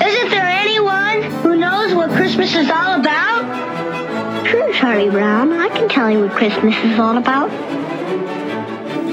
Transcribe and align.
Isn't 0.00 0.30
there 0.30 0.46
anyone 0.46 1.22
who 1.42 1.56
knows 1.56 1.94
what 1.94 2.10
Christmas 2.10 2.54
is 2.54 2.68
all 2.68 3.00
about? 3.00 4.46
Sure, 4.46 4.72
Charlie 4.74 5.08
Brown. 5.10 5.52
I 5.52 5.68
can 5.70 5.88
tell 5.88 6.10
you 6.10 6.20
what 6.20 6.32
Christmas 6.32 6.76
is 6.84 6.98
all 6.98 7.16
about. 7.16 7.50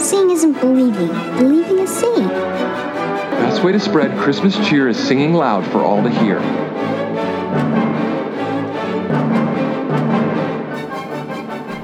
Seeing 0.02 0.30
isn't 0.32 0.60
believing. 0.60 1.08
Believing 1.38 1.80
is 1.80 1.90
seeing. 1.90 2.28
Best 2.28 3.64
way 3.64 3.72
to 3.72 3.80
spread 3.80 4.18
Christmas 4.20 4.56
cheer 4.68 4.90
is 4.90 4.98
singing 4.98 5.34
loud 5.34 5.66
for 5.72 5.80
all 5.80 6.04
to 6.04 6.10
hear. 6.10 6.40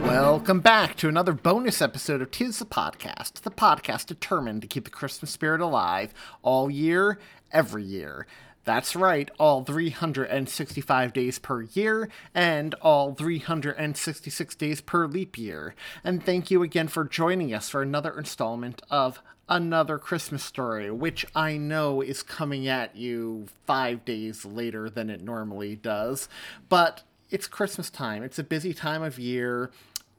Welcome 0.06 0.60
back 0.60 0.96
to 0.98 1.08
another 1.08 1.34
bonus 1.34 1.82
episode 1.82 2.22
of 2.22 2.32
Tis 2.32 2.60
the 2.60 2.66
Podcast, 2.66 3.42
the 3.42 3.52
podcast 3.52 4.08
determined 4.08 4.62
to 4.62 4.68
keep 4.68 4.84
the 4.84 4.90
Christmas 4.90 5.32
spirit 5.32 5.62
alive 5.62 6.14
all 6.42 6.70
year, 6.70 7.20
every 7.52 7.84
year. 7.84 8.26
That's 8.70 8.96
right, 8.96 9.32
all 9.40 9.64
365 9.64 11.12
days 11.12 11.40
per 11.40 11.64
year 11.64 12.08
and 12.36 12.76
all 12.76 13.16
366 13.16 14.54
days 14.54 14.80
per 14.80 15.08
leap 15.08 15.40
year. 15.40 15.74
And 16.04 16.24
thank 16.24 16.52
you 16.52 16.62
again 16.62 16.88
for 16.88 17.04
joining 17.04 17.52
us 17.52 17.68
for 17.68 17.82
another 17.82 18.16
installment 18.16 18.84
of 18.92 19.24
Another 19.48 19.98
Christmas 19.98 20.44
Story, 20.44 20.92
which 20.92 21.26
I 21.34 21.58
know 21.58 22.02
is 22.02 22.22
coming 22.22 22.68
at 22.68 22.96
you 22.96 23.48
five 23.66 24.06
days 24.06 24.46
later 24.46 24.88
than 24.88 25.10
it 25.10 25.24
normally 25.24 25.76
does. 25.76 26.30
But 26.70 27.02
it's 27.32 27.48
Christmas 27.48 27.90
time, 27.90 28.22
it's 28.22 28.38
a 28.38 28.44
busy 28.44 28.76
time 28.76 29.02
of 29.02 29.18
year. 29.18 29.72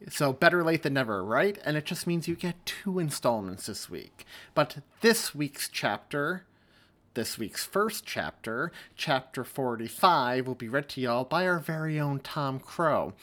So 0.08 0.32
better 0.32 0.64
late 0.64 0.82
than 0.82 0.94
never, 0.94 1.22
right? 1.22 1.56
And 1.64 1.76
it 1.76 1.84
just 1.84 2.04
means 2.04 2.26
you 2.26 2.34
get 2.34 2.66
two 2.66 2.98
installments 2.98 3.66
this 3.66 3.88
week. 3.88 4.26
But 4.54 4.78
this 5.02 5.36
week's 5.36 5.68
chapter, 5.68 6.46
this 7.14 7.38
week's 7.38 7.64
first 7.64 8.04
chapter, 8.04 8.70
chapter 8.96 9.42
45, 9.42 10.46
will 10.46 10.54
be 10.54 10.68
read 10.68 10.88
to 10.90 11.00
y'all 11.00 11.24
by 11.24 11.46
our 11.46 11.58
very 11.58 11.98
own 11.98 12.20
Thom 12.20 12.60
Crowe. 12.60 13.14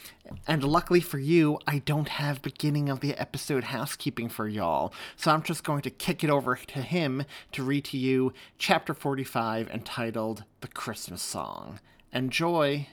And 0.48 0.64
luckily 0.64 1.00
for 1.00 1.20
you, 1.20 1.60
I 1.66 1.80
don't 1.80 2.10
have 2.10 2.42
beginning 2.42 2.90
of 2.90 3.00
the 3.00 3.16
episode 3.16 3.66
housekeeping 3.66 4.30
for 4.30 4.48
y'all. 4.48 4.94
So 5.16 5.32
I'm 5.32 5.44
just 5.44 5.64
going 5.64 5.82
to 5.84 5.90
kick 5.90 6.24
it 6.24 6.30
over 6.30 6.56
to 6.56 6.82
him 6.82 7.24
to 7.54 7.64
read 7.64 7.86
to 7.86 7.98
you 7.98 8.34
chapter 8.58 8.94
45 8.94 9.70
entitled 9.70 10.44
The 10.62 10.68
Christmas 10.68 11.22
Song. 11.22 11.80
Enjoy! 12.12 12.88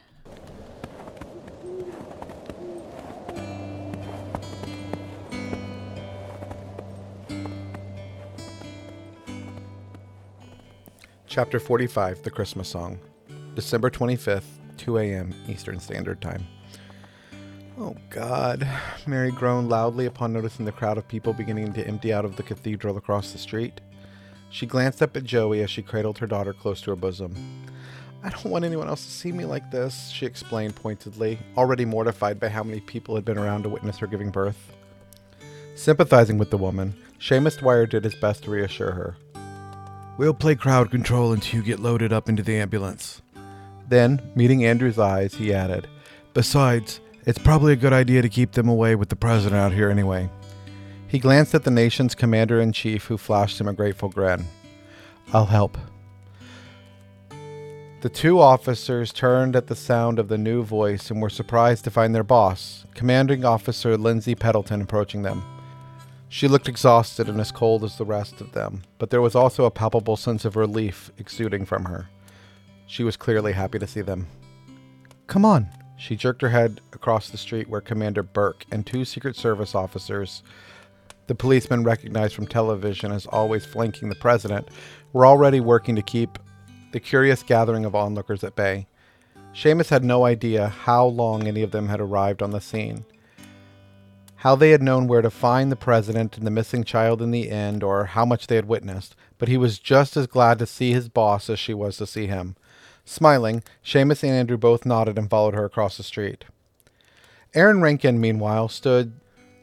Chapter 11.35 11.59
45 11.59 12.23
The 12.23 12.31
Christmas 12.31 12.69
Song, 12.69 12.97
December 13.57 13.91
25th, 13.91 14.45
2 14.77 14.99
a.m. 14.99 15.35
Eastern 15.49 15.81
Standard 15.81 16.21
Time. 16.21 16.47
Oh, 17.77 17.97
God. 18.09 18.65
Mary 19.05 19.33
groaned 19.33 19.69
loudly 19.69 20.07
upon 20.07 20.33
noticing 20.33 20.65
the 20.65 20.71
crowd 20.71 20.97
of 20.97 21.09
people 21.09 21.33
beginning 21.33 21.73
to 21.73 21.85
empty 21.89 22.13
out 22.13 22.25
of 22.25 22.37
the 22.37 22.45
cathedral 22.45 22.97
across 22.97 23.33
the 23.33 23.39
street. 23.39 23.81
She 24.51 24.65
glanced 24.65 25.03
up 25.03 25.17
at 25.17 25.25
Joey 25.25 25.61
as 25.65 25.71
she 25.71 25.83
cradled 25.83 26.19
her 26.19 26.29
daughter 26.29 26.53
close 26.53 26.81
to 26.83 26.91
her 26.91 26.97
bosom. 26.97 27.35
I 28.23 28.29
don't 28.29 28.45
want 28.45 28.65
anyone 28.65 28.87
else 28.87 29.05
to 29.05 29.11
see 29.11 29.33
me 29.33 29.45
like 29.45 29.73
this, 29.73 30.11
she 30.11 30.27
explained 30.27 30.77
pointedly, 30.77 31.41
already 31.57 31.85
mortified 31.85 32.39
by 32.39 32.49
how 32.49 32.63
many 32.63 32.79
people 32.79 33.17
had 33.17 33.25
been 33.25 33.39
around 33.39 33.65
to 33.65 33.69
witness 33.69 33.99
her 33.99 34.07
giving 34.07 34.31
birth. 34.31 34.73
Sympathizing 35.75 36.39
with 36.39 36.51
the 36.51 36.59
woman, 36.59 36.95
Seamus 37.19 37.59
Dwyer 37.59 37.87
did 37.87 38.05
his 38.05 38.15
best 38.15 38.45
to 38.45 38.53
reassure 38.53 38.93
her. 38.93 39.17
We'll 40.17 40.35
play 40.35 40.55
crowd 40.55 40.93
control 40.93 41.33
until 41.33 41.57
you 41.57 41.65
get 41.65 41.81
loaded 41.81 42.13
up 42.13 42.29
into 42.29 42.43
the 42.43 42.57
ambulance. 42.57 43.21
Then, 43.89 44.23
meeting 44.37 44.65
Andrew's 44.65 44.99
eyes, 44.99 45.35
he 45.35 45.53
added, 45.53 45.89
Besides, 46.35 47.01
it's 47.27 47.39
probably 47.39 47.73
a 47.73 47.77
good 47.77 47.93
idea 47.93 48.23
to 48.23 48.29
keep 48.29 48.53
them 48.53 48.69
away 48.69 48.95
with 48.95 49.09
the 49.09 49.17
president 49.17 49.61
out 49.61 49.73
here 49.73 49.91
anyway. 49.91 50.31
He 51.09 51.19
glanced 51.19 51.55
at 51.55 51.65
the 51.65 51.71
nation's 51.71 52.15
commander 52.15 52.61
in 52.61 52.73
chief, 52.73 53.07
who 53.07 53.17
flashed 53.17 53.61
him 53.61 53.69
a 53.69 53.73
grateful 53.73 54.09
grin. 54.09 54.47
I'll 55.33 55.47
help. 55.47 55.77
The 58.03 58.09
two 58.09 58.39
officers 58.39 59.13
turned 59.13 59.57
at 59.57 59.67
the 59.67 59.75
sound 59.75 60.19
of 60.19 60.29
the 60.29 60.39
new 60.39 60.63
voice 60.63 61.11
and 61.11 61.23
were 61.23 61.31
surprised 61.31 61.85
to 61.85 61.91
find 61.91 62.15
their 62.15 62.23
boss, 62.23 62.85
Commanding 62.95 63.45
Officer 63.45 63.97
Lindsay 63.97 64.35
Peddleton, 64.35 64.83
approaching 64.83 65.23
them. 65.23 65.43
She 66.35 66.49
looked 66.49 66.69
exhausted 66.69 67.29
and 67.29 67.41
as 67.41 67.53
cold 67.53 67.85
as 67.85 67.97
the 67.97 68.05
rest 68.05 68.41
of 68.41 68.51
them, 68.51 68.83
but 68.99 69.11
there 69.11 69.21
was 69.21 69.37
also 69.37 69.67
a 69.67 69.71
palpable 69.71 70.17
sense 70.17 70.45
of 70.45 70.57
relief 70.57 71.13
exuding 71.17 71.65
from 71.65 71.85
her. 71.85 72.09
She 72.89 73.05
was 73.05 73.17
clearly 73.17 73.53
happy 73.53 73.79
to 73.79 73.87
see 73.87 74.01
them. 74.01 74.27
Come 75.29 75.45
on. 75.45 75.69
She 75.97 76.17
jerked 76.17 76.43
her 76.43 76.49
head 76.49 76.81
across 76.93 77.29
the 77.29 77.39
street 77.39 77.69
where 77.69 77.81
Commander 77.81 78.25
Burke 78.25 78.65
and 78.73 78.85
two 78.85 79.05
Secret 79.05 79.37
Service 79.37 79.77
officers, 79.77 80.43
the 81.29 81.37
policemen 81.37 81.85
recognized 81.85 82.35
from 82.35 82.49
television 82.49 83.13
as 83.13 83.27
always 83.27 83.65
flanking 83.65 84.09
the 84.09 84.17
president, 84.17 84.67
were 85.13 85.27
already 85.27 85.61
working 85.61 85.95
to 85.95 86.03
keep 86.03 86.41
the 86.91 86.99
curious 86.99 87.45
gathering 87.45 87.85
of 87.85 87.95
onlookers 87.95 88.43
at 88.43 88.57
bay. 88.57 88.89
Seamus 89.55 89.91
had 89.91 90.03
no 90.03 90.25
idea 90.25 90.67
how 90.67 91.07
long 91.07 91.47
any 91.47 91.63
of 91.63 91.71
them 91.71 91.87
had 91.87 92.01
arrived 92.01 92.43
on 92.43 92.51
the 92.51 92.61
scene 92.61 93.05
how 94.45 94.55
they 94.55 94.73
had 94.73 94.83
known 94.83 95.07
where 95.07 95.23
to 95.23 95.31
find 95.31 95.73
the 95.73 95.77
president 95.77 96.37
and 96.37 96.47
the 96.47 96.51
missing 96.51 96.85
child 96.85 97.23
in 97.23 97.31
the 97.31 97.51
end, 97.51 97.83
or 97.83 98.05
how 98.05 98.27
much 98.27 98.47
they 98.47 98.57
had 98.57 98.69
witnessed, 98.69 99.17
but 99.39 99.49
he 99.49 99.57
was 99.57 99.79
just 99.79 100.19
as 100.19 100.27
glad 100.27 100.59
to 100.59 100.67
see 100.67 100.93
his 100.93 101.09
boss 101.09 101.49
as 101.49 101.59
she 101.59 101.73
was 101.73 101.97
to 101.97 102.07
see 102.07 102.27
him. 102.27 102.55
Smiling, 103.07 103.63
Seamus 103.83 104.23
and 104.23 104.33
Andrew 104.33 104.59
both 104.59 104.85
nodded 104.85 105.17
and 105.17 105.31
followed 105.31 105.55
her 105.55 105.65
across 105.65 105.97
the 105.97 106.03
street. 106.03 106.45
Aaron 107.55 107.81
Rankin, 107.81 108.21
meanwhile, 108.21 108.69
stood 108.69 109.15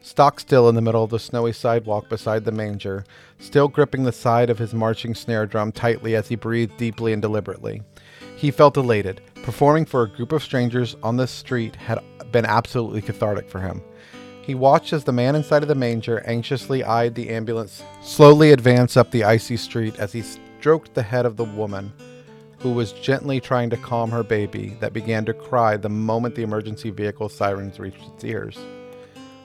stock 0.02 0.40
still 0.40 0.68
in 0.68 0.74
the 0.74 0.82
middle 0.82 1.04
of 1.04 1.12
the 1.12 1.20
snowy 1.20 1.54
sidewalk 1.54 2.10
beside 2.10 2.44
the 2.44 2.52
manger, 2.52 3.06
still 3.38 3.68
gripping 3.68 4.04
the 4.04 4.12
side 4.12 4.50
of 4.50 4.58
his 4.58 4.74
marching 4.74 5.14
snare 5.14 5.46
drum 5.46 5.72
tightly 5.72 6.16
as 6.16 6.28
he 6.28 6.36
breathed 6.36 6.76
deeply 6.78 7.14
and 7.14 7.22
deliberately. 7.22 7.84
He 8.36 8.50
felt 8.50 8.78
elated. 8.78 9.22
Performing 9.44 9.86
for 9.86 10.02
a 10.02 10.10
group 10.10 10.32
of 10.32 10.42
strangers 10.42 10.96
on 11.04 11.18
the 11.18 11.28
street 11.28 11.76
had 11.76 12.00
been 12.32 12.46
absolutely 12.46 13.04
cathartic 13.04 13.48
for 13.48 13.60
him. 13.60 13.84
He 14.42 14.56
watched 14.56 14.92
as 14.92 15.04
the 15.04 15.12
man 15.12 15.36
inside 15.36 15.62
of 15.62 15.68
the 15.68 15.76
manger 15.76 16.24
anxiously 16.26 16.84
eyed 16.84 17.14
the 17.14 17.30
ambulance 17.30 17.84
slowly 18.02 18.52
advance 18.52 18.98
up 18.98 19.12
the 19.12 19.24
icy 19.24 19.56
street 19.56 20.00
as 20.00 20.12
he 20.14 20.24
stroked 20.24 20.94
the 20.94 21.04
head 21.04 21.26
of 21.26 21.38
the 21.38 21.46
woman, 21.46 21.94
who 22.60 22.72
was 22.72 22.92
gently 22.92 23.40
trying 23.40 23.70
to 23.70 23.78
calm 23.78 24.10
her 24.10 24.24
baby 24.24 24.76
that 24.80 24.94
began 24.94 25.26
to 25.26 25.34
cry 25.34 25.78
the 25.78 25.90
moment 25.90 26.36
the 26.36 26.44
emergency 26.44 26.90
vehicle 26.90 27.30
sirens 27.30 27.80
reached 27.80 28.04
its 28.16 28.24
ears. 28.24 28.58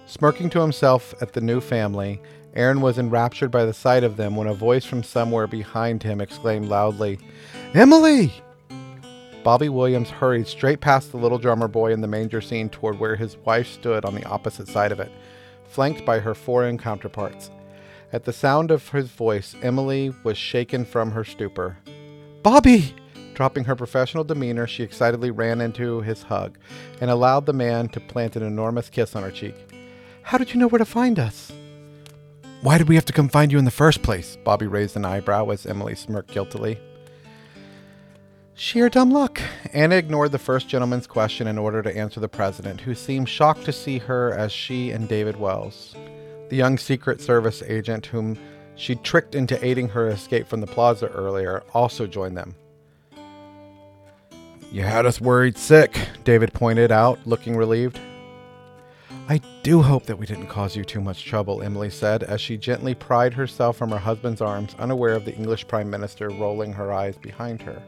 Smirking 0.06 0.48
to 0.50 0.60
himself 0.60 1.14
at 1.20 1.32
the 1.32 1.40
new 1.40 1.60
family, 1.60 2.20
Aaron 2.54 2.80
was 2.80 2.98
enraptured 2.98 3.50
by 3.50 3.66
the 3.66 3.74
sight 3.74 4.02
of 4.02 4.16
them 4.16 4.34
when 4.34 4.46
a 4.46 4.54
voice 4.54 4.84
from 4.84 5.02
somewhere 5.02 5.46
behind 5.46 6.02
him 6.02 6.22
exclaimed 6.22 6.68
loudly, 6.68 7.18
Emily! 7.74 8.32
Bobby 9.46 9.68
Williams 9.68 10.10
hurried 10.10 10.48
straight 10.48 10.80
past 10.80 11.12
the 11.12 11.18
little 11.18 11.38
drummer 11.38 11.68
boy 11.68 11.92
in 11.92 12.00
the 12.00 12.08
manger 12.08 12.40
scene 12.40 12.68
toward 12.68 12.98
where 12.98 13.14
his 13.14 13.36
wife 13.44 13.68
stood 13.68 14.04
on 14.04 14.12
the 14.12 14.24
opposite 14.24 14.66
side 14.66 14.90
of 14.90 14.98
it, 14.98 15.12
flanked 15.68 16.04
by 16.04 16.18
her 16.18 16.34
foreign 16.34 16.76
counterparts. 16.76 17.52
At 18.12 18.24
the 18.24 18.32
sound 18.32 18.72
of 18.72 18.88
his 18.88 19.08
voice, 19.08 19.54
Emily 19.62 20.12
was 20.24 20.36
shaken 20.36 20.84
from 20.84 21.12
her 21.12 21.22
stupor. 21.22 21.76
Bobby! 22.42 22.92
Dropping 23.34 23.62
her 23.66 23.76
professional 23.76 24.24
demeanor, 24.24 24.66
she 24.66 24.82
excitedly 24.82 25.30
ran 25.30 25.60
into 25.60 26.00
his 26.00 26.24
hug 26.24 26.58
and 27.00 27.08
allowed 27.08 27.46
the 27.46 27.52
man 27.52 27.88
to 27.90 28.00
plant 28.00 28.34
an 28.34 28.42
enormous 28.42 28.90
kiss 28.90 29.14
on 29.14 29.22
her 29.22 29.30
cheek. 29.30 29.54
How 30.22 30.38
did 30.38 30.54
you 30.54 30.58
know 30.58 30.66
where 30.66 30.80
to 30.80 30.84
find 30.84 31.20
us? 31.20 31.52
Why 32.62 32.78
did 32.78 32.88
we 32.88 32.96
have 32.96 33.04
to 33.04 33.12
come 33.12 33.28
find 33.28 33.52
you 33.52 33.60
in 33.60 33.64
the 33.64 33.70
first 33.70 34.02
place? 34.02 34.36
Bobby 34.42 34.66
raised 34.66 34.96
an 34.96 35.04
eyebrow 35.04 35.50
as 35.50 35.66
Emily 35.66 35.94
smirked 35.94 36.32
guiltily. 36.32 36.80
Sheer 38.58 38.88
dumb 38.88 39.10
luck. 39.10 39.38
Anna 39.74 39.96
ignored 39.96 40.32
the 40.32 40.38
first 40.38 40.66
gentleman's 40.66 41.06
question 41.06 41.46
in 41.46 41.58
order 41.58 41.82
to 41.82 41.94
answer 41.94 42.20
the 42.20 42.28
president, 42.28 42.80
who 42.80 42.94
seemed 42.94 43.28
shocked 43.28 43.66
to 43.66 43.72
see 43.72 43.98
her 43.98 44.32
as 44.32 44.50
she 44.50 44.92
and 44.92 45.06
David 45.06 45.36
Wells, 45.36 45.94
the 46.48 46.56
young 46.56 46.78
Secret 46.78 47.20
Service 47.20 47.62
agent 47.66 48.06
whom 48.06 48.38
she 48.74 48.94
tricked 48.94 49.34
into 49.34 49.62
aiding 49.62 49.90
her 49.90 50.08
escape 50.08 50.48
from 50.48 50.62
the 50.62 50.66
plaza 50.66 51.08
earlier, 51.08 51.64
also 51.74 52.06
joined 52.06 52.34
them. 52.34 52.54
You 54.72 54.84
had 54.84 55.04
us 55.04 55.20
worried 55.20 55.58
sick, 55.58 56.08
David 56.24 56.54
pointed 56.54 56.90
out, 56.90 57.18
looking 57.26 57.58
relieved. 57.58 58.00
I 59.28 59.42
do 59.64 59.82
hope 59.82 60.06
that 60.06 60.16
we 60.16 60.24
didn't 60.24 60.46
cause 60.46 60.74
you 60.74 60.82
too 60.82 61.02
much 61.02 61.26
trouble, 61.26 61.62
Emily 61.62 61.90
said, 61.90 62.22
as 62.22 62.40
she 62.40 62.56
gently 62.56 62.94
pried 62.94 63.34
herself 63.34 63.76
from 63.76 63.90
her 63.90 63.98
husband's 63.98 64.40
arms, 64.40 64.74
unaware 64.78 65.12
of 65.12 65.26
the 65.26 65.34
English 65.34 65.68
Prime 65.68 65.90
Minister 65.90 66.30
rolling 66.30 66.72
her 66.72 66.90
eyes 66.90 67.18
behind 67.18 67.60
her. 67.60 67.82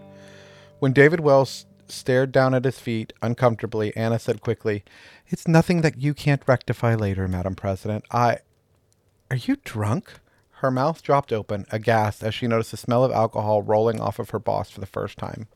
When 0.78 0.92
David 0.92 1.20
Wells 1.20 1.66
stared 1.88 2.30
down 2.30 2.54
at 2.54 2.64
his 2.64 2.78
feet 2.78 3.12
uncomfortably, 3.20 3.96
Anna 3.96 4.19
said 4.19 4.40
quickly, 4.40 4.84
It's 5.26 5.48
nothing 5.48 5.80
that 5.80 6.00
you 6.00 6.14
can't 6.14 6.42
rectify 6.46 6.94
later, 6.94 7.26
Madam 7.26 7.54
President. 7.54 8.04
I. 8.10 8.38
Are 9.30 9.36
you 9.36 9.56
drunk? 9.64 10.12
Her 10.60 10.70
mouth 10.70 11.02
dropped 11.02 11.32
open, 11.32 11.66
aghast, 11.70 12.22
as 12.22 12.34
she 12.34 12.46
noticed 12.46 12.70
the 12.70 12.76
smell 12.76 13.04
of 13.04 13.12
alcohol 13.12 13.62
rolling 13.62 14.00
off 14.00 14.19
of 14.19 14.30
her 14.30 14.38
boss 14.38 14.70
for 14.70 14.80
the 14.80 14.86
first 14.86 15.19
time. 15.19 15.48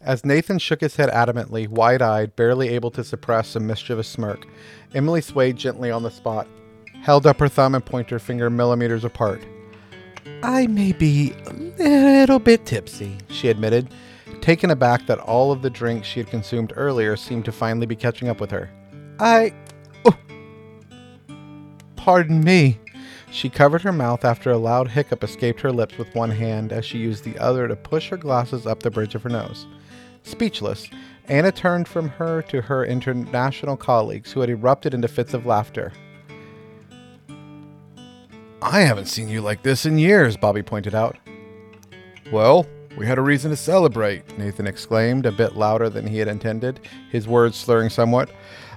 As 0.00 0.24
Nathan 0.24 0.58
shook 0.58 0.80
his 0.80 0.96
head 0.96 1.10
adamantly, 1.10 1.68
wide 1.68 2.02
eyed, 2.02 2.36
barely 2.36 2.70
able 2.70 2.90
to 2.92 3.04
suppress 3.04 3.54
a 3.54 3.60
mischievous 3.60 4.08
smirk, 4.08 4.46
Emily 4.94 5.20
swayed 5.20 5.56
gently 5.56 5.90
on 5.90 6.02
the 6.02 6.10
spot, 6.10 6.46
held 7.02 7.26
up 7.26 7.38
her 7.38 7.48
thumb 7.48 7.74
and 7.74 7.84
pointer 7.84 8.18
finger 8.18 8.48
millimeters 8.48 9.04
apart. 9.04 9.42
I 10.42 10.66
may 10.66 10.92
be 10.92 11.34
a 11.46 11.52
little 11.52 12.38
bit 12.38 12.66
tipsy, 12.66 13.18
she 13.28 13.48
admitted, 13.48 13.88
taken 14.40 14.70
aback 14.70 15.06
that 15.06 15.18
all 15.18 15.52
of 15.52 15.62
the 15.62 15.70
drinks 15.70 16.08
she 16.08 16.20
had 16.20 16.28
consumed 16.28 16.72
earlier 16.76 17.16
seemed 17.16 17.44
to 17.46 17.52
finally 17.52 17.86
be 17.86 17.96
catching 17.96 18.28
up 18.28 18.40
with 18.40 18.50
her. 18.50 18.70
I. 19.18 19.52
Oh, 20.04 20.16
pardon 21.96 22.42
me. 22.42 22.78
She 23.30 23.48
covered 23.48 23.82
her 23.82 23.92
mouth 23.92 24.24
after 24.24 24.50
a 24.50 24.58
loud 24.58 24.88
hiccup 24.88 25.22
escaped 25.22 25.60
her 25.60 25.70
lips 25.70 25.96
with 25.96 26.14
one 26.14 26.30
hand 26.30 26.72
as 26.72 26.84
she 26.84 26.98
used 26.98 27.22
the 27.24 27.38
other 27.38 27.68
to 27.68 27.76
push 27.76 28.08
her 28.08 28.16
glasses 28.16 28.66
up 28.66 28.82
the 28.82 28.90
bridge 28.90 29.14
of 29.14 29.22
her 29.22 29.28
nose. 29.28 29.66
Speechless, 30.24 30.88
Anna 31.26 31.52
turned 31.52 31.86
from 31.86 32.08
her 32.08 32.42
to 32.42 32.62
her 32.62 32.84
international 32.84 33.76
colleagues 33.76 34.32
who 34.32 34.40
had 34.40 34.50
erupted 34.50 34.94
into 34.94 35.06
fits 35.06 35.32
of 35.32 35.46
laughter. 35.46 35.92
I 38.62 38.80
haven't 38.80 39.06
seen 39.06 39.28
you 39.28 39.40
like 39.40 39.62
this 39.62 39.86
in 39.86 39.98
years, 39.98 40.36
Bobby 40.36 40.62
pointed 40.62 40.94
out. 40.94 41.16
Well, 42.30 42.66
we 42.96 43.06
had 43.06 43.18
a 43.18 43.22
reason 43.22 43.50
to 43.50 43.56
celebrate, 43.56 44.36
Nathan 44.38 44.66
exclaimed, 44.66 45.24
a 45.24 45.32
bit 45.32 45.56
louder 45.56 45.88
than 45.88 46.06
he 46.06 46.18
had 46.18 46.28
intended, 46.28 46.80
his 47.10 47.26
words 47.26 47.56
slurring 47.56 47.88
somewhat. 47.88 48.30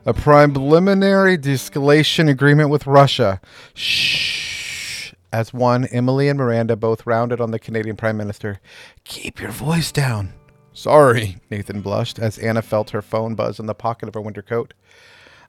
A 0.06 0.14
preliminary 0.14 1.38
de-escalation 1.38 2.30
agreement 2.30 2.70
with 2.70 2.88
Russia. 2.88 3.42
Shh. 3.74 5.14
As 5.32 5.54
one, 5.54 5.86
Emily 5.86 6.30
and 6.30 6.38
Miranda 6.38 6.76
both 6.76 7.06
rounded 7.06 7.42
on 7.42 7.52
the 7.52 7.60
Canadian 7.60 7.96
Prime 7.96 8.18
Minister. 8.18 8.60
Keep 9.04 9.42
your 9.42 9.52
voice 9.52 9.92
down. 9.92 10.34
Sorry, 10.74 11.38
Nathan 11.50 11.82
blushed 11.82 12.20
as 12.20 12.38
Anna 12.38 12.62
felt 12.62 12.92
her 12.92 13.02
phone 13.02 13.36
buzz 13.36 13.60
in 13.60 13.66
the 13.66 13.76
pocket 13.76 14.08
of 14.08 14.14
her 14.14 14.22
winter 14.22 14.42
coat. 14.42 14.74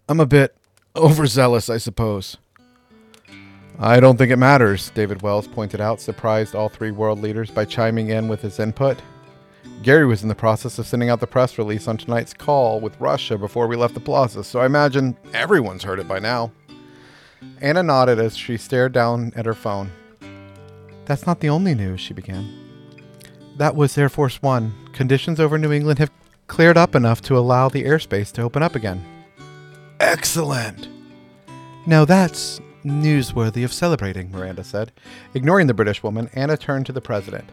I'm 0.09 0.21
a 0.21 0.27
bit 0.27 0.57
overzealous, 0.97 1.69
I 1.69 1.79
suppose. 1.79 2.37
I 3.79 3.99
don't 3.99 4.17
think 4.17 4.31
it 4.31 4.37
matters, 4.37 4.91
David 4.91 5.23
Wells 5.23 5.49
pointed 5.49 5.81
out, 5.81 6.01
surprised 6.01 6.55
all 6.55 6.69
three 6.69 6.93
world 6.93 7.21
leaders 7.21 7.51
by 7.51 7.65
chiming 7.65 8.11
in 8.11 8.29
with 8.29 8.41
his 8.41 8.61
input. 8.61 9.01
Gary 9.83 10.07
was 10.07 10.23
in 10.23 10.29
the 10.29 10.35
process 10.35 10.79
of 10.79 10.87
sending 10.87 11.11
out 11.11 11.21
the 11.21 11.27
press 11.27 11.59
release 11.59 11.89
on 11.89 11.97
tonight's 11.97 12.33
call 12.33 12.81
with 12.81 12.99
Russia 13.01 13.37
before 13.37 13.67
we 13.67 13.77
left 13.77 13.95
the 13.95 14.01
plaza, 14.01 14.45
so 14.45 14.61
I 14.61 14.67
imagine 14.67 15.17
everyone's 15.33 15.83
heard 15.83 15.99
it 15.99 16.07
by 16.07 16.21
now. 16.21 16.53
Anna 17.61 17.83
nodded 17.83 18.19
as 18.19 18.37
she 18.37 18.57
stared 18.57 18.93
down 18.93 19.33
at 19.35 19.47
her 19.47 19.55
phone. 19.55 19.91
That's 21.05 21.27
not 21.27 21.41
the 21.41 21.51
only 21.51 21.75
news, 21.75 22.01
she 22.01 22.15
began. 22.15 22.49
That 23.57 23.77
was 23.77 23.99
Air 23.99 24.09
Force 24.09 24.41
One. 24.41 24.73
Conditions 24.93 25.39
over 25.39 25.59
New 25.59 25.73
England 25.73 25.99
have 25.99 26.11
cleared 26.47 26.77
up 26.77 26.95
enough 26.95 27.21
to 27.23 27.37
allow 27.37 27.69
the 27.69 27.85
airspace 27.85 28.33
to 28.33 28.43
open 28.43 28.63
up 28.63 28.75
again. 28.75 29.05
Excellent! 30.01 30.89
Now 31.87 32.05
that's 32.05 32.61
newsworthy 32.85 33.65
of 33.65 33.73
celebrating, 33.73 34.31
Miranda 34.31 34.65
said. 34.65 34.93
Ignoring 35.35 35.67
the 35.67 35.75
British 35.75 36.03
woman, 36.03 36.31
Anna 36.35 36.57
turned 36.57 36.87
to 36.87 36.93
the 36.93 37.01
president. 37.01 37.49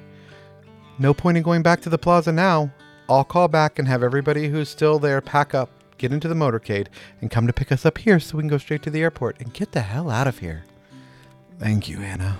No 1.00 1.14
point 1.14 1.38
in 1.38 1.44
going 1.44 1.64
back 1.64 1.82
to 1.82 1.90
the 1.90 1.98
plaza 1.98 2.32
now. 2.32 2.72
I'll 3.10 3.24
call 3.24 3.48
back 3.48 3.80
and 3.80 3.88
have 3.88 4.04
everybody 4.04 4.50
who's 4.50 4.70
still 4.70 5.00
there 5.00 5.20
pack 5.22 5.54
up, 5.54 5.70
get 5.98 6.14
into 6.14 6.28
the 6.28 6.36
motorcade, 6.36 6.88
and 7.20 7.32
come 7.32 7.48
to 7.48 7.54
pick 7.54 7.72
us 7.72 7.86
up 7.86 7.98
here 7.98 8.20
so 8.20 8.38
we 8.38 8.44
can 8.44 8.50
go 8.50 8.58
straight 8.58 8.84
to 8.84 8.90
the 8.90 9.02
airport 9.02 9.40
and 9.40 9.54
get 9.54 9.72
the 9.72 9.82
hell 9.82 10.10
out 10.10 10.28
of 10.28 10.40
here. 10.40 10.64
Thank 11.60 11.90
you, 11.90 12.00
Anna. 12.00 12.38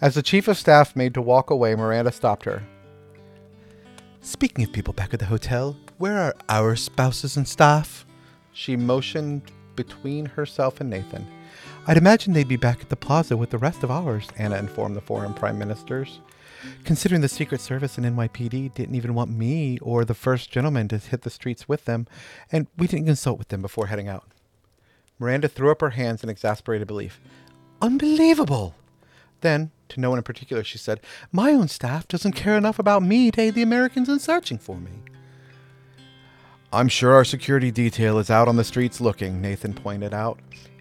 As 0.00 0.14
the 0.14 0.22
chief 0.22 0.48
of 0.48 0.58
staff 0.58 0.96
made 0.96 1.14
to 1.14 1.22
walk 1.22 1.50
away, 1.50 1.74
Miranda 1.74 2.12
stopped 2.12 2.44
her. 2.44 2.62
Speaking 4.20 4.64
of 4.64 4.72
people 4.72 4.94
back 4.94 5.12
at 5.12 5.20
the 5.20 5.26
hotel, 5.26 5.76
where 5.98 6.18
are 6.18 6.34
our 6.48 6.76
spouses 6.76 7.36
and 7.36 7.46
staff? 7.46 8.06
She 8.52 8.76
motioned 8.76 9.50
between 9.76 10.26
herself 10.26 10.80
and 10.80 10.90
Nathan. 10.90 11.26
I'd 11.86 11.96
imagine 11.96 12.32
they'd 12.32 12.46
be 12.46 12.56
back 12.56 12.80
at 12.80 12.88
the 12.88 12.96
plaza 12.96 13.36
with 13.36 13.50
the 13.50 13.58
rest 13.58 13.82
of 13.82 13.90
ours, 13.90 14.28
Anna 14.36 14.56
informed 14.56 14.96
the 14.96 15.00
foreign 15.00 15.34
prime 15.34 15.58
ministers. 15.58 16.20
Considering 16.84 17.20
the 17.20 17.28
Secret 17.28 17.60
Service 17.60 17.98
and 17.98 18.06
NYPD 18.06 18.74
didn't 18.74 18.94
even 18.94 19.14
want 19.14 19.30
me 19.30 19.78
or 19.78 20.04
the 20.04 20.14
first 20.14 20.50
gentleman 20.50 20.86
to 20.88 20.98
hit 20.98 21.22
the 21.22 21.30
streets 21.30 21.68
with 21.68 21.84
them, 21.86 22.06
and 22.52 22.68
we 22.76 22.86
didn't 22.86 23.06
consult 23.06 23.38
with 23.38 23.48
them 23.48 23.62
before 23.62 23.88
heading 23.88 24.08
out. 24.08 24.28
Miranda 25.18 25.48
threw 25.48 25.70
up 25.70 25.80
her 25.80 25.90
hands 25.90 26.22
in 26.22 26.28
exasperated 26.28 26.86
belief. 26.86 27.20
Unbelievable! 27.80 28.74
Then, 29.40 29.72
to 29.88 30.00
no 30.00 30.10
one 30.10 30.18
in 30.18 30.24
particular, 30.24 30.62
she 30.62 30.78
said, 30.78 31.00
My 31.32 31.52
own 31.52 31.68
staff 31.68 32.06
doesn't 32.06 32.32
care 32.32 32.56
enough 32.56 32.78
about 32.78 33.02
me 33.02 33.30
to 33.32 33.40
aid 33.40 33.54
the 33.54 33.62
Americans 33.62 34.08
in 34.08 34.20
searching 34.20 34.58
for 34.58 34.76
me. 34.76 34.90
I'm 36.74 36.88
sure 36.88 37.12
our 37.12 37.24
security 37.26 37.70
detail 37.70 38.18
is 38.18 38.30
out 38.30 38.48
on 38.48 38.56
the 38.56 38.64
streets 38.64 38.98
looking, 38.98 39.42
Nathan 39.42 39.74
pointed 39.74 40.14
out, 40.14 40.38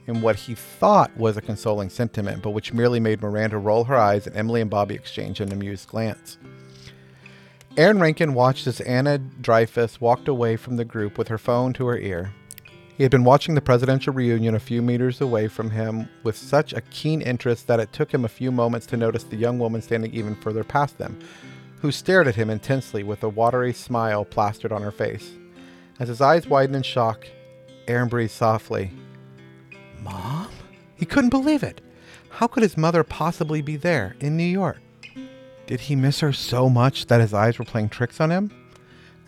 in 0.07 0.21
what 0.21 0.37
he 0.37 0.55
thought 0.55 1.15
was 1.17 1.35
a 1.35 1.41
consoling 1.41 1.89
sentiment, 1.89 2.41
but 2.41 2.51
which 2.51 2.71
merely 2.71 3.01
made 3.01 3.21
Miranda 3.21 3.57
roll 3.57 3.83
her 3.83 3.97
eyes 3.97 4.25
and 4.25 4.33
Emily 4.37 4.61
and 4.61 4.69
Bobby 4.69 4.95
exchange 4.95 5.41
an 5.41 5.51
amused 5.51 5.89
glance. 5.89 6.37
Aaron 7.75 7.99
Rankin 7.99 8.33
watched 8.33 8.67
as 8.67 8.79
Anna 8.79 9.17
Dreyfus 9.17 9.99
walked 9.99 10.29
away 10.29 10.55
from 10.55 10.77
the 10.77 10.85
group 10.85 11.17
with 11.17 11.27
her 11.27 11.37
phone 11.37 11.73
to 11.73 11.87
her 11.87 11.97
ear. 11.97 12.31
He 12.95 13.03
had 13.03 13.11
been 13.11 13.25
watching 13.25 13.55
the 13.55 13.61
presidential 13.61 14.13
reunion 14.13 14.55
a 14.55 14.61
few 14.61 14.81
meters 14.81 15.19
away 15.19 15.49
from 15.49 15.71
him 15.71 16.07
with 16.23 16.37
such 16.37 16.71
a 16.71 16.81
keen 16.81 17.21
interest 17.21 17.67
that 17.67 17.81
it 17.81 17.91
took 17.91 18.13
him 18.13 18.23
a 18.23 18.29
few 18.29 18.49
moments 18.49 18.85
to 18.87 18.97
notice 18.97 19.25
the 19.25 19.35
young 19.35 19.59
woman 19.59 19.81
standing 19.81 20.13
even 20.13 20.35
further 20.35 20.63
past 20.63 20.97
them, 20.97 21.19
who 21.81 21.91
stared 21.91 22.29
at 22.29 22.35
him 22.35 22.49
intensely 22.49 23.03
with 23.03 23.23
a 23.23 23.29
watery 23.29 23.73
smile 23.73 24.23
plastered 24.23 24.71
on 24.71 24.83
her 24.83 24.91
face. 24.91 25.33
As 26.01 26.07
his 26.07 26.19
eyes 26.19 26.47
widened 26.47 26.77
in 26.77 26.81
shock, 26.81 27.27
Aaron 27.87 28.09
breathed 28.09 28.31
softly. 28.31 28.89
Mom? 30.01 30.47
He 30.95 31.05
couldn't 31.05 31.29
believe 31.29 31.61
it. 31.61 31.79
How 32.31 32.47
could 32.47 32.63
his 32.63 32.75
mother 32.75 33.03
possibly 33.03 33.61
be 33.61 33.75
there 33.75 34.15
in 34.19 34.35
New 34.35 34.43
York? 34.43 34.81
Did 35.67 35.81
he 35.81 35.95
miss 35.95 36.21
her 36.21 36.33
so 36.33 36.71
much 36.71 37.05
that 37.05 37.21
his 37.21 37.35
eyes 37.35 37.59
were 37.59 37.65
playing 37.65 37.89
tricks 37.89 38.19
on 38.19 38.31
him? 38.31 38.51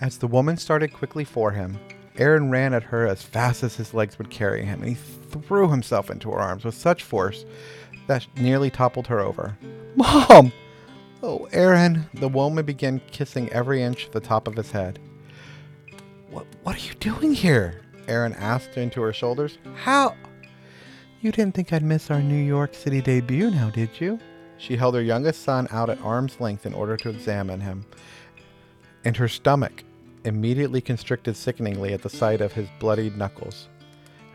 As 0.01 0.17
the 0.17 0.25
woman 0.25 0.57
started 0.57 0.93
quickly 0.93 1.23
for 1.23 1.51
him, 1.51 1.77
Aaron 2.17 2.49
ran 2.49 2.73
at 2.73 2.81
her 2.81 3.05
as 3.05 3.21
fast 3.21 3.61
as 3.61 3.75
his 3.75 3.93
legs 3.93 4.17
would 4.17 4.31
carry 4.31 4.65
him, 4.65 4.81
and 4.81 4.89
he 4.89 4.95
threw 4.95 5.69
himself 5.69 6.09
into 6.09 6.31
her 6.31 6.39
arms 6.39 6.65
with 6.65 6.73
such 6.73 7.03
force 7.03 7.45
that 8.07 8.25
nearly 8.35 8.71
toppled 8.71 9.05
her 9.05 9.19
over. 9.19 9.55
Mom! 9.95 10.51
Oh, 11.21 11.47
Aaron! 11.51 12.09
The 12.15 12.29
woman 12.29 12.65
began 12.65 12.99
kissing 13.11 13.47
every 13.49 13.83
inch 13.83 14.07
of 14.07 14.11
the 14.11 14.19
top 14.19 14.47
of 14.47 14.55
his 14.55 14.71
head. 14.71 14.99
What, 16.33 16.47
what 16.63 16.75
are 16.75 16.79
you 16.79 16.95
doing 16.95 17.35
here? 17.35 17.79
Aaron 18.07 18.33
asked 18.33 18.75
into 18.75 19.01
her 19.01 19.13
shoulders. 19.13 19.59
How? 19.75 20.15
You 21.21 21.31
didn't 21.31 21.53
think 21.53 21.71
I'd 21.71 21.83
miss 21.83 22.09
our 22.09 22.23
New 22.23 22.43
York 22.43 22.73
City 22.73 23.01
debut 23.01 23.51
now, 23.51 23.69
did 23.69 24.01
you? 24.01 24.19
She 24.57 24.75
held 24.75 24.95
her 24.95 25.01
youngest 25.01 25.43
son 25.43 25.67
out 25.69 25.91
at 25.91 26.01
arm's 26.01 26.39
length 26.39 26.65
in 26.65 26.73
order 26.73 26.97
to 26.97 27.09
examine 27.09 27.61
him, 27.61 27.85
and 29.05 29.15
her 29.15 29.27
stomach 29.27 29.83
immediately 30.25 30.81
constricted 30.81 31.37
sickeningly 31.37 31.93
at 31.93 32.01
the 32.01 32.09
sight 32.09 32.41
of 32.41 32.53
his 32.53 32.67
bloodied 32.79 33.15
knuckles. 33.15 33.67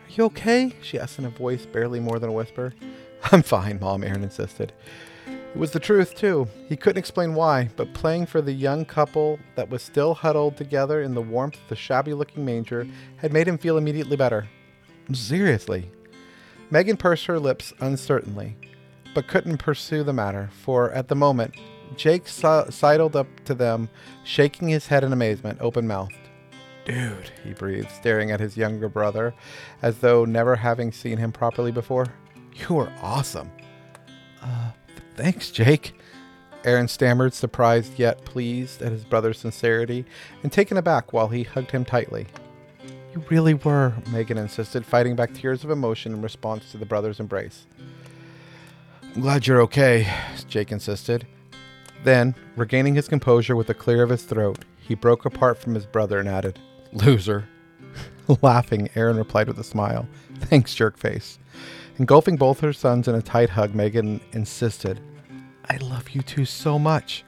Are 0.07 0.11
you 0.13 0.23
okay? 0.25 0.71
she 0.81 0.97
asked 0.97 1.19
in 1.19 1.25
a 1.25 1.29
voice 1.29 1.65
barely 1.65 1.99
more 1.99 2.17
than 2.17 2.29
a 2.29 2.33
whisper. 2.33 2.73
I'm 3.31 3.43
fine, 3.43 3.77
Mom, 3.81 4.05
Aaron 4.05 4.23
insisted. 4.23 4.71
It 5.49 5.57
was 5.57 5.71
the 5.71 5.79
truth, 5.79 6.15
too. 6.15 6.47
He 6.67 6.75
couldn't 6.75 6.99
explain 6.99 7.33
why, 7.33 7.69
but 7.75 7.93
playing 7.93 8.27
for 8.27 8.39
the 8.41 8.53
young 8.53 8.85
couple 8.85 9.39
that 9.55 9.69
was 9.69 9.81
still 9.81 10.13
huddled 10.13 10.57
together 10.57 11.01
in 11.01 11.15
the 11.15 11.21
warmth 11.21 11.55
of 11.55 11.67
the 11.69 11.75
shabby 11.75 12.13
looking 12.13 12.45
manger 12.45 12.87
had 13.17 13.33
made 13.33 13.47
him 13.47 13.57
feel 13.57 13.77
immediately 13.77 14.15
better. 14.15 14.47
Seriously. 15.11 15.89
Megan 16.69 16.97
pursed 16.97 17.25
her 17.25 17.39
lips 17.39 17.73
uncertainly, 17.79 18.55
but 19.15 19.27
couldn't 19.27 19.57
pursue 19.57 20.03
the 20.03 20.13
matter, 20.13 20.51
for 20.61 20.91
at 20.91 21.07
the 21.07 21.15
moment, 21.15 21.55
Jake 21.95 22.27
sidled 22.27 23.15
up 23.15 23.27
to 23.45 23.55
them, 23.55 23.89
shaking 24.23 24.67
his 24.67 24.85
head 24.85 25.03
in 25.03 25.11
amazement, 25.11 25.57
open 25.61 25.87
mouthed. 25.87 26.13
Dude, 26.85 27.31
he 27.43 27.53
breathed, 27.53 27.89
staring 27.89 28.29
at 28.31 28.39
his 28.39 28.55
younger 28.55 28.87
brother, 28.87 29.33
as 29.81 29.97
though 29.97 30.25
never 30.25 30.55
having 30.55 30.91
seen 30.91 31.17
him 31.17 31.31
properly 31.31 31.71
before. 31.71 32.05
You 32.69 32.77
are 32.77 32.93
awesome. 33.01 33.51
Uh, 34.41 34.71
thanks, 35.19 35.51
Jake. 35.51 35.93
Aaron 36.63 36.87
stammered, 36.87 37.33
surprised 37.33 37.99
yet 37.99 38.23
pleased 38.23 38.81
at 38.81 38.91
his 38.91 39.03
brother's 39.03 39.37
sincerity 39.37 40.05
and 40.43 40.51
taken 40.51 40.77
aback 40.77 41.11
while 41.11 41.27
he 41.27 41.43
hugged 41.43 41.71
him 41.71 41.83
tightly. 41.83 42.27
You 43.13 43.23
really 43.29 43.53
were, 43.53 43.93
Megan 44.11 44.37
insisted, 44.37 44.85
fighting 44.85 45.15
back 45.15 45.33
tears 45.33 45.63
of 45.63 45.71
emotion 45.71 46.13
in 46.13 46.21
response 46.21 46.71
to 46.71 46.77
the 46.77 46.85
brother's 46.85 47.19
embrace. 47.19 47.65
I'm 49.03 49.21
glad 49.21 49.45
you're 49.45 49.61
okay, 49.63 50.07
Jake 50.47 50.71
insisted. 50.71 51.27
Then, 52.03 52.33
regaining 52.55 52.95
his 52.95 53.09
composure 53.09 53.55
with 53.55 53.69
a 53.69 53.73
clear 53.73 54.03
of 54.03 54.09
his 54.09 54.23
throat, 54.23 54.59
he 54.77 54.95
broke 54.95 55.25
apart 55.25 55.57
from 55.57 55.75
his 55.75 55.85
brother 55.85 56.19
and 56.19 56.29
added, 56.29 56.59
Loser. 56.93 57.47
Laughing, 58.41 58.89
Aaron 58.95 59.17
replied 59.17 59.47
with 59.47 59.59
a 59.59 59.63
smile. 59.63 60.07
Thanks, 60.39 60.73
jerkface. 60.73 61.39
Engulfing 61.97 62.37
both 62.37 62.61
her 62.61 62.71
sons 62.71 63.09
in 63.09 63.15
a 63.15 63.21
tight 63.21 63.49
hug, 63.49 63.75
Megan 63.75 64.21
insisted, 64.31 65.01
I 65.69 65.77
love 65.77 66.09
you 66.09 66.21
two 66.21 66.45
so 66.45 66.79
much. 66.79 67.23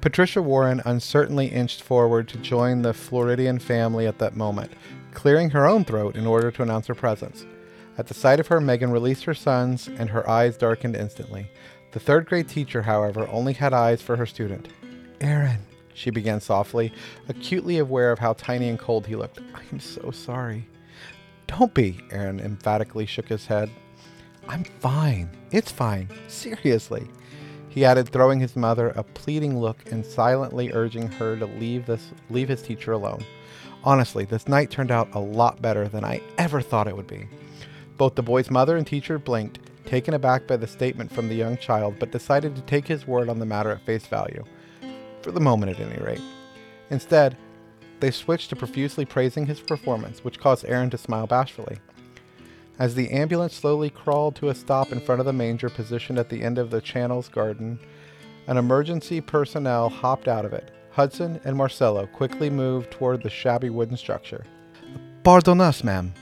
Patricia 0.00 0.42
Warren 0.42 0.82
uncertainly 0.84 1.46
inched 1.46 1.82
forward 1.82 2.28
to 2.28 2.38
join 2.38 2.82
the 2.82 2.92
Floridian 2.92 3.58
family 3.58 4.06
at 4.06 4.18
that 4.18 4.36
moment, 4.36 4.72
clearing 5.14 5.50
her 5.50 5.66
own 5.66 5.84
throat 5.84 6.16
in 6.16 6.26
order 6.26 6.50
to 6.50 6.62
announce 6.62 6.86
her 6.88 6.94
presence. 6.94 7.46
At 7.98 8.06
the 8.08 8.14
sight 8.14 8.40
of 8.40 8.48
her, 8.48 8.60
Megan 8.60 8.90
released 8.90 9.24
her 9.24 9.34
sons, 9.34 9.88
and 9.88 10.10
her 10.10 10.28
eyes 10.28 10.56
darkened 10.56 10.96
instantly. 10.96 11.50
The 11.92 12.00
third 12.00 12.26
grade 12.26 12.48
teacher, 12.48 12.82
however, 12.82 13.28
only 13.28 13.52
had 13.52 13.72
eyes 13.72 14.02
for 14.02 14.16
her 14.16 14.26
student. 14.26 14.68
Aaron, 15.20 15.58
she 15.94 16.10
began 16.10 16.40
softly, 16.40 16.92
acutely 17.28 17.78
aware 17.78 18.10
of 18.10 18.18
how 18.18 18.32
tiny 18.32 18.68
and 18.68 18.78
cold 18.78 19.06
he 19.06 19.16
looked. 19.16 19.40
I 19.54 19.62
am 19.72 19.78
so 19.78 20.10
sorry. 20.10 20.66
Don't 21.46 21.74
be, 21.74 22.00
Aaron 22.10 22.40
emphatically 22.40 23.06
shook 23.06 23.28
his 23.28 23.46
head. 23.46 23.70
I'm 24.48 24.64
fine. 24.64 25.30
It's 25.50 25.70
fine. 25.70 26.08
Seriously. 26.28 27.08
He 27.72 27.86
added, 27.86 28.10
throwing 28.10 28.38
his 28.38 28.54
mother 28.54 28.90
a 28.90 29.02
pleading 29.02 29.58
look 29.58 29.90
and 29.90 30.04
silently 30.04 30.70
urging 30.74 31.10
her 31.12 31.38
to 31.38 31.46
leave 31.46 31.86
this 31.86 32.10
leave 32.28 32.50
his 32.50 32.60
teacher 32.60 32.92
alone. 32.92 33.24
Honestly, 33.82 34.26
this 34.26 34.46
night 34.46 34.70
turned 34.70 34.90
out 34.90 35.08
a 35.14 35.18
lot 35.18 35.62
better 35.62 35.88
than 35.88 36.04
I 36.04 36.20
ever 36.36 36.60
thought 36.60 36.86
it 36.86 36.94
would 36.94 37.06
be. 37.06 37.28
Both 37.96 38.14
the 38.14 38.22
boy's 38.22 38.50
mother 38.50 38.76
and 38.76 38.86
teacher 38.86 39.18
blinked, 39.18 39.58
taken 39.86 40.12
aback 40.12 40.46
by 40.46 40.58
the 40.58 40.66
statement 40.66 41.10
from 41.10 41.30
the 41.30 41.34
young 41.34 41.56
child, 41.56 41.94
but 41.98 42.12
decided 42.12 42.54
to 42.56 42.62
take 42.62 42.86
his 42.86 43.06
word 43.06 43.30
on 43.30 43.38
the 43.38 43.46
matter 43.46 43.70
at 43.70 43.86
face 43.86 44.06
value. 44.06 44.44
For 45.22 45.32
the 45.32 45.40
moment, 45.40 45.72
at 45.72 45.80
any 45.80 46.02
rate. 46.02 46.20
Instead, 46.90 47.38
they 48.00 48.10
switched 48.10 48.50
to 48.50 48.56
profusely 48.56 49.06
praising 49.06 49.46
his 49.46 49.60
performance, 49.60 50.22
which 50.22 50.38
caused 50.38 50.66
Aaron 50.66 50.90
to 50.90 50.98
smile 50.98 51.26
bashfully. 51.26 51.78
As 52.78 52.94
the 52.94 53.10
ambulance 53.10 53.54
slowly 53.54 53.90
crawled 53.90 54.36
to 54.36 54.48
a 54.48 54.54
stop 54.54 54.92
in 54.92 55.00
front 55.00 55.20
of 55.20 55.26
the 55.26 55.32
manger 55.32 55.68
positioned 55.68 56.18
at 56.18 56.28
the 56.28 56.42
end 56.42 56.58
of 56.58 56.70
the 56.70 56.80
channel's 56.80 57.28
garden, 57.28 57.78
an 58.46 58.56
emergency 58.56 59.20
personnel 59.20 59.88
hopped 59.88 60.26
out 60.26 60.44
of 60.44 60.52
it. 60.52 60.70
Hudson 60.90 61.40
and 61.44 61.56
Marcello 61.56 62.06
quickly 62.06 62.50
moved 62.50 62.90
toward 62.90 63.22
the 63.22 63.30
shabby 63.30 63.70
wooden 63.70 63.96
structure. 63.96 64.44
Pardon 65.22 65.60
us, 65.60 65.84
ma'am. 65.84 66.12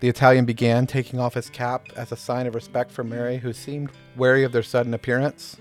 The 0.00 0.08
Italian 0.08 0.44
began, 0.44 0.86
taking 0.86 1.18
off 1.18 1.34
his 1.34 1.50
cap 1.50 1.86
as 1.96 2.12
a 2.12 2.16
sign 2.16 2.46
of 2.46 2.54
respect 2.54 2.92
for 2.92 3.02
Mary, 3.02 3.38
who 3.38 3.52
seemed 3.52 3.90
wary 4.16 4.44
of 4.44 4.52
their 4.52 4.62
sudden 4.62 4.94
appearance. 4.94 5.56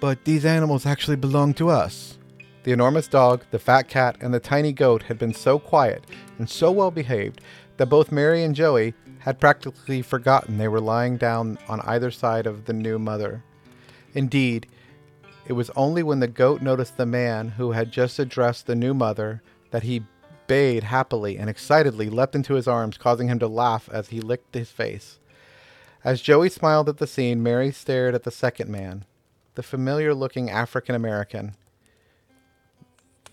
But 0.00 0.24
these 0.24 0.44
animals 0.44 0.86
actually 0.86 1.16
belong 1.16 1.54
to 1.54 1.70
us. 1.70 2.18
The 2.62 2.72
enormous 2.72 3.08
dog, 3.08 3.44
the 3.50 3.58
fat 3.58 3.88
cat, 3.88 4.16
and 4.20 4.32
the 4.32 4.40
tiny 4.40 4.72
goat 4.72 5.04
had 5.04 5.18
been 5.18 5.32
so 5.32 5.58
quiet 5.58 6.04
and 6.38 6.48
so 6.48 6.70
well 6.70 6.90
behaved 6.90 7.40
that 7.80 7.86
both 7.86 8.12
Mary 8.12 8.44
and 8.44 8.54
Joey 8.54 8.92
had 9.20 9.40
practically 9.40 10.02
forgotten 10.02 10.58
they 10.58 10.68
were 10.68 10.82
lying 10.82 11.16
down 11.16 11.56
on 11.66 11.80
either 11.80 12.10
side 12.10 12.46
of 12.46 12.66
the 12.66 12.74
new 12.74 12.98
mother. 12.98 13.42
Indeed, 14.12 14.66
it 15.46 15.54
was 15.54 15.70
only 15.70 16.02
when 16.02 16.20
the 16.20 16.28
goat 16.28 16.60
noticed 16.60 16.98
the 16.98 17.06
man 17.06 17.48
who 17.48 17.72
had 17.72 17.90
just 17.90 18.18
addressed 18.18 18.66
the 18.66 18.74
new 18.74 18.92
mother 18.92 19.42
that 19.70 19.84
he 19.84 20.04
bayed 20.46 20.82
happily 20.82 21.38
and 21.38 21.48
excitedly 21.48 22.10
leapt 22.10 22.34
into 22.34 22.52
his 22.52 22.68
arms, 22.68 22.98
causing 22.98 23.28
him 23.28 23.38
to 23.38 23.48
laugh 23.48 23.88
as 23.90 24.10
he 24.10 24.20
licked 24.20 24.54
his 24.54 24.70
face. 24.70 25.18
As 26.04 26.20
Joey 26.20 26.50
smiled 26.50 26.90
at 26.90 26.98
the 26.98 27.06
scene, 27.06 27.42
Mary 27.42 27.72
stared 27.72 28.14
at 28.14 28.24
the 28.24 28.30
second 28.30 28.68
man, 28.68 29.06
the 29.54 29.62
familiar 29.62 30.12
looking 30.12 30.50
African 30.50 30.94
American. 30.94 31.56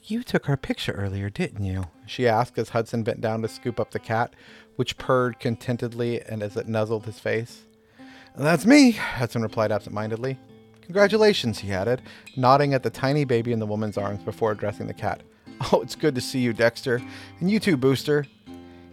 You 0.09 0.23
took 0.23 0.47
our 0.47 0.55
picture 0.55 0.93
earlier, 0.93 1.29
didn't 1.29 1.65
you? 1.65 1.83
she 2.05 2.29
asked 2.29 2.57
as 2.57 2.69
Hudson 2.69 3.03
bent 3.03 3.19
down 3.19 3.41
to 3.41 3.49
scoop 3.49 3.77
up 3.77 3.91
the 3.91 3.99
cat, 3.99 4.33
which 4.77 4.97
purred 4.97 5.37
contentedly 5.37 6.21
and 6.21 6.41
as 6.41 6.55
it 6.55 6.65
nuzzled 6.65 7.05
his 7.05 7.19
face. 7.19 7.65
That's 8.33 8.65
me, 8.65 8.91
Hudson 8.91 9.41
replied 9.41 9.73
absent-mindedly. 9.73 10.39
Congratulations, 10.81 11.59
he 11.59 11.73
added, 11.73 12.01
nodding 12.37 12.73
at 12.73 12.83
the 12.83 12.89
tiny 12.89 13.25
baby 13.25 13.51
in 13.51 13.59
the 13.59 13.65
woman's 13.65 13.97
arms 13.97 14.23
before 14.23 14.53
addressing 14.53 14.87
the 14.87 14.93
cat. 14.93 15.23
Oh, 15.73 15.81
it's 15.81 15.95
good 15.95 16.15
to 16.15 16.21
see 16.21 16.39
you, 16.39 16.53
Dexter. 16.53 17.01
And 17.41 17.51
you 17.51 17.59
too, 17.59 17.75
Booster. 17.75 18.25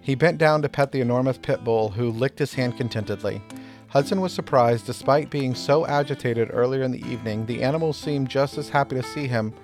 He 0.00 0.16
bent 0.16 0.38
down 0.38 0.62
to 0.62 0.68
pet 0.68 0.90
the 0.90 1.00
enormous 1.00 1.38
pit 1.38 1.62
bull, 1.62 1.90
who 1.90 2.10
licked 2.10 2.40
his 2.40 2.54
hand 2.54 2.76
contentedly. 2.76 3.40
Hudson 3.86 4.20
was 4.20 4.32
surprised, 4.32 4.86
despite 4.86 5.30
being 5.30 5.54
so 5.54 5.86
agitated 5.86 6.48
earlier 6.52 6.82
in 6.82 6.90
the 6.90 7.06
evening, 7.06 7.46
the 7.46 7.62
animals 7.62 7.96
seemed 7.96 8.28
just 8.28 8.58
as 8.58 8.70
happy 8.70 8.96
to 8.96 9.02
see 9.04 9.28
him 9.28 9.54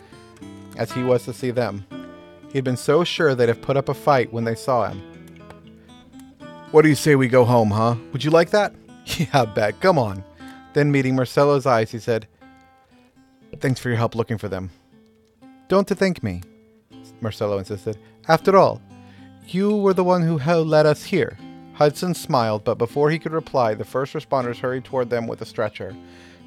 as 0.76 0.92
he 0.92 1.02
was 1.02 1.24
to 1.24 1.32
see 1.32 1.50
them. 1.50 1.86
He 2.48 2.58
had 2.58 2.64
been 2.64 2.76
so 2.76 3.04
sure 3.04 3.34
they'd 3.34 3.48
have 3.48 3.62
put 3.62 3.76
up 3.76 3.88
a 3.88 3.94
fight 3.94 4.32
when 4.32 4.44
they 4.44 4.54
saw 4.54 4.88
him. 4.88 5.00
What 6.70 6.82
do 6.82 6.88
you 6.88 6.94
say 6.94 7.16
we 7.16 7.28
go 7.28 7.44
home, 7.44 7.70
huh? 7.70 7.96
Would 8.12 8.24
you 8.24 8.30
like 8.30 8.50
that? 8.50 8.74
yeah, 9.06 9.44
bet. 9.44 9.80
Come 9.80 9.98
on. 9.98 10.24
Then, 10.72 10.92
meeting 10.92 11.16
Marcello's 11.16 11.66
eyes, 11.66 11.90
he 11.90 11.98
said, 11.98 12.28
Thanks 13.58 13.80
for 13.80 13.88
your 13.88 13.98
help 13.98 14.14
looking 14.14 14.38
for 14.38 14.48
them. 14.48 14.70
Don't 15.68 15.86
to 15.88 15.94
thank 15.94 16.22
me, 16.22 16.42
Marcello 17.20 17.58
insisted. 17.58 17.98
After 18.28 18.56
all, 18.56 18.80
you 19.46 19.76
were 19.76 19.94
the 19.94 20.04
one 20.04 20.22
who 20.22 20.38
led 20.38 20.86
us 20.86 21.04
here. 21.04 21.36
Hudson 21.74 22.14
smiled, 22.14 22.62
but 22.62 22.78
before 22.78 23.10
he 23.10 23.18
could 23.18 23.32
reply, 23.32 23.74
the 23.74 23.84
first 23.84 24.14
responders 24.14 24.58
hurried 24.58 24.84
toward 24.84 25.10
them 25.10 25.26
with 25.26 25.40
a 25.40 25.46
stretcher. 25.46 25.96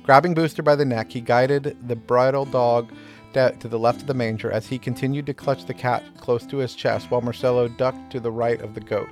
Grabbing 0.03 0.33
Booster 0.33 0.61
by 0.61 0.75
the 0.75 0.85
neck, 0.85 1.11
he 1.11 1.21
guided 1.21 1.77
the 1.87 1.95
bridle 1.95 2.45
dog 2.45 2.91
to 3.33 3.67
the 3.67 3.79
left 3.79 4.01
of 4.01 4.07
the 4.07 4.13
manger 4.13 4.51
as 4.51 4.67
he 4.67 4.77
continued 4.77 5.25
to 5.25 5.33
clutch 5.33 5.65
the 5.65 5.73
cat 5.73 6.03
close 6.17 6.45
to 6.45 6.57
his 6.57 6.75
chest 6.75 7.09
while 7.09 7.21
Marcello 7.21 7.67
ducked 7.67 8.11
to 8.11 8.19
the 8.19 8.31
right 8.31 8.61
of 8.61 8.73
the 8.73 8.81
goat. 8.81 9.09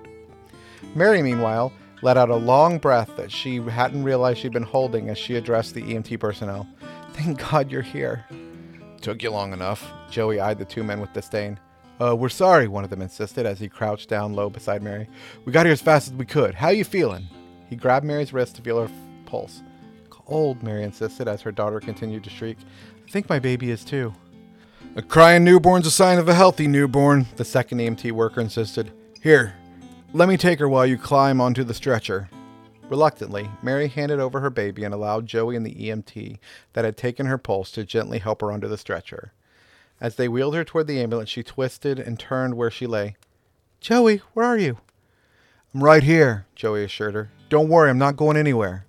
Mary, 0.95 1.21
meanwhile, 1.21 1.71
let 2.01 2.17
out 2.17 2.29
a 2.29 2.35
long 2.35 2.77
breath 2.79 3.15
that 3.17 3.31
she 3.31 3.59
hadn't 3.59 4.03
realized 4.03 4.39
she'd 4.39 4.53
been 4.53 4.63
holding 4.63 5.09
as 5.09 5.17
she 5.17 5.35
addressed 5.35 5.75
the 5.75 5.83
EMT 5.83 6.19
personnel. 6.19 6.67
Thank 7.13 7.39
God 7.39 7.71
you're 7.71 7.81
here. 7.81 8.25
Took 9.01 9.21
you 9.21 9.31
long 9.31 9.53
enough. 9.53 9.91
Joey 10.09 10.39
eyed 10.39 10.57
the 10.57 10.65
two 10.65 10.83
men 10.83 10.99
with 11.01 11.13
disdain. 11.13 11.59
Uh, 12.01 12.15
we're 12.15 12.29
sorry, 12.29 12.67
one 12.67 12.83
of 12.83 12.89
them 12.89 13.01
insisted 13.01 13.45
as 13.45 13.59
he 13.59 13.69
crouched 13.69 14.09
down 14.09 14.33
low 14.33 14.49
beside 14.49 14.81
Mary. 14.81 15.07
We 15.45 15.51
got 15.51 15.67
here 15.67 15.73
as 15.73 15.81
fast 15.81 16.07
as 16.07 16.13
we 16.13 16.25
could. 16.25 16.55
How 16.55 16.69
you 16.69 16.83
feeling? 16.83 17.27
He 17.69 17.75
grabbed 17.75 18.05
Mary's 18.05 18.33
wrist 18.33 18.55
to 18.55 18.61
feel 18.63 18.81
her 18.81 18.91
pulse. 19.25 19.61
Cold, 20.09 20.63
Mary 20.63 20.83
insisted 20.83 21.27
as 21.27 21.41
her 21.41 21.51
daughter 21.51 21.79
continued 21.79 22.23
to 22.23 22.29
shriek. 22.29 22.57
I 23.12 23.13
think 23.13 23.27
my 23.27 23.39
baby 23.39 23.70
is 23.70 23.84
too. 23.84 24.13
A 24.96 25.01
crying 25.01 25.44
newborn's 25.44 25.86
a 25.86 25.91
sign 25.91 26.18
of 26.18 26.30
a 26.30 26.34
healthy 26.34 26.65
newborn, 26.65 27.25
the 27.36 27.44
second 27.44 27.80
EMT 27.80 28.13
worker 28.13 28.39
insisted. 28.39 28.94
Here, 29.22 29.53
let 30.13 30.30
me 30.30 30.38
take 30.38 30.60
her 30.60 30.70
while 30.70 30.86
you 30.86 30.98
climb 30.98 31.41
onto 31.41 31.65
the 31.65 31.74
stretcher. 31.74 32.30
Reluctantly, 32.88 33.50
Mary 33.62 33.89
handed 33.89 34.22
over 34.22 34.39
her 34.39 34.50
baby 34.50 34.86
and 34.86 34.94
allowed 34.94 35.25
Joey 35.25 35.58
and 35.58 35.65
the 35.65 35.75
EMT 35.75 36.39
that 36.72 36.86
had 36.86 36.96
taken 36.96 37.25
her 37.25 37.38
pulse 37.38 37.70
to 37.72 37.84
gently 37.84 38.20
help 38.20 38.39
her 38.39 38.50
onto 38.50 38.70
the 38.70 38.77
stretcher. 38.77 39.34
As 40.00 40.15
they 40.15 40.30
wheeled 40.30 40.56
her 40.56 40.63
toward 40.63 40.88
the 40.88 41.01
ambulance, 41.01 41.30
she 41.30 41.44
twisted 41.44 42.00
and 42.00 42.18
turned 42.18 42.56
where 42.56 42.72
she 42.72 42.88
lay. 42.88 43.18
Joey, 43.82 44.22
where 44.34 44.46
are 44.46 44.58
you? 44.58 44.77
I'm 45.75 45.84
right 45.84 46.03
here, 46.03 46.46
Joey 46.56 46.86
assured 46.86 47.15
her. 47.15 47.30
Don't 47.50 47.68
worry, 47.68 47.89
I'm 47.89 47.98
not 47.98 48.15
going 48.15 48.38
anywhere. 48.38 48.86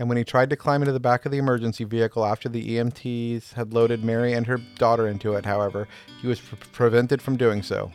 And 0.00 0.08
when 0.08 0.16
he 0.16 0.24
tried 0.24 0.48
to 0.48 0.56
climb 0.56 0.80
into 0.80 0.92
the 0.92 0.98
back 0.98 1.26
of 1.26 1.30
the 1.30 1.36
emergency 1.36 1.84
vehicle 1.84 2.24
after 2.24 2.48
the 2.48 2.76
EMTs 2.76 3.52
had 3.52 3.74
loaded 3.74 4.02
Mary 4.02 4.32
and 4.32 4.46
her 4.46 4.56
daughter 4.78 5.06
into 5.06 5.34
it, 5.34 5.44
however, 5.44 5.86
he 6.22 6.26
was 6.26 6.40
pre- 6.40 6.58
prevented 6.72 7.20
from 7.20 7.36
doing 7.36 7.62
so. 7.62 7.92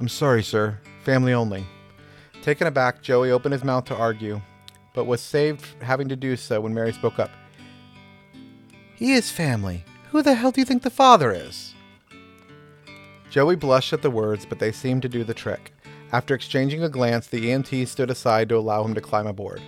I'm 0.00 0.08
sorry, 0.08 0.42
sir. 0.42 0.80
Family 1.02 1.34
only. 1.34 1.66
Taken 2.40 2.66
aback, 2.66 3.02
Joey 3.02 3.30
opened 3.32 3.52
his 3.52 3.64
mouth 3.64 3.84
to 3.84 3.94
argue, 3.94 4.40
but 4.94 5.04
was 5.04 5.20
saved 5.20 5.66
having 5.82 6.08
to 6.08 6.16
do 6.16 6.36
so 6.36 6.62
when 6.62 6.72
Mary 6.72 6.94
spoke 6.94 7.18
up. 7.18 7.30
He 8.96 9.12
is 9.12 9.30
family. 9.30 9.84
Who 10.10 10.22
the 10.22 10.32
hell 10.32 10.52
do 10.52 10.62
you 10.62 10.64
think 10.64 10.84
the 10.84 10.90
father 10.90 11.32
is? 11.32 11.74
Joey 13.28 13.56
blushed 13.56 13.92
at 13.92 14.00
the 14.00 14.10
words, 14.10 14.46
but 14.46 14.58
they 14.58 14.72
seemed 14.72 15.02
to 15.02 15.08
do 15.10 15.22
the 15.22 15.34
trick. 15.34 15.70
After 16.12 16.34
exchanging 16.34 16.82
a 16.82 16.88
glance, 16.88 17.26
the 17.26 17.50
EMT 17.50 17.88
stood 17.88 18.08
aside 18.08 18.48
to 18.48 18.56
allow 18.56 18.84
him 18.84 18.94
to 18.94 19.02
climb 19.02 19.26
aboard. 19.26 19.60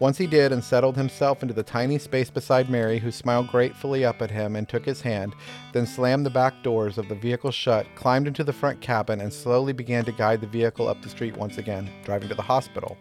Once 0.00 0.18
he 0.18 0.26
did 0.26 0.50
and 0.50 0.64
settled 0.64 0.96
himself 0.96 1.42
into 1.42 1.54
the 1.54 1.62
tiny 1.62 1.98
space 1.98 2.28
beside 2.28 2.68
Mary, 2.68 2.98
who 2.98 3.12
smiled 3.12 3.48
gratefully 3.48 4.04
up 4.04 4.20
at 4.20 4.30
him 4.30 4.56
and 4.56 4.68
took 4.68 4.84
his 4.84 5.00
hand, 5.00 5.34
then 5.72 5.86
slammed 5.86 6.26
the 6.26 6.30
back 6.30 6.52
doors 6.64 6.98
of 6.98 7.08
the 7.08 7.14
vehicle 7.14 7.52
shut, 7.52 7.86
climbed 7.94 8.26
into 8.26 8.42
the 8.42 8.52
front 8.52 8.80
cabin, 8.80 9.20
and 9.20 9.32
slowly 9.32 9.72
began 9.72 10.04
to 10.04 10.12
guide 10.12 10.40
the 10.40 10.46
vehicle 10.46 10.88
up 10.88 11.00
the 11.00 11.08
street 11.08 11.36
once 11.36 11.58
again, 11.58 11.88
driving 12.04 12.28
to 12.28 12.34
the 12.34 12.42
hospital. 12.42 12.96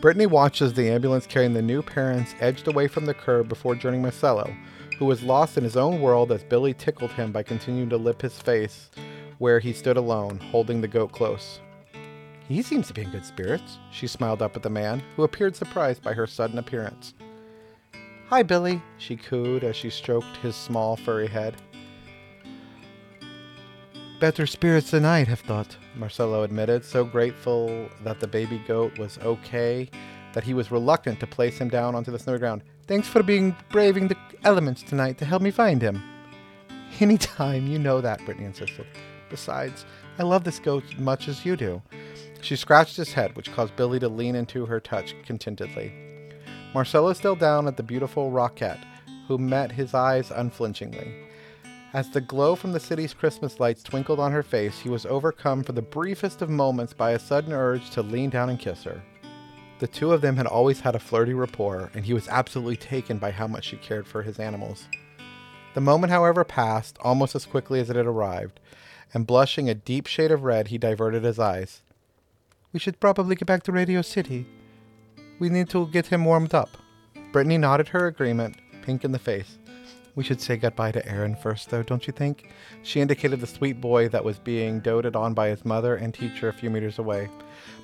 Brittany 0.00 0.26
watched 0.26 0.62
as 0.62 0.72
the 0.74 0.88
ambulance 0.88 1.26
carrying 1.26 1.54
the 1.54 1.62
new 1.62 1.82
parents 1.82 2.34
edged 2.38 2.68
away 2.68 2.86
from 2.86 3.06
the 3.06 3.14
curb 3.14 3.48
before 3.48 3.74
joining 3.74 4.02
Marcello, 4.02 4.54
who 4.98 5.06
was 5.06 5.22
lost 5.22 5.58
in 5.58 5.64
his 5.64 5.76
own 5.76 6.00
world 6.00 6.30
as 6.30 6.44
Billy 6.44 6.74
tickled 6.74 7.10
him 7.12 7.32
by 7.32 7.42
continuing 7.42 7.88
to 7.88 7.96
lip 7.96 8.22
his 8.22 8.38
face 8.38 8.90
where 9.38 9.58
he 9.58 9.72
stood 9.72 9.96
alone, 9.96 10.38
holding 10.38 10.80
the 10.80 10.88
goat 10.88 11.10
close. 11.10 11.60
He 12.48 12.62
seems 12.62 12.86
to 12.88 12.94
be 12.94 13.02
in 13.02 13.10
good 13.10 13.24
spirits, 13.24 13.78
she 13.90 14.06
smiled 14.06 14.42
up 14.42 14.54
at 14.56 14.62
the 14.62 14.70
man, 14.70 15.02
who 15.16 15.22
appeared 15.22 15.56
surprised 15.56 16.02
by 16.02 16.12
her 16.12 16.26
sudden 16.26 16.58
appearance. 16.58 17.14
Hi, 18.28 18.42
Billy, 18.42 18.82
she 18.98 19.16
cooed 19.16 19.64
as 19.64 19.76
she 19.76 19.90
stroked 19.90 20.36
his 20.38 20.54
small, 20.54 20.96
furry 20.96 21.26
head. 21.26 21.56
Better 24.20 24.46
spirits 24.46 24.90
than 24.90 25.04
I'd 25.04 25.28
have 25.28 25.40
thought, 25.40 25.76
Marcello 25.96 26.42
admitted, 26.42 26.84
so 26.84 27.04
grateful 27.04 27.88
that 28.02 28.20
the 28.20 28.26
baby 28.26 28.62
goat 28.66 28.98
was 28.98 29.18
okay 29.18 29.88
that 30.34 30.44
he 30.44 30.52
was 30.52 30.70
reluctant 30.70 31.20
to 31.20 31.26
place 31.26 31.58
him 31.58 31.68
down 31.68 31.94
onto 31.94 32.10
the 32.10 32.18
snowy 32.18 32.38
ground. 32.38 32.62
Thanks 32.86 33.08
for 33.08 33.22
being 33.22 33.56
braving 33.70 34.08
the 34.08 34.16
elements 34.44 34.82
tonight 34.82 35.16
to 35.18 35.24
help 35.24 35.40
me 35.40 35.50
find 35.50 35.80
him. 35.80 36.02
Anytime, 37.00 37.66
you 37.66 37.78
know 37.78 38.00
that, 38.00 38.24
Brittany 38.24 38.46
insisted. 38.46 38.86
Besides, 39.30 39.86
I 40.18 40.22
love 40.22 40.44
this 40.44 40.58
goat 40.58 40.84
as 40.92 40.98
much 40.98 41.28
as 41.28 41.44
you 41.44 41.56
do. 41.56 41.80
She 42.44 42.56
scratched 42.56 42.98
his 42.98 43.14
head, 43.14 43.34
which 43.36 43.50
caused 43.54 43.74
Billy 43.74 43.98
to 44.00 44.08
lean 44.10 44.34
into 44.34 44.66
her 44.66 44.78
touch 44.78 45.14
contentedly. 45.24 45.94
Marcello 46.74 47.14
still 47.14 47.34
down 47.34 47.66
at 47.66 47.78
the 47.78 47.82
beautiful 47.82 48.30
Rockette, 48.30 48.84
who 49.28 49.38
met 49.38 49.72
his 49.72 49.94
eyes 49.94 50.30
unflinchingly. 50.30 51.14
As 51.94 52.10
the 52.10 52.20
glow 52.20 52.54
from 52.54 52.72
the 52.72 52.80
city's 52.80 53.14
Christmas 53.14 53.60
lights 53.60 53.82
twinkled 53.82 54.20
on 54.20 54.32
her 54.32 54.42
face, 54.42 54.80
he 54.80 54.90
was 54.90 55.06
overcome 55.06 55.62
for 55.62 55.72
the 55.72 55.80
briefest 55.80 56.42
of 56.42 56.50
moments 56.50 56.92
by 56.92 57.12
a 57.12 57.18
sudden 57.18 57.54
urge 57.54 57.88
to 57.90 58.02
lean 58.02 58.28
down 58.28 58.50
and 58.50 58.58
kiss 58.58 58.82
her. 58.82 59.00
The 59.78 59.86
two 59.86 60.12
of 60.12 60.20
them 60.20 60.36
had 60.36 60.46
always 60.46 60.80
had 60.80 60.94
a 60.94 61.00
flirty 61.00 61.32
rapport, 61.32 61.90
and 61.94 62.04
he 62.04 62.12
was 62.12 62.28
absolutely 62.28 62.76
taken 62.76 63.16
by 63.16 63.30
how 63.30 63.46
much 63.46 63.64
she 63.64 63.78
cared 63.78 64.06
for 64.06 64.22
his 64.22 64.38
animals. 64.38 64.86
The 65.72 65.80
moment, 65.80 66.12
however, 66.12 66.44
passed 66.44 66.98
almost 67.00 67.34
as 67.34 67.46
quickly 67.46 67.80
as 67.80 67.88
it 67.88 67.96
had 67.96 68.04
arrived, 68.04 68.60
and 69.14 69.26
blushing 69.26 69.70
a 69.70 69.74
deep 69.74 70.06
shade 70.06 70.30
of 70.30 70.44
red, 70.44 70.68
he 70.68 70.76
diverted 70.76 71.24
his 71.24 71.38
eyes. 71.38 71.80
We 72.74 72.80
should 72.80 72.98
probably 72.98 73.36
get 73.36 73.46
back 73.46 73.62
to 73.62 73.72
Radio 73.72 74.02
City. 74.02 74.44
We 75.38 75.48
need 75.48 75.70
to 75.70 75.86
get 75.86 76.08
him 76.08 76.24
warmed 76.24 76.54
up. 76.54 76.70
Brittany 77.30 77.56
nodded 77.56 77.86
her 77.88 78.08
agreement, 78.08 78.56
pink 78.82 79.04
in 79.04 79.12
the 79.12 79.18
face. 79.18 79.58
We 80.16 80.24
should 80.24 80.40
say 80.40 80.56
goodbye 80.56 80.90
to 80.90 81.08
Aaron 81.08 81.36
first, 81.36 81.70
though, 81.70 81.84
don't 81.84 82.04
you 82.08 82.12
think? 82.12 82.50
She 82.82 83.00
indicated 83.00 83.40
the 83.40 83.46
sweet 83.46 83.80
boy 83.80 84.08
that 84.08 84.24
was 84.24 84.40
being 84.40 84.80
doted 84.80 85.14
on 85.14 85.34
by 85.34 85.50
his 85.50 85.64
mother 85.64 85.94
and 85.94 86.12
teacher 86.12 86.48
a 86.48 86.52
few 86.52 86.68
meters 86.68 86.98
away. 86.98 87.28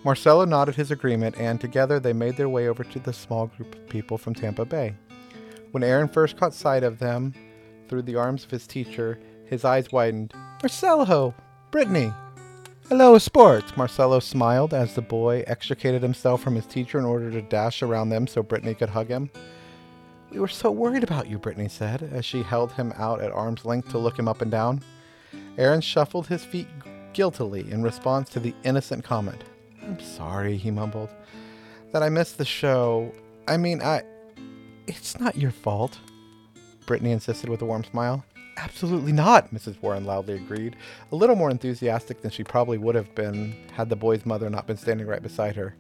Marcello 0.05 0.45
nodded 0.45 0.75
his 0.75 0.91
agreement, 0.91 1.37
and 1.39 1.61
together 1.61 2.01
they 2.01 2.13
made 2.13 2.37
their 2.37 2.49
way 2.49 2.67
over 2.67 2.83
to 2.83 2.99
the 2.99 3.13
small 3.13 3.47
group 3.47 3.73
of 3.77 3.89
people 3.89 4.19
from 4.19 4.35
Tampa 4.35 4.65
Bay. 4.65 4.97
When 5.71 5.85
Aaron 5.85 6.09
first 6.09 6.37
caught 6.37 6.53
sight 6.53 6.83
of 6.83 6.99
them 6.99 7.33
through 7.89 8.03
the 8.03 8.17
arms 8.17 8.45
of 8.45 8.51
his 8.51 8.67
teacher, 8.67 9.21
his 9.47 9.65
eyes 9.65 9.93
widened. 9.93 10.33
Marcello! 10.63 11.33
Brittany! 11.71 12.13
Hello, 12.91 13.17
sports! 13.19 13.77
Marcello 13.77 14.19
smiled 14.19 14.75
as 14.75 14.97
the 14.97 15.01
boy 15.01 15.45
extricated 15.47 16.03
himself 16.03 16.43
from 16.43 16.57
his 16.57 16.67
teacher 16.67 16.99
in 16.99 17.05
order 17.05 17.31
to 17.31 17.41
dash 17.41 17.85
around 17.85 18.09
them 18.09 18.27
so 18.27 18.43
Brittany 18.43 18.75
could 18.75 18.89
hug 18.89 19.07
him. 19.07 19.31
We 20.33 20.41
were 20.41 20.49
so 20.49 20.73
worried 20.73 21.05
about 21.05 21.29
you, 21.29 21.39
Brittany 21.39 21.69
said, 21.69 22.03
as 22.13 22.25
she 22.25 22.43
held 22.43 22.73
him 22.73 22.93
out 22.97 23.21
at 23.21 23.31
arm's 23.31 23.65
length 23.65 23.91
to 23.91 23.99
look 23.99 24.19
him 24.19 24.27
up 24.27 24.43
and 24.43 24.51
down. 24.51 24.83
Aaron 25.57 25.81
shuffled 25.81 26.27
his 26.27 26.45
feet 26.45 26.67
guiltily 27.13 27.61
in 27.71 27.85
response 27.85 28.29
to 28.31 28.41
the 28.41 28.57
innocent 28.65 29.05
comment. 29.05 29.45
I'm 29.85 30.01
sorry, 30.01 30.57
he 30.57 30.73
mumbled, 30.73 31.11
that 31.93 32.03
I 32.03 32.09
missed 32.09 32.39
the 32.39 32.45
show. 32.45 33.15
I 33.47 33.57
mean, 33.57 33.83
I. 33.83 34.03
It's 34.89 35.21
not 35.21 35.37
your 35.37 35.53
fault, 35.53 35.97
Brittany 36.87 37.13
insisted 37.13 37.51
with 37.51 37.63
a 37.63 37.67
warm 37.67 37.85
smile. 37.85 38.25
Absolutely 38.63 39.13
not, 39.13 39.55
Mrs. 39.55 39.81
Warren 39.81 40.05
loudly 40.05 40.35
agreed, 40.35 40.77
a 41.13 41.17
little 41.17 41.35
more 41.35 41.51
enthusiastic 41.51 42.21
than 42.21 42.31
she 42.31 42.45
probably 42.45 42.77
would 42.77 42.95
have 42.95 43.15
been 43.15 43.55
had 43.73 43.89
the 43.89 43.97
boy's 43.97 44.27
mother 44.27 44.51
not 44.51 44.67
been 44.67 44.77
standing 44.77 45.07
right 45.07 45.23
beside 45.23 45.57
her. 45.57 45.75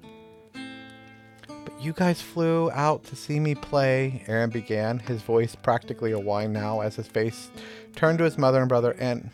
But 0.54 1.78
you 1.78 1.92
guys 1.92 2.22
flew 2.22 2.70
out 2.70 3.04
to 3.04 3.16
see 3.16 3.38
me 3.38 3.54
play, 3.54 4.24
Aaron 4.26 4.48
began, 4.48 4.98
his 4.98 5.20
voice 5.20 5.54
practically 5.54 6.12
a 6.12 6.18
whine 6.18 6.54
now 6.54 6.80
as 6.80 6.96
his 6.96 7.06
face 7.06 7.50
turned 7.96 8.16
to 8.16 8.24
his 8.24 8.38
mother 8.38 8.60
and 8.60 8.68
brother, 8.68 8.96
and. 8.98 9.28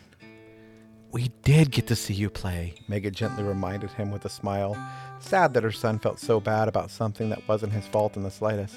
We 1.13 1.31
did 1.43 1.71
get 1.71 1.87
to 1.87 1.95
see 1.95 2.13
you 2.13 2.29
play, 2.29 2.73
Megan 2.89 3.13
gently 3.13 3.43
reminded 3.43 3.91
him 3.91 4.11
with 4.11 4.25
a 4.25 4.29
smile, 4.29 4.75
sad 5.19 5.53
that 5.53 5.63
her 5.63 5.71
son 5.71 5.99
felt 5.99 6.19
so 6.19 6.41
bad 6.41 6.67
about 6.67 6.91
something 6.91 7.29
that 7.29 7.47
wasn't 7.47 7.71
his 7.71 7.87
fault 7.87 8.17
in 8.17 8.23
the 8.23 8.29
slightest. 8.29 8.75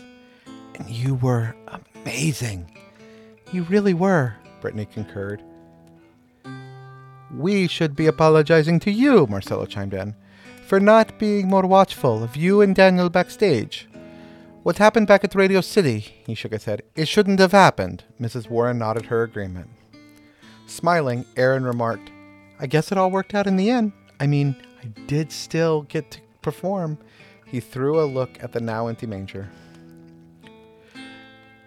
And 0.77 0.89
you 0.89 1.17
were 1.17 1.57
amazing. 1.67 2.71
You 3.53 3.65
really 3.65 3.95
were, 3.95 4.37
Brittany 4.61 4.87
concurred. 4.87 5.43
We 7.35 7.69
should 7.69 7.95
be 7.95 8.07
apologizing 8.07 8.81
to 8.81 8.91
you, 8.91 9.27
Marcello 9.27 9.67
chimed 9.67 9.95
in 9.95 10.15
for 10.71 10.79
not 10.79 11.19
being 11.19 11.49
more 11.49 11.67
watchful 11.67 12.23
of 12.23 12.37
you 12.37 12.61
and 12.61 12.77
Daniel 12.77 13.11
backstage. 13.11 13.89
What 14.63 14.79
happened 14.79 15.09
back 15.09 15.25
at 15.25 15.35
Radio 15.35 15.61
City? 15.61 16.23
He 16.25 16.37
shook 16.37 16.53
his 16.53 16.65
head. 16.65 16.83
It 16.95 17.09
shouldn't 17.09 17.41
have 17.41 17.51
happened. 17.51 18.05
Mrs. 18.21 18.49
Warren 18.49 18.79
nodded 18.79 19.07
her 19.07 19.25
agreement. 19.25 19.69
Smiling, 20.67 21.25
Aaron 21.37 21.65
remarked, 21.65 22.13
I 22.61 22.69
guess 22.69 22.93
it 22.93 22.99
all 22.99 23.11
worked 23.11 23.35
out 23.35 23.49
in 23.49 23.57
the 23.57 23.69
end. 23.69 23.91
I 24.21 24.29
mean, 24.29 24.55
I 24.81 24.87
did 25.09 25.33
still 25.33 25.83
get 25.83 26.13
to 26.13 26.21
perform. 26.41 26.99
He 27.47 27.59
threw 27.59 28.01
a 28.01 28.07
look 28.07 28.41
at 28.41 28.53
the 28.53 28.61
now 28.61 28.87
empty 28.87 29.09
manger. 29.09 29.51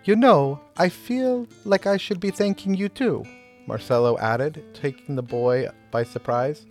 You 0.05 0.17
know, 0.17 0.59
I 0.75 0.89
feel 0.89 1.47
like 1.63 1.87
I 1.87 1.95
should 1.95 2.19
be 2.19 2.29
thanking 2.29 2.73
you 2.73 2.89
too, 2.89 3.23
Marcello 3.67 4.17
added, 4.17 4.61
taking 4.73 5.15
the 5.15 5.23
boy 5.23 5.69
by 5.91 6.03
surprise. 6.03 6.65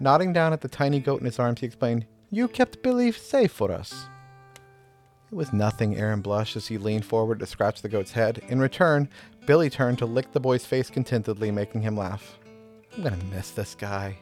Nodding 0.00 0.32
down 0.32 0.52
at 0.52 0.60
the 0.60 0.68
tiny 0.68 0.98
goat 0.98 1.20
in 1.20 1.26
his 1.26 1.38
arms, 1.38 1.60
he 1.60 1.66
explained, 1.66 2.06
You 2.30 2.48
kept 2.48 2.82
Billy 2.82 3.12
safe 3.12 3.52
for 3.52 3.70
us. 3.70 4.08
It 5.30 5.34
was 5.36 5.52
nothing, 5.52 5.96
Aaron 5.96 6.22
blushed 6.22 6.56
as 6.56 6.66
he 6.66 6.76
leaned 6.76 7.04
forward 7.04 7.38
to 7.38 7.46
scratch 7.46 7.82
the 7.82 7.88
goat's 7.88 8.12
head. 8.12 8.42
In 8.48 8.58
return, 8.58 9.08
Billy 9.46 9.70
turned 9.70 9.98
to 9.98 10.06
lick 10.06 10.32
the 10.32 10.40
boy's 10.40 10.66
face 10.66 10.90
contentedly, 10.90 11.52
making 11.52 11.82
him 11.82 11.96
laugh. 11.96 12.36
I'm 12.96 13.04
gonna 13.04 13.16
miss 13.32 13.52
this 13.52 13.76
guy. 13.76 14.18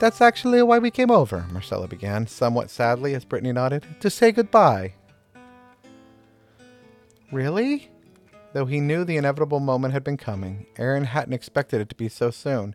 That's 0.00 0.20
actually 0.20 0.62
why 0.62 0.78
we 0.78 0.90
came 0.90 1.10
over, 1.10 1.46
Marcello 1.52 1.86
began, 1.86 2.26
somewhat 2.26 2.70
sadly 2.70 3.14
as 3.14 3.24
Brittany 3.24 3.52
nodded, 3.52 3.86
to 4.00 4.10
say 4.10 4.32
goodbye. 4.32 4.94
Really? 7.30 7.90
Though 8.54 8.66
he 8.66 8.80
knew 8.80 9.04
the 9.04 9.18
inevitable 9.18 9.60
moment 9.60 9.92
had 9.92 10.04
been 10.04 10.16
coming, 10.16 10.66
Aaron 10.78 11.04
hadn't 11.04 11.34
expected 11.34 11.80
it 11.80 11.88
to 11.90 11.94
be 11.94 12.08
so 12.08 12.30
soon, 12.30 12.74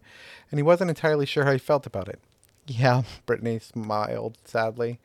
and 0.52 0.60
he 0.60 0.64
wasn't 0.64 0.90
entirely 0.90 1.26
sure 1.26 1.46
how 1.46 1.52
he 1.52 1.58
felt 1.58 1.88
about 1.88 2.08
it. 2.08 2.20
Yeah, 2.68 3.04
Brittany 3.26 3.60
smiled 3.60 4.38
sadly. 4.46 5.00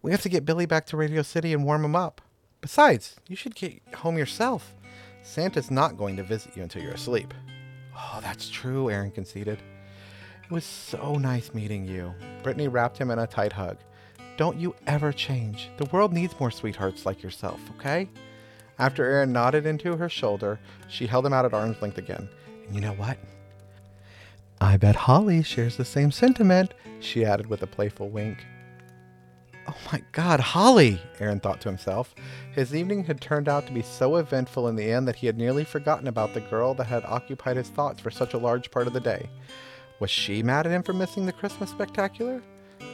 We 0.00 0.12
have 0.12 0.22
to 0.22 0.28
get 0.28 0.44
Billy 0.44 0.66
back 0.66 0.86
to 0.86 0.96
Radio 0.96 1.22
City 1.22 1.52
and 1.52 1.64
warm 1.64 1.84
him 1.84 1.96
up. 1.96 2.20
Besides, 2.60 3.16
you 3.28 3.34
should 3.34 3.56
get 3.56 3.82
home 3.96 4.16
yourself. 4.16 4.74
Santa's 5.22 5.70
not 5.70 5.96
going 5.96 6.16
to 6.16 6.22
visit 6.22 6.56
you 6.56 6.62
until 6.62 6.82
you're 6.82 6.92
asleep. 6.92 7.34
Oh, 7.96 8.20
that's 8.22 8.48
true, 8.48 8.90
Aaron 8.90 9.10
conceded. 9.10 9.58
It 10.44 10.50
was 10.50 10.64
so 10.64 11.14
nice 11.16 11.52
meeting 11.54 11.86
you. 11.86 12.14
Brittany 12.42 12.68
wrapped 12.68 12.98
him 12.98 13.10
in 13.10 13.18
a 13.18 13.26
tight 13.26 13.52
hug. 13.52 13.78
Don't 14.36 14.58
you 14.58 14.74
ever 14.86 15.12
change. 15.12 15.70
The 15.76 15.84
world 15.86 16.12
needs 16.12 16.38
more 16.38 16.50
sweethearts 16.50 17.04
like 17.04 17.22
yourself, 17.22 17.60
okay? 17.76 18.08
After 18.82 19.04
Aaron 19.04 19.32
nodded 19.32 19.64
into 19.64 19.96
her 19.96 20.08
shoulder, 20.08 20.58
she 20.88 21.06
held 21.06 21.24
him 21.24 21.32
out 21.32 21.44
at 21.44 21.54
arm's 21.54 21.80
length 21.80 21.98
again. 21.98 22.28
And 22.66 22.74
you 22.74 22.80
know 22.80 22.94
what? 22.94 23.16
I 24.60 24.76
bet 24.76 24.96
Holly 24.96 25.44
shares 25.44 25.76
the 25.76 25.84
same 25.84 26.10
sentiment, 26.10 26.74
she 26.98 27.24
added 27.24 27.46
with 27.46 27.62
a 27.62 27.66
playful 27.68 28.08
wink. 28.08 28.44
Oh 29.68 29.76
my 29.92 30.02
god, 30.10 30.40
Holly, 30.40 31.00
Aaron 31.20 31.38
thought 31.38 31.60
to 31.60 31.68
himself. 31.68 32.12
His 32.56 32.74
evening 32.74 33.04
had 33.04 33.20
turned 33.20 33.48
out 33.48 33.68
to 33.68 33.72
be 33.72 33.82
so 33.82 34.16
eventful 34.16 34.66
in 34.66 34.74
the 34.74 34.90
end 34.90 35.06
that 35.06 35.14
he 35.14 35.28
had 35.28 35.38
nearly 35.38 35.62
forgotten 35.62 36.08
about 36.08 36.34
the 36.34 36.40
girl 36.40 36.74
that 36.74 36.88
had 36.88 37.04
occupied 37.04 37.58
his 37.58 37.68
thoughts 37.68 38.00
for 38.00 38.10
such 38.10 38.34
a 38.34 38.38
large 38.38 38.72
part 38.72 38.88
of 38.88 38.94
the 38.94 38.98
day. 38.98 39.30
Was 40.00 40.10
she 40.10 40.42
mad 40.42 40.66
at 40.66 40.72
him 40.72 40.82
for 40.82 40.92
missing 40.92 41.24
the 41.24 41.32
Christmas 41.32 41.70
spectacular? 41.70 42.42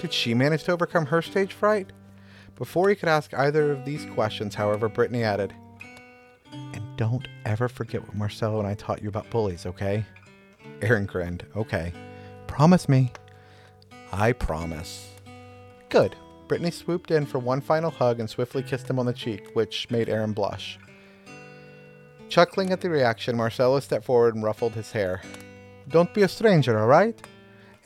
Did 0.03 0.13
she 0.13 0.35
manage 0.35 0.65
to 0.65 0.73
overcome 0.73 1.07
her 1.07 1.23
stage 1.23 1.55
fright? 1.55 1.95
Before 2.57 2.91
he 2.91 2.95
could 2.95 3.09
ask 3.09 3.33
either 3.33 3.73
of 3.73 3.87
these 3.87 4.05
questions, 4.13 4.55
however, 4.55 4.91
Brittany 4.91 5.23
added, 5.23 5.55
don't 6.99 7.29
ever 7.47 7.69
forget 7.69 8.03
what 8.03 8.17
Marcello 8.17 8.59
and 8.59 8.67
I 8.67 8.75
taught 8.75 9.03
you 9.03 9.09
about 9.09 9.31
bullies, 9.31 9.65
okay? 9.67 10.05
Aaron 10.83 11.07
grinned. 11.07 11.47
Okay. 11.57 11.93
Promise 12.49 12.89
me. 12.89 13.13
I 14.13 14.33
promise. 14.33 15.09
Good. 15.91 16.17
Brittany 16.49 16.73
swooped 16.73 17.13
in 17.13 17.25
for 17.25 17.39
one 17.39 17.61
final 17.61 17.91
hug 17.91 18.19
and 18.19 18.29
swiftly 18.29 18.65
kissed 18.65 18.91
him 18.91 18.99
on 18.99 19.07
the 19.07 19.13
cheek, 19.13 19.55
which 19.55 19.89
made 19.91 20.09
Aaron 20.09 20.33
blush. 20.33 20.79
Chuckling 22.29 22.73
at 22.73 22.81
the 22.81 22.91
reaction, 22.91 23.37
Marcello 23.37 23.79
stepped 23.79 24.05
forward 24.05 24.35
and 24.35 24.43
ruffled 24.43 24.73
his 24.73 24.91
hair. 24.91 25.23
Don't 25.89 26.13
be 26.13 26.23
a 26.23 26.29
stranger, 26.29 26.79
all 26.79 26.89
right? 26.89 27.19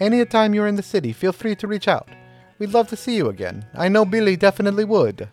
Any 0.00 0.24
time 0.24 0.54
you're 0.54 0.66
in 0.66 0.76
the 0.76 0.82
city, 0.82 1.12
feel 1.12 1.32
free 1.32 1.54
to 1.56 1.66
reach 1.66 1.86
out. 1.86 2.08
We'd 2.58 2.72
love 2.72 2.88
to 2.88 2.96
see 2.96 3.16
you 3.16 3.28
again. 3.28 3.66
I 3.74 3.88
know 3.88 4.06
Billy 4.06 4.36
definitely 4.36 4.84
would. 4.84 5.28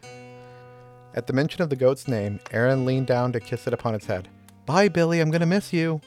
At 1.16 1.28
the 1.28 1.34
mention 1.34 1.62
of 1.62 1.70
the 1.70 1.76
goat's 1.76 2.08
name, 2.08 2.40
Aaron 2.52 2.86
leaned 2.86 3.08
down 3.08 3.32
to 3.34 3.40
kiss 3.40 3.66
it 3.68 3.74
upon 3.74 3.96
its 3.96 4.06
head. 4.06 4.30
Bye, 4.66 4.90
Billy, 4.90 5.20
I'm 5.20 5.32
gonna 5.32 5.46
miss 5.46 5.74
you. 5.74 6.02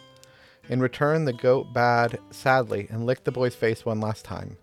In 0.69 0.81
return, 0.81 1.25
the 1.25 1.33
goat 1.33 1.73
bowed 1.73 2.19
sadly 2.31 2.87
and 2.89 3.05
licked 3.05 3.25
the 3.25 3.33
boy's 3.33 3.57
face 3.57 3.85
one 3.85 4.01
last 4.01 4.25
time. 4.25 4.57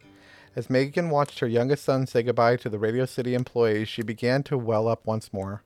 As 0.56 0.70
Megan 0.70 1.10
watched 1.10 1.40
her 1.40 1.48
youngest 1.48 1.84
son 1.84 2.08
say 2.08 2.24
goodbye 2.24 2.56
to 2.58 2.70
the 2.70 2.80
Radio 2.80 3.06
City 3.06 3.36
employees, 3.36 3.90
she 3.90 4.02
began 4.02 4.42
to 4.44 4.58
well 4.58 4.88
up 4.88 5.06
once 5.06 5.34
more. 5.34 5.64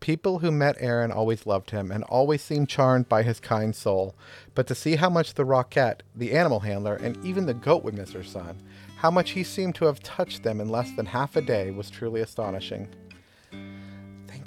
People 0.00 0.40
who 0.40 0.50
met 0.50 0.76
Aaron 0.80 1.12
always 1.12 1.46
loved 1.46 1.70
him 1.70 1.92
and 1.92 2.04
always 2.04 2.42
seemed 2.42 2.68
charmed 2.68 3.08
by 3.08 3.22
his 3.22 3.38
kind 3.38 3.76
soul. 3.76 4.14
But 4.54 4.66
to 4.66 4.74
see 4.74 4.96
how 4.96 5.10
much 5.10 5.34
the 5.34 5.44
Rockette, 5.44 6.00
the 6.16 6.32
animal 6.32 6.60
handler, 6.60 6.96
and 6.96 7.22
even 7.24 7.46
the 7.46 7.54
goat 7.54 7.84
would 7.84 7.94
miss 7.94 8.12
her 8.12 8.24
son, 8.24 8.62
how 8.96 9.10
much 9.10 9.30
he 9.30 9.44
seemed 9.44 9.74
to 9.76 9.84
have 9.84 10.02
touched 10.02 10.42
them 10.42 10.60
in 10.60 10.68
less 10.68 10.90
than 10.92 11.06
half 11.06 11.36
a 11.36 11.42
day, 11.42 11.70
was 11.70 11.90
truly 11.90 12.22
astonishing. 12.22 12.88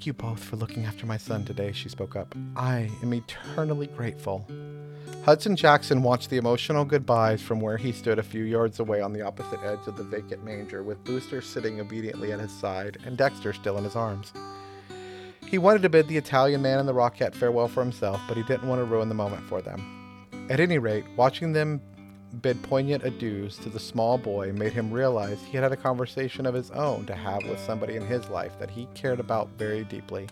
You 0.05 0.11
both 0.11 0.43
for 0.43 0.57
looking 0.57 0.83
after 0.83 1.05
my 1.05 1.15
son 1.15 1.45
today, 1.45 1.71
she 1.71 1.87
spoke 1.87 2.17
up. 2.17 2.35
I 2.57 2.91
am 3.01 3.13
eternally 3.13 3.87
grateful. 3.87 4.45
Hudson 5.23 5.55
Jackson 5.55 6.03
watched 6.03 6.29
the 6.29 6.35
emotional 6.35 6.83
goodbyes 6.83 7.41
from 7.41 7.61
where 7.61 7.77
he 7.77 7.93
stood 7.93 8.19
a 8.19 8.23
few 8.23 8.43
yards 8.43 8.81
away 8.81 8.99
on 8.99 9.13
the 9.13 9.21
opposite 9.21 9.63
edge 9.63 9.87
of 9.87 9.95
the 9.95 10.03
vacant 10.03 10.43
manger, 10.43 10.83
with 10.83 11.01
Booster 11.05 11.41
sitting 11.41 11.79
obediently 11.79 12.33
at 12.33 12.41
his 12.41 12.51
side 12.51 12.97
and 13.05 13.17
Dexter 13.17 13.53
still 13.53 13.77
in 13.77 13.85
his 13.85 13.95
arms. 13.95 14.33
He 15.45 15.57
wanted 15.57 15.83
to 15.83 15.89
bid 15.89 16.09
the 16.09 16.17
Italian 16.17 16.61
man 16.61 16.79
and 16.79 16.89
the 16.89 16.93
Rockette 16.93 17.33
farewell 17.33 17.69
for 17.69 17.81
himself, 17.81 18.19
but 18.27 18.35
he 18.35 18.43
didn't 18.43 18.67
want 18.67 18.79
to 18.79 18.85
ruin 18.85 19.07
the 19.07 19.15
moment 19.15 19.47
for 19.47 19.61
them. 19.61 20.27
At 20.49 20.59
any 20.59 20.79
rate, 20.79 21.05
watching 21.15 21.53
them 21.53 21.79
bid 22.41 22.61
poignant 22.63 23.03
adieus 23.03 23.57
to 23.57 23.69
the 23.69 23.79
small 23.79 24.17
boy 24.17 24.51
made 24.51 24.73
him 24.73 24.91
realize 24.91 25.41
he 25.43 25.51
had 25.53 25.63
had 25.63 25.71
a 25.71 25.77
conversation 25.77 26.45
of 26.45 26.53
his 26.53 26.71
own 26.71 27.05
to 27.05 27.13
have 27.13 27.43
with 27.47 27.59
somebody 27.59 27.95
in 27.95 28.05
his 28.05 28.27
life 28.29 28.57
that 28.59 28.71
he 28.71 28.87
cared 28.95 29.19
about 29.19 29.49
very 29.57 29.83
deeply. 29.83 30.27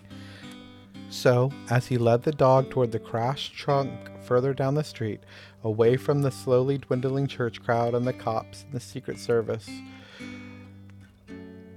So, 1.10 1.52
as 1.70 1.86
he 1.86 1.98
led 1.98 2.22
the 2.22 2.32
dog 2.32 2.70
toward 2.70 2.90
the 2.90 2.98
crashed 2.98 3.54
trunk 3.54 3.90
further 4.22 4.54
down 4.54 4.74
the 4.74 4.82
street, 4.82 5.20
away 5.62 5.96
from 5.96 6.22
the 6.22 6.30
slowly 6.30 6.78
dwindling 6.78 7.26
church 7.26 7.62
crowd 7.62 7.94
and 7.94 8.06
the 8.06 8.12
cops 8.12 8.62
and 8.62 8.72
the 8.72 8.80
Secret 8.80 9.18
Service, 9.18 9.68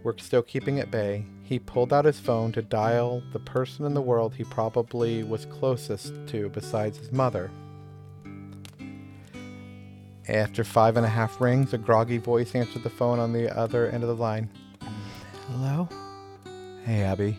were 0.04 0.16
still 0.18 0.42
keeping 0.42 0.80
at 0.80 0.90
bay, 0.90 1.26
he 1.44 1.60
pulled 1.60 1.92
out 1.92 2.06
his 2.06 2.20
phone 2.20 2.52
to 2.54 2.62
dial 2.62 3.22
the 3.34 3.40
person 3.40 3.86
in 3.86 3.94
the 3.94 4.02
world 4.02 4.34
he 4.36 4.44
probably 4.44 5.24
was 5.24 5.46
closest 5.46 6.14
to 6.28 6.50
besides 6.50 6.98
his 6.98 7.12
mother. 7.12 7.52
After 10.28 10.64
five 10.64 10.98
and 10.98 11.06
a 11.06 11.10
half 11.10 11.40
rings, 11.40 11.74
a 11.74 11.78
groggy 11.78 12.18
voice 12.18 12.56
answered 12.56 12.82
the 12.82 12.90
phone 12.90 13.20
on 13.20 13.32
the 13.32 13.56
other 13.56 13.90
end 13.90 14.04
of 14.04 14.10
the 14.10 14.16
line. 14.16 14.50
Hello? 15.48 15.88
Hey, 16.84 17.04
Abby. 17.04 17.38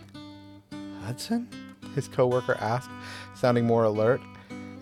Hudson? 1.03 1.49
His 1.95 2.07
coworker 2.07 2.55
asked, 2.61 2.89
sounding 3.35 3.65
more 3.65 3.83
alert, 3.83 4.21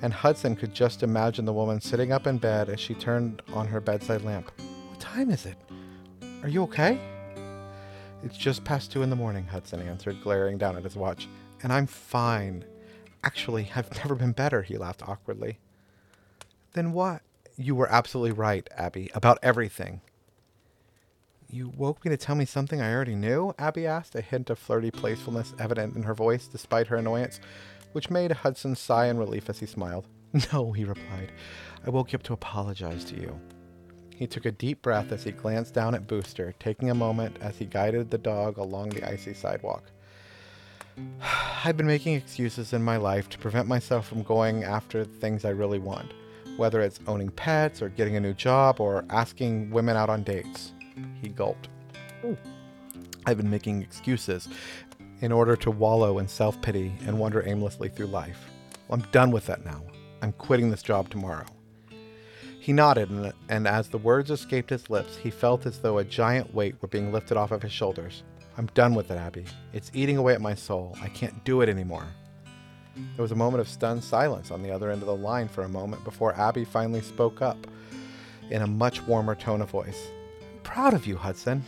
and 0.03 0.13
Hudson 0.13 0.55
could 0.55 0.73
just 0.73 1.01
imagine 1.01 1.45
the 1.45 1.53
woman 1.53 1.81
sitting 1.81 2.11
up 2.11 2.27
in 2.27 2.37
bed 2.37 2.69
as 2.69 2.79
she 2.79 2.93
turned 2.93 3.41
on 3.53 3.67
her 3.67 3.79
bedside 3.79 4.21
lamp. 4.21 4.51
What 4.89 4.99
time 4.99 5.31
is 5.31 5.47
it? 5.47 5.57
Are 6.43 6.49
you 6.49 6.61
okay? 6.63 6.99
It's 8.23 8.37
just 8.37 8.63
past 8.63 8.91
two 8.91 9.01
in 9.01 9.09
the 9.09 9.15
morning, 9.15 9.45
Hudson 9.45 9.81
answered, 9.81 10.21
glaring 10.21 10.59
down 10.59 10.77
at 10.77 10.83
his 10.83 10.95
watch. 10.95 11.27
And 11.63 11.73
I'm 11.73 11.87
fine. 11.87 12.65
Actually, 13.23 13.71
I've 13.75 13.91
never 14.03 14.13
been 14.13 14.31
better, 14.31 14.61
he 14.61 14.77
laughed 14.77 15.01
awkwardly. 15.07 15.57
Then 16.73 16.91
what? 16.91 17.21
You 17.57 17.75
were 17.75 17.91
absolutely 17.91 18.33
right, 18.33 18.67
Abby, 18.75 19.09
about 19.13 19.39
everything. 19.41 20.01
You 21.49 21.69
woke 21.69 22.03
me 22.03 22.09
to 22.09 22.17
tell 22.17 22.35
me 22.35 22.43
something 22.45 22.81
I 22.81 22.93
already 22.93 23.15
knew? 23.15 23.53
Abby 23.57 23.87
asked, 23.87 24.15
a 24.15 24.21
hint 24.21 24.49
of 24.49 24.59
flirty 24.59 24.91
playfulness 24.91 25.53
evident 25.57 25.95
in 25.95 26.03
her 26.03 26.13
voice 26.13 26.47
despite 26.47 26.87
her 26.87 26.97
annoyance, 26.97 27.39
which 27.93 28.09
made 28.09 28.31
Hudson 28.31 28.75
sigh 28.75 29.05
in 29.05 29.17
relief 29.17 29.49
as 29.49 29.59
he 29.59 29.65
smiled. 29.65 30.07
No, 30.51 30.73
he 30.73 30.83
replied. 30.83 31.31
I 31.85 31.91
woke 31.91 32.11
you 32.11 32.17
up 32.17 32.23
to 32.23 32.33
apologize 32.33 33.05
to 33.05 33.15
you. 33.15 33.39
He 34.13 34.27
took 34.27 34.45
a 34.45 34.51
deep 34.51 34.81
breath 34.81 35.13
as 35.13 35.23
he 35.23 35.31
glanced 35.31 35.73
down 35.73 35.95
at 35.95 36.07
Booster, 36.07 36.53
taking 36.59 36.89
a 36.89 36.95
moment 36.95 37.37
as 37.39 37.57
he 37.57 37.65
guided 37.65 38.11
the 38.11 38.17
dog 38.17 38.57
along 38.57 38.89
the 38.89 39.07
icy 39.07 39.33
sidewalk. 39.33 39.83
I've 41.63 41.77
been 41.77 41.87
making 41.87 42.15
excuses 42.15 42.73
in 42.73 42.83
my 42.83 42.97
life 42.97 43.29
to 43.29 43.37
prevent 43.37 43.67
myself 43.67 44.07
from 44.07 44.23
going 44.23 44.63
after 44.63 45.05
things 45.05 45.45
I 45.45 45.49
really 45.49 45.79
want, 45.79 46.13
whether 46.57 46.81
it's 46.81 46.99
owning 47.07 47.29
pets 47.29 47.81
or 47.81 47.89
getting 47.89 48.15
a 48.15 48.19
new 48.19 48.33
job 48.33 48.79
or 48.79 49.05
asking 49.09 49.69
women 49.71 49.97
out 49.97 50.09
on 50.09 50.23
dates. 50.23 50.73
He 51.21 51.29
gulped. 51.29 51.67
I've 53.25 53.37
been 53.37 53.49
making 53.49 53.81
excuses 53.81 54.47
in 55.21 55.31
order 55.31 55.55
to 55.57 55.71
wallow 55.71 56.19
in 56.19 56.27
self 56.27 56.61
pity 56.61 56.93
and 57.05 57.17
wander 57.17 57.47
aimlessly 57.47 57.89
through 57.89 58.07
life. 58.07 58.49
Well, 58.87 58.99
I'm 58.99 59.11
done 59.11 59.31
with 59.31 59.45
that 59.47 59.65
now. 59.65 59.81
I'm 60.21 60.31
quitting 60.33 60.69
this 60.69 60.83
job 60.83 61.09
tomorrow. 61.09 61.45
He 62.59 62.73
nodded, 62.73 63.11
and, 63.11 63.31
and 63.47 63.67
as 63.67 63.89
the 63.89 63.97
words 63.99 64.31
escaped 64.31 64.71
his 64.71 64.89
lips, 64.89 65.17
he 65.17 65.29
felt 65.29 65.67
as 65.67 65.79
though 65.79 65.99
a 65.99 66.03
giant 66.03 66.53
weight 66.53 66.75
were 66.81 66.87
being 66.87 67.11
lifted 67.11 67.37
off 67.37 67.51
of 67.51 67.61
his 67.61 67.71
shoulders. 67.71 68.23
I'm 68.57 68.67
done 68.67 68.95
with 68.95 69.11
it, 69.11 69.17
Abby. 69.17 69.45
It's 69.73 69.91
eating 69.93 70.17
away 70.17 70.33
at 70.33 70.41
my 70.41 70.55
soul. 70.55 70.97
I 71.01 71.09
can't 71.09 71.43
do 71.43 71.61
it 71.61 71.69
anymore. 71.69 72.07
There 72.95 73.23
was 73.23 73.31
a 73.31 73.35
moment 73.35 73.61
of 73.61 73.67
stunned 73.67 74.03
silence 74.03 74.51
on 74.51 74.63
the 74.63 74.71
other 74.71 74.89
end 74.89 75.01
of 75.01 75.07
the 75.07 75.15
line 75.15 75.47
for 75.47 75.63
a 75.63 75.69
moment 75.69 76.03
before 76.03 76.33
Abby 76.39 76.63
finally 76.63 77.01
spoke 77.01 77.41
up 77.41 77.67
in 78.49 78.61
a 78.61 78.67
much 78.67 79.01
warmer 79.03 79.35
tone 79.35 79.61
of 79.61 79.69
voice. 79.69 80.07
Proud 80.63 80.93
of 80.93 81.05
you, 81.05 81.17
Hudson. 81.17 81.63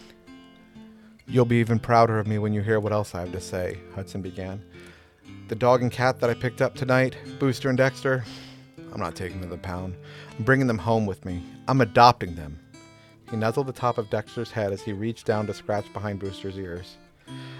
You'll 1.27 1.45
be 1.45 1.57
even 1.57 1.79
prouder 1.79 2.19
of 2.19 2.27
me 2.27 2.37
when 2.37 2.53
you 2.53 2.61
hear 2.61 2.79
what 2.79 2.93
else 2.93 3.13
I 3.13 3.19
have 3.19 3.33
to 3.33 3.41
say, 3.41 3.77
Hudson 3.93 4.21
began. 4.21 4.63
The 5.49 5.55
dog 5.55 5.81
and 5.81 5.91
cat 5.91 6.19
that 6.19 6.29
I 6.29 6.33
picked 6.33 6.61
up 6.61 6.75
tonight, 6.75 7.17
Booster 7.39 7.69
and 7.69 7.77
Dexter, 7.77 8.23
I'm 8.93 8.99
not 8.99 9.15
taking 9.15 9.41
them 9.41 9.49
to 9.49 9.55
the 9.55 9.61
pound. 9.61 9.95
I'm 10.37 10.45
bringing 10.45 10.67
them 10.67 10.77
home 10.77 11.05
with 11.05 11.25
me. 11.25 11.43
I'm 11.67 11.81
adopting 11.81 12.35
them. 12.35 12.57
He 13.29 13.35
nuzzled 13.35 13.67
the 13.67 13.73
top 13.73 13.97
of 13.97 14.09
Dexter's 14.09 14.51
head 14.51 14.71
as 14.71 14.81
he 14.81 14.93
reached 14.93 15.25
down 15.25 15.47
to 15.47 15.53
scratch 15.53 15.91
behind 15.91 16.19
Booster's 16.19 16.57
ears. 16.57 16.97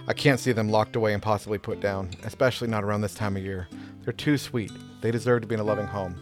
I 0.08 0.14
can't 0.14 0.40
see 0.40 0.52
them 0.52 0.70
locked 0.70 0.96
away 0.96 1.14
and 1.14 1.22
possibly 1.22 1.58
put 1.58 1.80
down, 1.80 2.10
especially 2.24 2.68
not 2.68 2.84
around 2.84 3.02
this 3.02 3.16
time 3.16 3.36
of 3.36 3.44
year. 3.44 3.68
They're 4.04 4.14
too 4.14 4.38
sweet. 4.38 4.72
They 5.02 5.12
deserve 5.12 5.42
to 5.42 5.48
be 5.48 5.56
in 5.56 5.62
a 5.62 5.66
loving 5.66 5.88
home. 5.88 6.16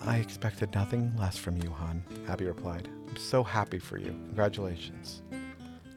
I 0.00 0.18
expected 0.18 0.74
nothing 0.74 1.12
less 1.18 1.36
from 1.36 1.56
you, 1.62 1.70
hon, 1.70 2.04
Abby 2.28 2.44
replied. 2.44 2.88
I'm 3.08 3.16
so 3.16 3.42
happy 3.42 3.78
for 3.78 3.98
you. 3.98 4.10
Congratulations. 4.26 5.22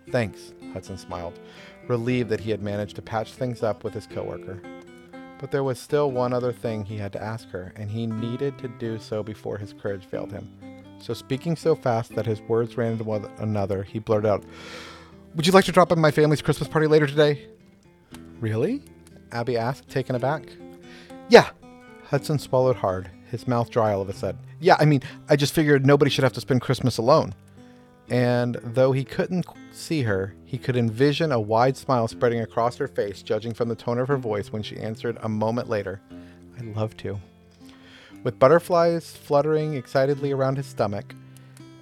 Thanks, 0.10 0.54
Hudson 0.74 0.98
smiled, 0.98 1.40
relieved 1.88 2.30
that 2.30 2.40
he 2.40 2.50
had 2.50 2.64
managed 2.64 2.96
to 2.96 3.02
patch 3.04 3.34
things 3.34 3.62
up 3.62 3.84
with 3.84 3.94
his 3.94 4.08
coworker. 4.08 4.60
But 5.40 5.52
there 5.52 5.64
was 5.64 5.80
still 5.80 6.12
one 6.12 6.34
other 6.34 6.52
thing 6.52 6.84
he 6.84 6.98
had 6.98 7.14
to 7.14 7.22
ask 7.22 7.50
her, 7.50 7.72
and 7.76 7.90
he 7.90 8.08
needed 8.08 8.58
to 8.58 8.68
do 8.68 8.98
so 8.98 9.22
before 9.22 9.58
his 9.58 9.74
courage 9.74 10.06
failed 10.06 10.32
him. 10.32 10.50
So, 10.98 11.14
speaking 11.14 11.56
so 11.56 11.76
fast 11.76 12.16
that 12.16 12.26
his 12.26 12.42
words 12.42 12.76
ran 12.76 12.94
into 12.94 13.06
one 13.06 13.26
another, 13.38 13.84
he 13.84 14.00
blurted 14.00 14.30
out, 14.30 14.44
Would 15.36 15.46
you 15.46 15.54
like 15.54 15.66
to 15.66 15.72
drop 15.72 15.92
in 15.92 16.00
my 16.00 16.12
family's 16.12 16.42
Christmas 16.42 16.68
party 16.68 16.88
later 16.88 17.08
today? 17.08 17.48
Really? 18.40 18.82
Abby 19.32 19.58
asked, 19.58 19.88
taken 19.88 20.16
aback. 20.16 20.44
Yeah. 21.30 21.50
Hudson 22.06 22.40
swallowed 22.40 22.78
hard, 22.78 23.10
his 23.30 23.48
mouth 23.48 23.70
dry 23.70 23.94
all 23.94 24.02
of 24.02 24.10
a 24.10 24.14
sudden. 24.14 24.42
Yeah, 24.60 24.76
I 24.80 24.86
mean, 24.86 25.02
I 25.30 25.36
just 25.36 25.54
figured 25.54 25.86
nobody 25.86 26.10
should 26.10 26.24
have 26.24 26.34
to 26.34 26.42
spend 26.42 26.62
Christmas 26.62 26.98
alone. 26.98 27.36
And 28.10 28.56
though 28.64 28.92
he 28.92 29.04
couldn't 29.04 29.46
see 29.72 30.02
her, 30.02 30.34
he 30.46 30.58
could 30.58 30.76
envision 30.76 31.32
a 31.32 31.40
wide 31.40 31.78
smile 31.78 32.08
spreading 32.08 32.40
across 32.42 32.78
her 32.78 32.88
face, 32.88 33.22
judging 33.22 33.54
from 33.54 33.70
the 33.70 33.76
tone 33.76 34.00
of 34.00 34.08
her 34.08 34.18
voice 34.18 34.52
when 34.52 34.64
she 34.64 34.78
answered 34.78 35.20
a 35.22 35.30
moment 35.30 35.70
later, 35.70 36.02
I'd 36.58 36.76
love 36.76 36.98
to. 36.98 37.20
With 38.24 38.40
butterflies 38.40 39.16
fluttering 39.16 39.76
excitedly 39.76 40.32
around 40.32 40.58
his 40.58 40.66
stomach, 40.66 41.14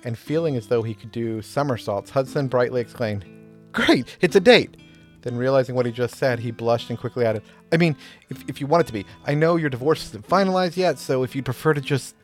and 0.04 0.18
feeling 0.18 0.58
as 0.58 0.68
though 0.68 0.84
he 0.84 0.94
could 0.94 1.12
do 1.12 1.42
somersaults, 1.42 2.12
Hudson 2.12 2.48
brightly 2.48 2.82
exclaimed, 2.82 3.26
Great, 3.72 4.18
it's 4.22 4.36
a 4.36 4.40
date! 4.40 4.78
Then, 5.22 5.36
realizing 5.38 5.76
what 5.76 5.86
he 5.86 5.92
just 5.92 6.16
said, 6.16 6.40
he 6.40 6.52
blushed 6.52 6.90
and 6.90 6.98
quickly 6.98 7.26
added, 7.26 7.42
I 7.72 7.78
mean, 7.78 7.98
if, 8.30 8.48
if 8.48 8.62
you 8.62 8.68
want 8.68 8.82
it 8.82 8.88
to 8.88 8.94
be, 8.94 9.06
I 9.26 9.34
know 9.34 9.56
your 9.58 9.70
divorce 9.70 10.06
isn't 10.06 10.28
finalized 10.28 10.78
yet, 10.78 11.00
so 11.00 11.24
if 11.24 11.36
you'd 11.36 11.46
prefer 11.46 11.74
to 11.74 11.82
just 11.82 12.16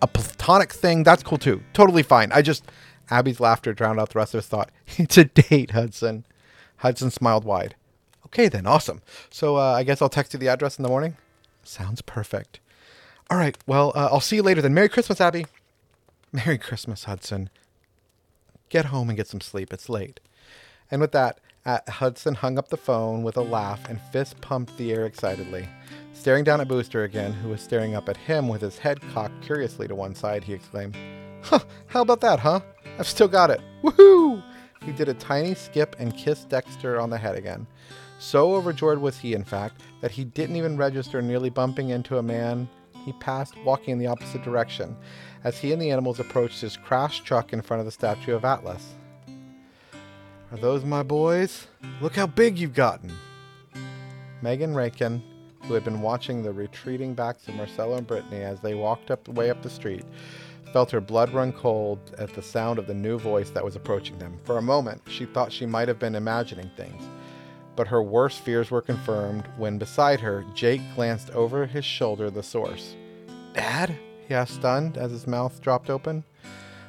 a 0.00 0.06
platonic 0.06 0.72
thing, 0.72 1.02
that's 1.02 1.22
cool 1.22 1.38
too. 1.38 1.62
Totally 1.72 2.02
fine. 2.02 2.32
I 2.32 2.42
just. 2.42 2.64
Abby's 3.10 3.40
laughter 3.40 3.72
drowned 3.72 3.98
out 3.98 4.10
the 4.10 4.18
rest 4.18 4.34
of 4.34 4.38
his 4.38 4.46
thought. 4.46 4.70
It's 4.98 5.16
a 5.16 5.24
date, 5.24 5.70
Hudson. 5.70 6.24
Hudson 6.76 7.10
smiled 7.10 7.44
wide. 7.44 7.74
Okay, 8.26 8.48
then. 8.48 8.66
Awesome. 8.66 9.00
So 9.30 9.56
uh, 9.56 9.72
I 9.72 9.82
guess 9.82 10.02
I'll 10.02 10.08
text 10.10 10.34
you 10.34 10.38
the 10.38 10.48
address 10.48 10.78
in 10.78 10.82
the 10.82 10.88
morning? 10.88 11.16
Sounds 11.62 12.02
perfect. 12.02 12.60
All 13.30 13.38
right. 13.38 13.56
Well, 13.66 13.92
uh, 13.94 14.08
I'll 14.12 14.20
see 14.20 14.36
you 14.36 14.42
later 14.42 14.60
then. 14.62 14.74
Merry 14.74 14.88
Christmas, 14.88 15.20
Abby. 15.20 15.46
Merry 16.32 16.58
Christmas, 16.58 17.04
Hudson. 17.04 17.48
Get 18.68 18.86
home 18.86 19.08
and 19.08 19.16
get 19.16 19.26
some 19.26 19.40
sleep. 19.40 19.72
It's 19.72 19.88
late. 19.88 20.20
And 20.90 21.00
with 21.00 21.12
that, 21.12 21.40
uh, 21.66 21.80
Hudson 21.88 22.34
hung 22.34 22.58
up 22.58 22.68
the 22.68 22.76
phone 22.76 23.22
with 23.22 23.36
a 23.36 23.42
laugh 23.42 23.88
and 23.88 24.00
fist 24.12 24.40
pumped 24.40 24.76
the 24.78 24.92
air 24.92 25.04
excitedly. 25.06 25.68
Staring 26.14 26.44
down 26.44 26.60
at 26.60 26.68
Booster 26.68 27.04
again, 27.04 27.32
who 27.32 27.50
was 27.50 27.60
staring 27.60 27.94
up 27.94 28.08
at 28.08 28.16
him 28.16 28.48
with 28.48 28.62
his 28.62 28.78
head 28.78 29.00
cocked 29.12 29.40
curiously 29.42 29.86
to 29.86 29.94
one 29.94 30.14
side, 30.14 30.42
he 30.42 30.54
exclaimed, 30.54 30.96
Huh, 31.42 31.60
how 31.86 32.02
about 32.02 32.20
that, 32.20 32.40
huh? 32.40 32.60
I've 32.98 33.06
still 33.06 33.28
got 33.28 33.50
it. 33.50 33.60
Woohoo! 33.82 34.42
he 34.84 34.92
did 34.92 35.08
a 35.08 35.14
tiny 35.14 35.54
skip 35.54 35.96
and 35.98 36.16
kissed 36.16 36.48
Dexter 36.48 36.98
on 36.98 37.10
the 37.10 37.18
head 37.18 37.36
again. 37.36 37.66
So 38.18 38.54
overjoyed 38.54 38.98
was 38.98 39.18
he, 39.18 39.34
in 39.34 39.44
fact, 39.44 39.82
that 40.00 40.10
he 40.10 40.24
didn't 40.24 40.56
even 40.56 40.76
register 40.76 41.22
nearly 41.22 41.50
bumping 41.50 41.90
into 41.90 42.18
a 42.18 42.22
man 42.22 42.68
he 43.04 43.12
passed 43.14 43.56
walking 43.64 43.92
in 43.92 43.98
the 43.98 44.06
opposite 44.06 44.42
direction 44.42 44.96
as 45.44 45.56
he 45.56 45.72
and 45.72 45.80
the 45.80 45.90
animals 45.90 46.20
approached 46.20 46.60
his 46.60 46.76
crashed 46.76 47.24
truck 47.24 47.52
in 47.52 47.62
front 47.62 47.80
of 47.80 47.86
the 47.86 47.92
statue 47.92 48.34
of 48.34 48.44
Atlas. 48.44 48.96
Are 50.50 50.56
those 50.56 50.82
my 50.82 51.02
boys? 51.02 51.66
Look 52.00 52.16
how 52.16 52.26
big 52.26 52.58
you've 52.58 52.72
gotten. 52.72 53.12
Megan 54.40 54.74
Rankin, 54.74 55.22
who 55.64 55.74
had 55.74 55.84
been 55.84 56.00
watching 56.00 56.42
the 56.42 56.52
retreating 56.52 57.12
backs 57.12 57.46
of 57.48 57.54
Marcello 57.54 57.98
and 57.98 58.06
Brittany 58.06 58.42
as 58.42 58.58
they 58.60 58.74
walked 58.74 59.10
up 59.10 59.24
the 59.24 59.32
way 59.32 59.50
up 59.50 59.60
the 59.60 59.68
street, 59.68 60.06
felt 60.72 60.90
her 60.90 61.02
blood 61.02 61.34
run 61.34 61.52
cold 61.52 61.98
at 62.16 62.32
the 62.32 62.40
sound 62.40 62.78
of 62.78 62.86
the 62.86 62.94
new 62.94 63.18
voice 63.18 63.50
that 63.50 63.64
was 63.64 63.76
approaching 63.76 64.18
them. 64.18 64.38
For 64.44 64.56
a 64.56 64.62
moment, 64.62 65.02
she 65.06 65.26
thought 65.26 65.52
she 65.52 65.66
might 65.66 65.88
have 65.88 65.98
been 65.98 66.14
imagining 66.14 66.70
things. 66.78 67.02
But 67.76 67.88
her 67.88 68.02
worst 68.02 68.40
fears 68.40 68.70
were 68.70 68.80
confirmed 68.80 69.44
when 69.58 69.76
beside 69.76 70.20
her, 70.20 70.46
Jake 70.54 70.80
glanced 70.94 71.28
over 71.32 71.66
his 71.66 71.84
shoulder 71.84 72.30
the 72.30 72.42
source. 72.42 72.96
Dad? 73.52 73.98
he 74.26 74.34
asked, 74.34 74.54
stunned, 74.54 74.96
as 74.96 75.10
his 75.10 75.26
mouth 75.26 75.60
dropped 75.60 75.90
open. 75.90 76.24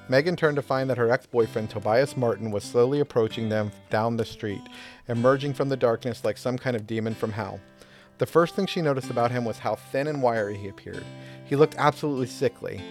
Megan 0.09 0.35
turned 0.35 0.55
to 0.55 0.63
find 0.63 0.89
that 0.89 0.97
her 0.97 1.11
ex 1.11 1.27
boyfriend, 1.27 1.69
Tobias 1.69 2.17
Martin, 2.17 2.49
was 2.49 2.63
slowly 2.63 2.99
approaching 2.99 3.47
them 3.47 3.71
down 3.91 4.17
the 4.17 4.25
street, 4.25 4.61
emerging 5.07 5.53
from 5.53 5.69
the 5.69 5.77
darkness 5.77 6.25
like 6.25 6.37
some 6.37 6.57
kind 6.57 6.75
of 6.75 6.87
demon 6.87 7.13
from 7.13 7.31
hell. 7.31 7.59
The 8.17 8.25
first 8.25 8.55
thing 8.55 8.65
she 8.65 8.81
noticed 8.81 9.11
about 9.11 9.29
him 9.29 9.45
was 9.45 9.59
how 9.59 9.75
thin 9.75 10.07
and 10.07 10.21
wiry 10.21 10.57
he 10.57 10.67
appeared. 10.67 11.05
He 11.45 11.55
looked 11.55 11.75
absolutely 11.77 12.25
sickly, 12.25 12.81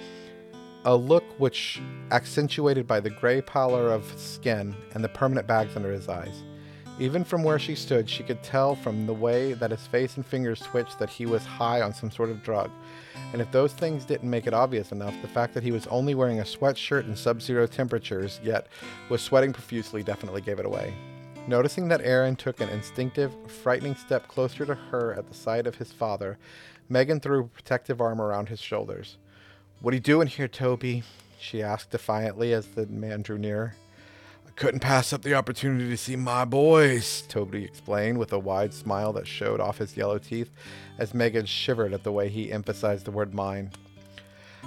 a 0.85 0.95
look 0.95 1.25
which 1.39 1.83
accentuated 2.13 2.87
by 2.87 3.01
the 3.01 3.11
gray 3.11 3.43
pallor 3.43 3.93
of 3.93 4.05
skin 4.17 4.77
and 4.95 5.03
the 5.03 5.09
permanent 5.09 5.49
bags 5.49 5.75
under 5.75 5.93
his 5.93 6.09
eyes. 6.09 6.45
Even 7.01 7.23
from 7.23 7.45
where 7.45 7.61
she 7.61 7.77
stood, 7.77 8.11
she 8.11 8.25
could 8.25 8.43
tell 8.43 8.75
from 8.75 9.07
the 9.07 9.13
way 9.13 9.53
that 9.53 9.71
his 9.71 9.87
face 9.87 10.17
and 10.17 10.27
fingers 10.27 10.59
twitched 10.59 10.99
that 10.99 11.09
he 11.09 11.27
was 11.27 11.45
high 11.45 11.81
on 11.81 11.95
some 11.95 12.11
sort 12.11 12.29
of 12.29 12.43
drug. 12.43 12.73
And 13.33 13.41
if 13.41 13.53
those 13.53 13.73
things 13.73 14.05
didn't 14.05 14.29
make 14.29 14.49
it 14.49 14.55
obvious 14.55 14.91
enough, 14.91 15.15
the 15.23 15.29
fact 15.29 15.55
that 15.55 15.63
he 15.63 15.71
was 15.71 15.87
only 15.89 16.17
wearing 16.17 16.41
a 16.41 16.45
sweatshirt 16.45 17.07
in 17.07 17.15
sub 17.15 17.41
zero 17.41 17.69
temperatures, 17.69 18.41
yet 18.43 18.67
was 19.09 19.23
sweating 19.23 19.53
profusely, 19.53 20.03
definitely 20.03 20.41
gave 20.41 20.59
it 20.59 20.67
away. 20.67 20.93
Noticing 21.47 21.87
that 21.89 22.01
Aaron 22.03 22.35
took 22.35 22.61
an 22.61 22.69
instinctive, 22.71 23.33
frightening 23.49 23.95
step 23.95 24.27
closer 24.27 24.67
to 24.67 24.75
her 24.75 25.15
at 25.15 25.29
the 25.29 25.35
sight 25.35 25.69
of 25.69 25.77
his 25.77 25.93
father, 25.93 26.37
Megan 26.89 27.21
threw 27.21 27.41
a 27.43 27.45
protective 27.45 28.01
arm 28.01 28.21
around 28.21 28.49
his 28.49 28.61
shoulders. 28.61 29.19
What 29.81 29.93
are 29.93 29.97
you 29.97 30.01
doing 30.01 30.27
here, 30.27 30.49
Toby? 30.49 31.05
she 31.39 31.63
asked 31.63 31.91
defiantly 31.91 32.53
as 32.53 32.67
the 32.67 32.87
man 32.87 33.23
drew 33.23 33.39
nearer. 33.39 33.77
Couldn't 34.59 34.81
pass 34.81 35.13
up 35.13 35.23
the 35.23 35.35
opportunity 35.35 35.89
to 35.89 35.97
see 35.97 36.17
my 36.17 36.45
boys, 36.45 37.23
Toby 37.29 37.63
explained 37.63 38.19
with 38.19 38.33
a 38.33 38.41
wide 38.41 38.75
smile 38.75 39.13
that 39.13 39.29
showed 39.29 39.61
off 39.61 39.79
his 39.79 39.97
yellow 39.97 40.19
teeth 40.19 40.51
as 40.99 41.15
Megan 41.15 41.47
shivered 41.47 41.93
at 41.93 42.03
the 42.03 42.11
way 42.11 42.29
he 42.29 42.51
emphasized 42.51 43.05
the 43.05 43.13
word 43.13 43.33
mine. 43.33 43.71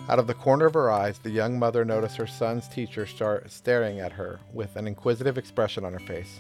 Out 0.08 0.18
of 0.18 0.28
the 0.28 0.34
corner 0.34 0.66
of 0.66 0.76
her 0.76 0.90
eyes, 0.90 1.18
the 1.18 1.30
young 1.30 1.60
mother 1.60 1.84
noticed 1.84 2.16
her 2.16 2.26
son's 2.26 2.70
teacher 2.70 3.06
start 3.06 3.52
staring 3.52 4.00
at 4.00 4.14
her 4.14 4.40
with 4.54 4.78
an 4.78 4.88
inquisitive 4.88 5.38
expression 5.38 5.84
on 5.84 5.92
her 5.92 6.00
face. 6.00 6.40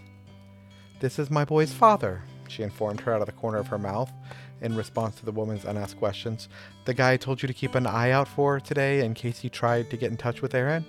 This 1.02 1.20
is 1.20 1.30
my 1.30 1.44
boy's 1.44 1.74
father, 1.74 2.22
she 2.48 2.64
informed 2.64 3.02
her 3.02 3.14
out 3.14 3.20
of 3.20 3.26
the 3.26 3.34
corner 3.34 3.58
of 3.58 3.68
her 3.68 3.78
mouth 3.78 4.14
in 4.62 4.78
response 4.78 5.16
to 5.16 5.26
the 5.26 5.32
woman's 5.34 5.66
unasked 5.66 6.00
questions. 6.00 6.48
The 6.86 6.94
guy 6.94 7.12
I 7.12 7.18
told 7.18 7.42
you 7.42 7.48
to 7.48 7.54
keep 7.54 7.76
an 7.76 7.86
eye 7.86 8.12
out 8.12 8.30
for 8.30 8.62
today 8.62 9.04
in 9.04 9.14
case 9.14 9.40
he 9.40 9.50
tried 9.50 9.90
to 9.90 9.98
get 9.98 10.10
in 10.10 10.16
touch 10.16 10.42
with 10.42 10.56
Aaron? 10.56 10.86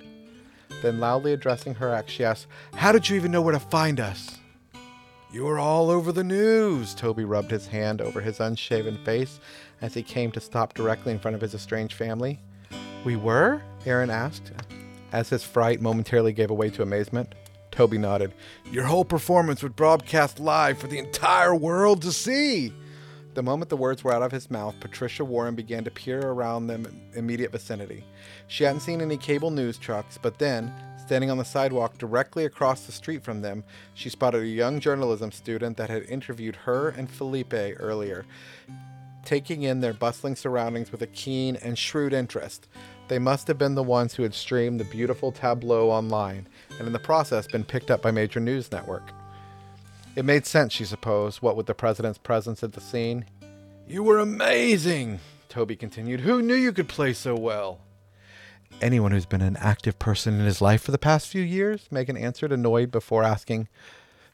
Then, 0.81 1.01
loudly 1.01 1.33
addressing 1.33 1.75
her 1.75 1.95
ex, 1.95 2.13
she 2.13 2.25
asked, 2.25 2.47
How 2.75 2.93
did 2.93 3.09
you 3.09 3.17
even 3.17 3.31
know 3.31 3.43
where 3.43 3.53
to 3.53 3.61
find 3.61 4.01
us? 4.01 4.39
You 5.33 5.45
were 5.45 5.59
all 5.59 5.91
over 5.91 6.13
the 6.13 6.25
news. 6.25 6.95
Toby 6.95 7.25
rubbed 7.25 7.51
his 7.51 7.67
hand 7.67 8.01
over 8.01 8.21
his 8.21 8.39
unshaven 8.39 8.99
face 9.05 9.41
as 9.81 9.95
he 9.95 10.03
came 10.03 10.31
to 10.33 10.41
stop 10.41 10.75
directly 10.75 11.13
in 11.13 11.19
front 11.19 11.35
of 11.35 11.41
his 11.41 11.55
estranged 11.55 11.95
family. 11.95 12.39
We 13.05 13.17
were? 13.17 13.63
Aaron 13.87 14.11
asked, 14.11 14.53
as 15.13 15.29
his 15.29 15.43
fright 15.43 15.81
momentarily 15.81 16.33
gave 16.33 16.51
way 16.51 16.71
to 16.71 16.83
amazement. 16.83 17.35
Toby 17.71 17.99
nodded. 17.99 18.35
Your 18.71 18.85
whole 18.85 19.05
performance 19.05 19.63
was 19.63 19.73
broadcast 19.73 20.39
live 20.39 20.79
for 20.79 20.87
the 20.87 20.99
entire 20.99 21.55
world 21.55 22.03
to 22.03 22.13
see. 22.13 22.73
The 23.35 23.43
moment 23.43 23.71
the 23.71 23.79
words 23.79 24.05
were 24.05 24.13
out 24.13 24.23
of 24.23 24.31
his 24.31 24.51
mouth, 24.51 24.75
Patricia 24.79 25.25
Warren 25.25 25.55
began 25.55 25.85
to 25.85 25.91
peer 25.91 26.21
around 26.21 26.67
the 26.67 26.93
immediate 27.15 27.51
vicinity. 27.51 28.05
She 28.47 28.65
hadn't 28.65 28.81
seen 28.81 29.01
any 29.01 29.17
cable 29.17 29.51
news 29.51 29.79
trucks, 29.79 30.19
but 30.21 30.39
then, 30.39 30.71
standing 30.99 31.31
on 31.31 31.39
the 31.39 31.45
sidewalk 31.45 31.97
directly 31.97 32.45
across 32.45 32.85
the 32.85 32.93
street 32.93 33.23
from 33.25 33.41
them, 33.41 33.65
she 33.95 34.11
spotted 34.11 34.43
a 34.43 34.47
young 34.47 34.81
journalism 34.81 35.33
student 35.33 35.79
that 35.79 35.89
had 35.89 36.03
interviewed 36.11 36.57
her 36.57 36.91
and 36.91 37.11
Felipe 37.11 37.55
earlier, 37.55 38.27
taking 39.25 39.63
in 39.63 39.81
their 39.81 39.95
bustling 39.95 40.37
surroundings 40.37 40.93
with 40.93 41.01
a 41.01 41.07
keen 41.07 41.57
and 41.57 41.79
shrewd 41.79 42.13
interest. 42.13 42.69
They 43.09 43.19
must 43.19 43.49
have 43.49 43.57
been 43.57 43.75
the 43.75 43.83
ones 43.83 44.13
who 44.13 44.25
had 44.25 44.35
streamed 44.35 44.79
the 44.79 44.85
beautiful 44.85 45.33
tableau 45.33 45.91
online, 45.91 46.49
and 46.79 46.87
in 46.87 46.93
the 46.93 46.99
process 46.99 47.47
been 47.47 47.65
picked 47.65 47.91
up 47.91 48.03
by 48.03 48.11
major 48.11 48.41
news 48.41 48.71
network. 48.71 49.11
It 50.15 50.27
made 50.27 50.45
sense, 50.45 50.75
she 50.75 50.85
supposed, 50.85 51.41
what 51.41 51.57
with 51.57 51.67
the 51.67 51.75
president's 51.75 52.19
presence 52.19 52.63
at 52.63 52.73
the 52.73 52.81
scene. 52.81 53.25
You 53.87 54.03
were 54.03 54.19
amazing, 54.19 55.21
Toby 55.49 55.75
continued. 55.75 56.21
Who 56.21 56.43
knew 56.43 56.55
you 56.55 56.73
could 56.73 56.89
play 56.89 57.15
so 57.15 57.35
well? 57.35 57.81
Anyone 58.83 59.13
who's 59.13 59.27
been 59.27 59.41
an 59.41 59.57
active 59.57 59.99
person 59.99 60.39
in 60.39 60.45
his 60.45 60.61
life 60.61 60.83
for 60.83 60.91
the 60.93 60.99
past 60.99 61.29
few 61.29 61.43
years, 61.43 61.89
Megan 61.91 62.17
answered, 62.17 62.53
annoyed 62.53 62.91
before 62.91 63.23
asking, 63.23 63.69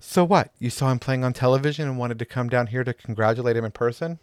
So 0.00 0.24
what? 0.24 0.50
You 0.58 0.68
saw 0.70 0.90
him 0.90 0.98
playing 0.98 1.22
on 1.22 1.32
television 1.32 1.88
and 1.88 1.98
wanted 1.98 2.18
to 2.18 2.24
come 2.24 2.48
down 2.48 2.68
here 2.68 2.82
to 2.82 2.92
congratulate 2.92 3.56
him 3.56 3.64
in 3.64 3.70
person? 3.70 4.18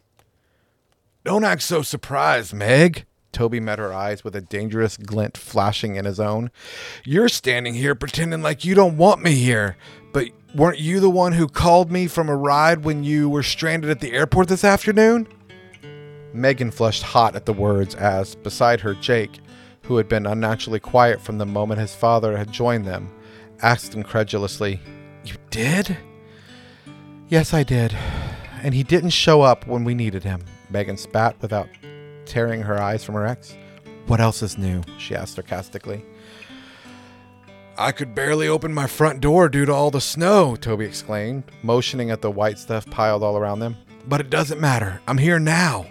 Don't 1.24 1.46
act 1.46 1.62
so 1.62 1.82
surprised, 1.82 2.54
Meg. 2.54 3.06
Toby 3.32 3.60
met 3.60 3.80
her 3.80 3.94
eyes 3.94 4.24
with 4.24 4.36
a 4.36 4.41
dangerous 4.41 4.96
glint 4.96 5.38
flashing 5.38 5.96
in 5.98 6.06
his 6.06 6.22
own. 6.22 6.52
You're 7.04 7.28
standing 7.28 7.74
here 7.74 7.94
pretending 7.94 8.41
like 8.41 8.63
you 8.63 8.76
don't 8.76 8.96
want 8.96 9.22
me 9.22 9.34
here, 9.36 9.76
but 10.15 10.30
weren't 10.56 10.80
you 10.80 11.01
the 11.01 11.10
one 11.10 11.34
who 11.34 11.45
called 11.45 11.91
me 11.91 12.08
from 12.08 12.30
a 12.30 12.36
ride 12.38 12.86
when 12.86 13.04
you 13.04 13.28
were 13.28 13.43
stranded 13.43 13.89
at 13.89 13.99
the 13.99 14.13
airport 14.13 14.47
this 14.47 14.63
afternoon? 14.63 15.28
Megan 16.32 16.71
flushed 16.71 17.04
hot 17.04 17.36
at 17.36 17.45
the 17.45 17.51
words 17.51 17.95
as, 17.95 18.34
beside 18.36 18.80
her, 18.80 18.93
Jake, 18.93 19.41
who 19.82 19.97
had 19.97 20.08
been 20.08 20.25
unnaturally 20.25 20.80
quiet 20.80 21.19
from 21.19 21.38
the 21.38 21.45
moment 21.45 21.82
his 21.82 21.93
father 21.93 22.38
had 22.38 22.49
joined 22.49 22.86
them, 22.86 23.13
asked 23.62 23.93
incredulously, 23.93 24.80
You 25.25 25.36
did? 25.49 25.97
Yes, 27.28 27.54
I 27.54 27.63
did. 27.63 27.93
And 28.63 28.73
he 28.73 28.84
didn't 28.84 29.10
show 29.10 29.41
up 29.41 29.67
when 29.67 29.84
we 29.84 29.93
needed 29.93 30.23
him, 30.23 30.45
Megan 30.69 30.95
spat 30.95 31.36
without 31.41 31.67
tearing 32.25 32.62
her 32.62 32.82
eyes 32.82 33.04
from 33.04 33.15
her 33.15 33.25
ex. 33.25 33.58
What 34.08 34.21
else 34.21 34.41
is 34.41 34.58
new? 34.58 34.82
she 34.97 35.13
asked 35.13 35.36
sarcastically. 35.36 36.06
I 37.78 37.92
could 37.92 38.16
barely 38.16 38.48
open 38.48 38.74
my 38.74 38.88
front 38.88 39.20
door 39.20 39.50
due 39.50 39.66
to 39.66 39.74
all 39.74 39.92
the 39.92 40.00
snow, 40.00 40.56
Toby 40.56 40.86
exclaimed, 40.86 41.44
motioning 41.62 42.10
at 42.10 42.22
the 42.22 42.32
white 42.32 42.58
stuff 42.58 42.90
piled 42.90 43.22
all 43.22 43.36
around 43.36 43.60
them. 43.60 43.76
But 44.08 44.22
it 44.22 44.30
doesn't 44.30 44.62
matter. 44.62 45.02
I'm 45.08 45.18
here 45.18 45.40
now. 45.40 45.86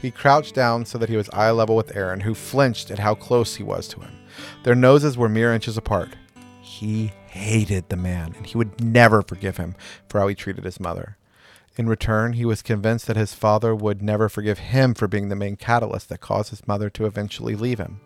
He 0.00 0.12
crouched 0.12 0.54
down 0.54 0.84
so 0.84 0.98
that 0.98 1.08
he 1.08 1.16
was 1.16 1.28
eye 1.30 1.50
level 1.50 1.74
with 1.74 1.96
Aaron, 1.96 2.20
who 2.20 2.32
flinched 2.32 2.92
at 2.92 3.00
how 3.00 3.16
close 3.16 3.56
he 3.56 3.64
was 3.64 3.88
to 3.88 4.00
him. 4.00 4.12
Their 4.62 4.76
noses 4.76 5.18
were 5.18 5.28
mere 5.28 5.52
inches 5.52 5.76
apart. 5.76 6.10
He 6.60 7.10
hated 7.26 7.88
the 7.88 7.96
man, 7.96 8.34
and 8.36 8.46
he 8.46 8.56
would 8.56 8.80
never 8.80 9.20
forgive 9.20 9.56
him 9.56 9.74
for 10.08 10.20
how 10.20 10.28
he 10.28 10.34
treated 10.36 10.64
his 10.64 10.78
mother. 10.78 11.16
In 11.76 11.88
return, 11.88 12.34
he 12.34 12.44
was 12.44 12.62
convinced 12.62 13.08
that 13.08 13.16
his 13.16 13.34
father 13.34 13.74
would 13.74 14.00
never 14.00 14.28
forgive 14.28 14.60
him 14.60 14.94
for 14.94 15.08
being 15.08 15.28
the 15.28 15.34
main 15.34 15.56
catalyst 15.56 16.08
that 16.10 16.20
caused 16.20 16.50
his 16.50 16.68
mother 16.68 16.88
to 16.90 17.04
eventually 17.04 17.56
leave 17.56 17.78
him. 17.78 18.00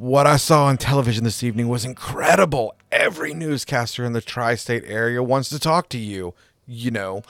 What 0.00 0.26
I 0.26 0.38
saw 0.38 0.64
on 0.64 0.78
television 0.78 1.24
this 1.24 1.42
evening 1.42 1.68
was 1.68 1.84
incredible. 1.84 2.74
Every 2.90 3.34
newscaster 3.34 4.02
in 4.02 4.14
the 4.14 4.22
tri 4.22 4.54
state 4.54 4.84
area 4.86 5.22
wants 5.22 5.50
to 5.50 5.58
talk 5.58 5.90
to 5.90 5.98
you. 5.98 6.32
You 6.66 6.90
know, 6.90 7.22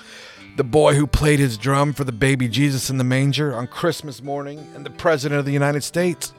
the 0.56 0.62
boy 0.62 0.94
who 0.94 1.08
played 1.08 1.40
his 1.40 1.58
drum 1.58 1.92
for 1.92 2.04
the 2.04 2.12
baby 2.12 2.46
Jesus 2.46 2.88
in 2.88 2.96
the 2.96 3.02
manger 3.02 3.56
on 3.56 3.66
Christmas 3.66 4.22
morning 4.22 4.70
and 4.76 4.86
the 4.86 4.90
President 4.90 5.40
of 5.40 5.46
the 5.46 5.52
United 5.52 5.82
States. 5.82 6.32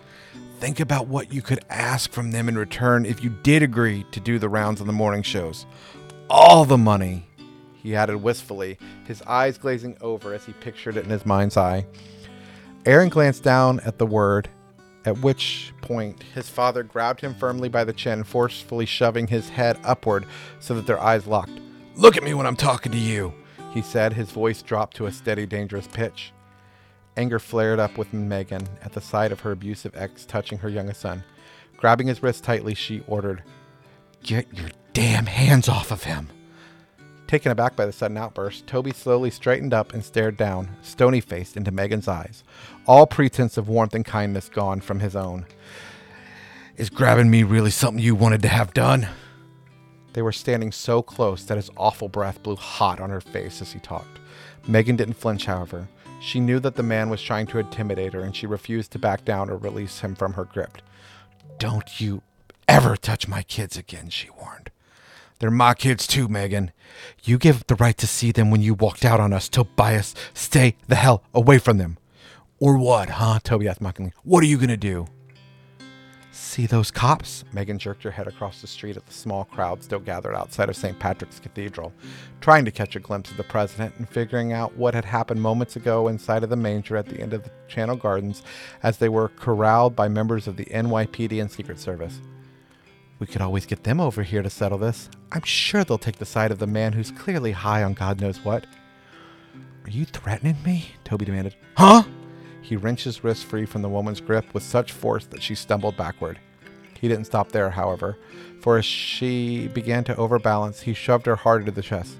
Think 0.62 0.80
about 0.80 1.08
what 1.08 1.34
you 1.34 1.42
could 1.42 1.66
ask 1.70 2.14
from 2.14 2.32
them 2.32 2.48
in 2.48 2.58
return 2.58 3.06
if 3.06 3.22
you 3.22 3.32
did 3.44 3.62
agree 3.62 4.06
to 4.14 4.22
do 4.22 4.40
the 4.40 4.48
rounds 4.48 4.80
on 4.80 4.88
the 4.88 4.94
morning 4.94 5.24
shows. 5.24 5.66
All 6.30 6.64
the 6.64 6.78
money 6.78 7.28
he 7.74 7.94
added 7.94 8.24
wistfully, 8.24 8.78
his 9.04 9.22
eyes 9.24 9.58
glazing 9.58 9.98
over 10.00 10.34
as 10.34 10.46
he 10.46 10.54
pictured 10.54 10.96
it 10.96 11.04
in 11.04 11.10
his 11.10 11.26
mind's 11.26 11.58
eye. 11.58 11.86
Aaron 12.86 13.10
glanced 13.10 13.44
down 13.44 13.82
at 13.82 13.98
the 13.98 14.06
word, 14.06 14.48
at 15.06 15.20
which 15.20 15.74
point 15.82 16.24
his 16.36 16.50
father 16.50 16.84
grabbed 16.84 17.22
him 17.22 17.34
firmly 17.34 17.70
by 17.70 17.84
the 17.84 17.94
chin, 17.94 18.24
forcefully 18.24 18.86
shoving 18.86 19.28
his 19.28 19.50
head 19.50 19.80
upward 19.84 20.26
so 20.60 20.74
that 20.76 20.86
their 20.86 21.00
eyes 21.00 21.28
locked. 21.28 21.60
Look 21.96 22.18
at 22.18 22.24
me 22.24 22.34
when 22.34 22.46
I'm 22.46 22.56
talking 22.56 22.92
to 22.92 22.98
you, 22.98 23.34
he 23.72 23.82
said, 23.82 24.14
his 24.14 24.32
voice 24.32 24.62
dropped 24.62 24.98
to 24.98 25.06
a 25.06 25.12
steady, 25.12 25.46
dangerous 25.46 25.88
pitch. 25.88 26.34
Anger 27.18 27.40
flared 27.40 27.80
up 27.80 27.98
within 27.98 28.30
Megan 28.30 28.68
at 28.82 28.94
the 28.94 29.02
sight 29.02 29.32
of 29.32 29.42
her 29.42 29.52
abusive 29.52 29.96
ex 29.96 30.26
touching 30.26 30.60
her 30.60 30.70
youngest 30.70 31.02
son. 31.02 31.24
Grabbing 31.78 32.08
his 32.08 32.24
wrist 32.24 32.44
tightly, 32.44 32.74
she 32.74 33.04
ordered, 33.08 33.44
Get 34.24 34.54
your 34.54 34.70
damn 34.94 35.26
hands 35.26 35.68
off 35.68 35.92
of 35.92 36.04
him. 36.04 36.30
Taken 37.28 37.52
aback 37.52 37.76
by 37.76 37.86
the 37.86 37.94
sudden 37.94 38.18
outburst, 38.18 38.68
Toby 38.68 38.92
slowly 38.92 39.32
straightened 39.32 39.74
up 39.74 39.94
and 39.94 40.04
stared 40.04 40.36
down, 40.36 40.76
stony 40.82 41.22
faced, 41.22 41.56
into 41.56 41.72
Megan's 41.72 42.08
eyes, 42.08 42.44
all 42.92 43.08
pretense 43.08 43.56
of 43.56 43.70
warmth 43.70 43.96
and 43.96 44.04
kindness 44.04 44.50
gone 44.50 44.82
from 44.82 45.00
his 45.00 45.16
own. 45.16 45.46
Is 46.76 46.90
grabbing 46.90 47.32
me 47.32 47.42
really 47.42 47.72
something 47.72 48.04
you 48.04 48.16
wanted 48.16 48.42
to 48.42 48.50
have 48.50 48.74
done? 48.74 49.08
They 50.12 50.22
were 50.22 50.34
standing 50.34 50.74
so 50.74 51.02
close 51.02 51.46
that 51.46 51.56
his 51.56 51.72
awful 51.78 52.10
breath 52.10 52.44
blew 52.44 52.58
hot 52.58 53.00
on 53.00 53.10
her 53.10 53.22
face 53.22 53.62
as 53.62 53.72
he 53.72 53.80
talked. 53.80 54.20
Megan 54.68 54.98
didn't 54.98 55.14
flinch, 55.14 55.46
however. 55.46 55.88
She 56.20 56.42
knew 56.42 56.60
that 56.60 56.76
the 56.76 56.84
man 56.84 57.10
was 57.10 57.22
trying 57.22 57.48
to 57.48 57.60
intimidate 57.60 58.12
her, 58.12 58.20
and 58.20 58.36
she 58.36 58.46
refused 58.46 58.92
to 58.92 59.00
back 59.00 59.24
down 59.24 59.50
or 59.50 59.56
release 59.56 60.02
him 60.02 60.14
from 60.14 60.34
her 60.34 60.44
grip. 60.44 60.80
Don't 61.60 62.02
you 62.02 62.22
ever 62.68 62.98
touch 62.98 63.26
my 63.26 63.42
kids 63.44 63.78
again, 63.78 64.10
she 64.10 64.30
warned. 64.32 64.70
They're 65.40 65.50
my 65.50 65.76
kids 65.76 66.06
too, 66.06 66.28
Megan. 66.28 66.74
You 67.24 67.38
gave 67.38 67.62
up 67.62 67.68
the 67.68 67.76
right 67.76 67.98
to 67.98 68.06
see 68.06 68.34
them 68.34 68.52
when 68.52 68.62
you 68.62 68.74
walked 68.74 69.06
out 69.06 69.22
on 69.22 69.32
us. 69.32 69.48
Tobias, 69.48 70.14
stay 70.34 70.76
the 70.90 70.96
hell 70.96 71.24
away 71.34 71.58
from 71.58 71.78
them. 71.78 71.98
Or 72.62 72.78
what, 72.78 73.10
huh? 73.10 73.40
Toby 73.44 73.68
asked 73.68 73.82
mockingly. 73.82 74.14
What 74.24 74.44
are 74.44 74.48
you 74.48 74.60
gonna 74.60 74.78
do? 74.78 75.08
See 76.32 76.68
those 76.68 76.92
cops? 76.92 77.44
Megan 77.54 77.80
jerked 77.80 78.04
her 78.04 78.12
head 78.12 78.28
across 78.28 78.62
the 78.62 78.68
street 78.68 78.96
at 78.96 79.08
the 79.08 79.12
small 79.12 79.46
crowd 79.46 79.84
still 79.84 80.00
gathered 80.00 80.36
outside 80.36 80.70
of 80.70 80.76
St. 80.76 80.98
Patrick's 81.00 81.40
Cathedral, 81.40 81.92
trying 82.40 82.64
to 82.66 82.72
catch 82.72 82.96
a 82.96 83.00
glimpse 83.00 83.32
of 83.32 83.38
the 83.38 83.44
president 83.44 83.96
and 83.98 84.08
figuring 84.08 84.54
out 84.54 84.78
what 84.78 84.94
had 84.94 85.06
happened 85.06 85.42
moments 85.42 85.76
ago 85.76 86.08
inside 86.08 86.44
of 86.44 86.52
the 86.52 86.56
manger 86.56 86.96
at 86.96 87.08
the 87.08 87.20
end 87.20 87.34
of 87.34 87.44
the 87.44 87.52
Channel 87.68 87.96
Gardens 87.96 88.44
as 88.84 89.00
they 89.00 89.10
were 89.10 89.30
corralled 89.30 89.96
by 89.96 90.08
members 90.08 90.48
of 90.48 90.56
the 90.56 90.66
NYPD 90.66 91.42
and 91.42 91.52
Secret 91.52 91.80
Service. 91.80 92.22
We 93.18 93.26
could 93.26 93.42
always 93.42 93.66
get 93.66 93.86
them 93.86 94.00
over 94.00 94.22
here 94.22 94.44
to 94.44 94.52
settle 94.52 94.78
this. 94.78 95.10
I'm 95.32 95.42
sure 95.42 95.84
they'll 95.84 95.98
take 95.98 96.20
the 96.20 96.26
side 96.28 96.52
of 96.52 96.60
the 96.60 96.68
man 96.68 96.94
who's 96.94 97.10
clearly 97.10 97.54
high 97.54 97.82
on 97.82 97.96
God 97.96 98.22
knows 98.22 98.38
what. 98.46 98.68
Are 99.84 99.90
you 99.90 100.06
threatening 100.06 100.58
me? 100.64 100.92
Toby 101.04 101.26
demanded. 101.26 101.56
Huh? 101.76 102.04
He 102.62 102.76
wrenched 102.76 103.04
his 103.06 103.24
wrist 103.24 103.46
free 103.46 103.66
from 103.66 103.82
the 103.82 103.90
woman's 103.90 104.22
grip 104.22 104.54
with 104.54 104.64
such 104.64 104.92
force 104.92 105.26
that 105.26 105.42
she 105.42 105.56
stumbled 105.56 105.98
backward. 105.98 106.40
He 107.00 107.08
didn't 107.08 107.26
stop 107.26 107.52
there, 107.52 107.72
however, 107.72 108.18
for 108.62 108.78
as 108.78 108.86
she 108.86 109.68
began 109.70 110.04
to 110.06 110.16
overbalance, 110.16 110.82
he 110.82 110.94
shoved 110.94 111.26
her 111.26 111.36
hard 111.36 111.62
into 111.62 111.72
the 111.72 111.82
chest. 111.82 112.16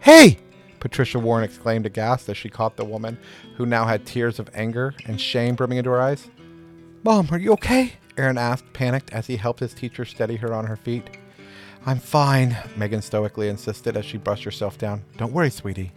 Hey! 0.00 0.38
Patricia 0.80 1.18
Warren 1.18 1.44
exclaimed 1.44 1.86
aghast 1.86 2.28
as 2.28 2.36
she 2.36 2.48
caught 2.48 2.76
the 2.76 2.84
woman, 2.84 3.18
who 3.56 3.64
now 3.64 3.86
had 3.86 4.04
tears 4.04 4.38
of 4.38 4.50
anger 4.54 4.94
and 5.06 5.20
shame 5.20 5.54
brimming 5.54 5.78
into 5.78 5.90
her 5.90 6.00
eyes. 6.00 6.28
Mom, 7.02 7.28
are 7.30 7.38
you 7.38 7.52
okay? 7.52 7.94
Aaron 8.16 8.38
asked, 8.38 8.72
panicked, 8.72 9.12
as 9.12 9.26
he 9.26 9.36
helped 9.36 9.60
his 9.60 9.74
teacher 9.74 10.04
steady 10.04 10.36
her 10.36 10.52
on 10.52 10.66
her 10.66 10.76
feet. 10.76 11.18
I'm 11.86 11.98
fine, 11.98 12.56
Megan 12.76 13.02
stoically 13.02 13.48
insisted 13.48 13.96
as 13.96 14.06
she 14.06 14.16
brushed 14.16 14.44
herself 14.44 14.78
down. 14.78 15.04
Don't 15.18 15.32
worry, 15.32 15.50
sweetie. 15.50 15.92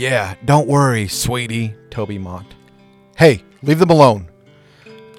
Yeah, 0.00 0.34
don't 0.46 0.66
worry, 0.66 1.08
sweetie, 1.08 1.74
Toby 1.90 2.16
mocked. 2.16 2.54
Hey, 3.18 3.44
leave 3.62 3.78
them 3.78 3.90
alone. 3.90 4.30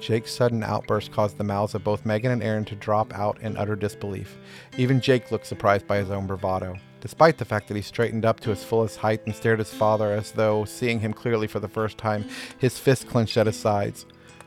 Jake's 0.00 0.34
sudden 0.34 0.64
outburst 0.64 1.12
caused 1.12 1.38
the 1.38 1.44
mouths 1.44 1.76
of 1.76 1.84
both 1.84 2.04
Megan 2.04 2.32
and 2.32 2.42
Aaron 2.42 2.64
to 2.64 2.74
drop 2.74 3.14
out 3.14 3.40
in 3.42 3.56
utter 3.56 3.76
disbelief. 3.76 4.36
Even 4.76 5.00
Jake 5.00 5.30
looked 5.30 5.46
surprised 5.46 5.86
by 5.86 5.98
his 5.98 6.10
own 6.10 6.26
bravado, 6.26 6.74
despite 7.00 7.38
the 7.38 7.44
fact 7.44 7.68
that 7.68 7.76
he 7.76 7.80
straightened 7.80 8.24
up 8.24 8.40
to 8.40 8.50
his 8.50 8.64
fullest 8.64 8.96
height 8.96 9.24
and 9.24 9.36
stared 9.36 9.60
at 9.60 9.66
his 9.68 9.78
father 9.78 10.10
as 10.10 10.32
though, 10.32 10.64
seeing 10.64 10.98
him 10.98 11.12
clearly 11.12 11.46
for 11.46 11.60
the 11.60 11.68
first 11.68 11.96
time, 11.96 12.28
his 12.58 12.76
fist 12.76 13.06
clenched 13.06 13.36
at 13.36 13.46
his 13.46 13.54
sides. 13.54 14.04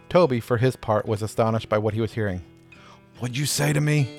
Toby, 0.10 0.41
for 0.41 0.58
his 0.58 0.76
part, 0.76 1.06
was 1.06 1.21
astonished 1.21 1.69
by 1.69 1.78
what 1.78 1.93
he 1.93 2.02
was 2.02 2.12
hearing. 2.12 2.41
What'd 3.19 3.38
you 3.38 3.45
say 3.45 3.71
to 3.71 3.80
me? 3.80 4.10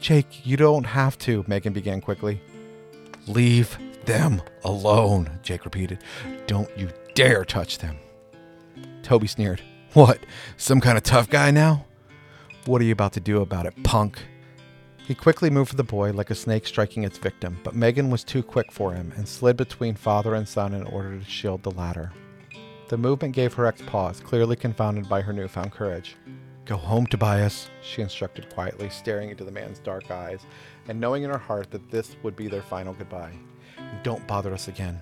Jake, 0.00 0.44
you 0.44 0.56
don't 0.56 0.82
have 0.82 1.16
to, 1.18 1.44
Megan 1.46 1.72
began 1.72 2.00
quickly. 2.00 2.40
Leave 3.28 3.78
them 4.06 4.42
alone, 4.64 5.38
Jake 5.42 5.64
repeated. 5.64 5.98
Don't 6.46 6.70
you 6.78 6.90
dare 7.14 7.44
touch 7.44 7.78
them. 7.78 7.96
Toby 9.02 9.26
sneered. 9.26 9.62
What, 9.92 10.18
some 10.56 10.80
kind 10.80 10.98
of 10.98 11.04
tough 11.04 11.30
guy 11.30 11.50
now? 11.50 11.86
What 12.66 12.80
are 12.80 12.84
you 12.84 12.92
about 12.92 13.12
to 13.12 13.20
do 13.20 13.40
about 13.40 13.66
it, 13.66 13.82
punk? 13.84 14.18
He 15.06 15.14
quickly 15.14 15.50
moved 15.50 15.70
for 15.70 15.76
the 15.76 15.84
boy 15.84 16.12
like 16.12 16.30
a 16.30 16.34
snake 16.34 16.66
striking 16.66 17.04
its 17.04 17.18
victim, 17.18 17.58
but 17.62 17.74
Megan 17.74 18.10
was 18.10 18.24
too 18.24 18.42
quick 18.42 18.72
for 18.72 18.94
him 18.94 19.12
and 19.16 19.28
slid 19.28 19.56
between 19.56 19.94
father 19.94 20.34
and 20.34 20.48
son 20.48 20.72
in 20.72 20.84
order 20.84 21.18
to 21.18 21.24
shield 21.24 21.62
the 21.62 21.70
latter. 21.70 22.10
The 22.88 22.96
movement 22.96 23.34
gave 23.34 23.52
her 23.54 23.66
ex 23.66 23.82
pause, 23.82 24.20
clearly 24.20 24.56
confounded 24.56 25.08
by 25.08 25.20
her 25.20 25.32
newfound 25.32 25.72
courage. 25.72 26.16
Go 26.64 26.76
home, 26.76 27.06
Tobias, 27.06 27.68
she 27.82 28.00
instructed 28.00 28.48
quietly, 28.54 28.88
staring 28.88 29.28
into 29.28 29.44
the 29.44 29.50
man's 29.50 29.78
dark 29.78 30.10
eyes, 30.10 30.40
and 30.88 30.98
knowing 30.98 31.22
in 31.22 31.30
her 31.30 31.38
heart 31.38 31.70
that 31.70 31.90
this 31.90 32.16
would 32.22 32.34
be 32.34 32.48
their 32.48 32.62
final 32.62 32.94
goodbye. 32.94 33.34
Don't 34.02 34.26
bother 34.26 34.52
us 34.52 34.68
again. 34.68 35.00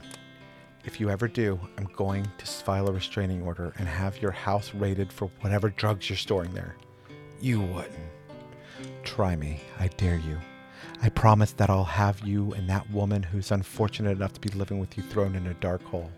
If 0.85 1.01
you 1.01 1.11
ever 1.11 1.29
do, 1.29 1.61
I'm 1.79 1.89
going 1.97 2.27
to 2.39 2.47
file 2.47 2.89
a 2.89 2.93
restraining 2.93 3.43
order 3.43 3.73
and 3.79 3.87
have 3.87 4.21
your 4.21 4.33
house 4.33 4.75
raided 4.75 5.13
for 5.13 5.31
whatever 5.41 5.71
drugs 5.71 6.11
you're 6.11 6.17
storing 6.17 6.53
there. 6.55 6.77
You 7.41 7.61
wouldn't. 7.61 7.95
Try 9.05 9.37
me, 9.37 9.61
I 9.79 9.89
dare 9.89 10.17
you. 10.17 10.39
I 11.01 11.09
promise 11.09 11.53
that 11.53 11.71
I'll 11.71 11.85
have 11.85 12.21
you 12.27 12.53
and 12.55 12.69
that 12.69 12.91
woman 12.91 13.23
who's 13.23 13.51
unfortunate 13.51 14.13
enough 14.13 14.33
to 14.35 14.41
be 14.41 14.51
living 14.51 14.79
with 14.79 14.97
you 14.97 15.03
thrown 15.03 15.35
in 15.35 15.47
a 15.47 15.55
dark 15.55 15.83
hole. 15.85 16.11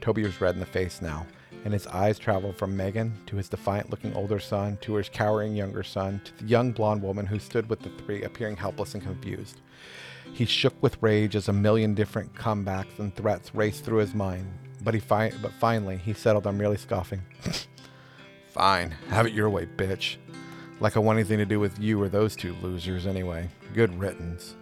Toby 0.00 0.24
was 0.24 0.40
red 0.40 0.54
in 0.54 0.60
the 0.60 0.66
face 0.66 1.02
now, 1.02 1.26
and 1.64 1.72
his 1.72 1.86
eyes 1.88 2.18
traveled 2.18 2.56
from 2.56 2.76
Megan 2.76 3.12
to 3.26 3.36
his 3.36 3.48
defiant 3.48 3.90
looking 3.90 4.14
older 4.14 4.38
son 4.38 4.78
to 4.82 4.94
his 4.94 5.08
cowering 5.08 5.54
younger 5.54 5.82
son 5.82 6.20
to 6.24 6.36
the 6.38 6.48
young 6.48 6.72
blonde 6.72 7.02
woman 7.02 7.26
who 7.26 7.38
stood 7.38 7.68
with 7.68 7.80
the 7.80 7.90
three, 7.90 8.22
appearing 8.22 8.56
helpless 8.56 8.94
and 8.94 9.02
confused. 9.02 9.60
He 10.32 10.44
shook 10.44 10.74
with 10.82 11.02
rage 11.02 11.36
as 11.36 11.48
a 11.48 11.52
million 11.52 11.94
different 11.94 12.34
comebacks 12.34 12.98
and 12.98 13.14
threats 13.14 13.54
raced 13.54 13.84
through 13.84 13.98
his 13.98 14.14
mind, 14.14 14.46
but 14.82 14.94
he 14.94 15.00
fi- 15.00 15.32
but 15.42 15.52
finally 15.52 15.96
he 15.96 16.12
settled 16.12 16.46
on 16.46 16.58
merely 16.58 16.76
scoffing. 16.76 17.22
Fine, 18.52 18.90
have 19.08 19.26
it 19.26 19.32
your 19.32 19.50
way, 19.50 19.66
bitch. 19.66 20.16
Like 20.80 20.96
I 20.96 21.00
want 21.00 21.18
anything 21.18 21.38
to 21.38 21.46
do 21.46 21.60
with 21.60 21.78
you 21.78 22.00
or 22.00 22.08
those 22.08 22.36
two 22.36 22.54
losers 22.62 23.06
anyway. 23.06 23.48
Good 23.74 23.98
riddance. 23.98 24.54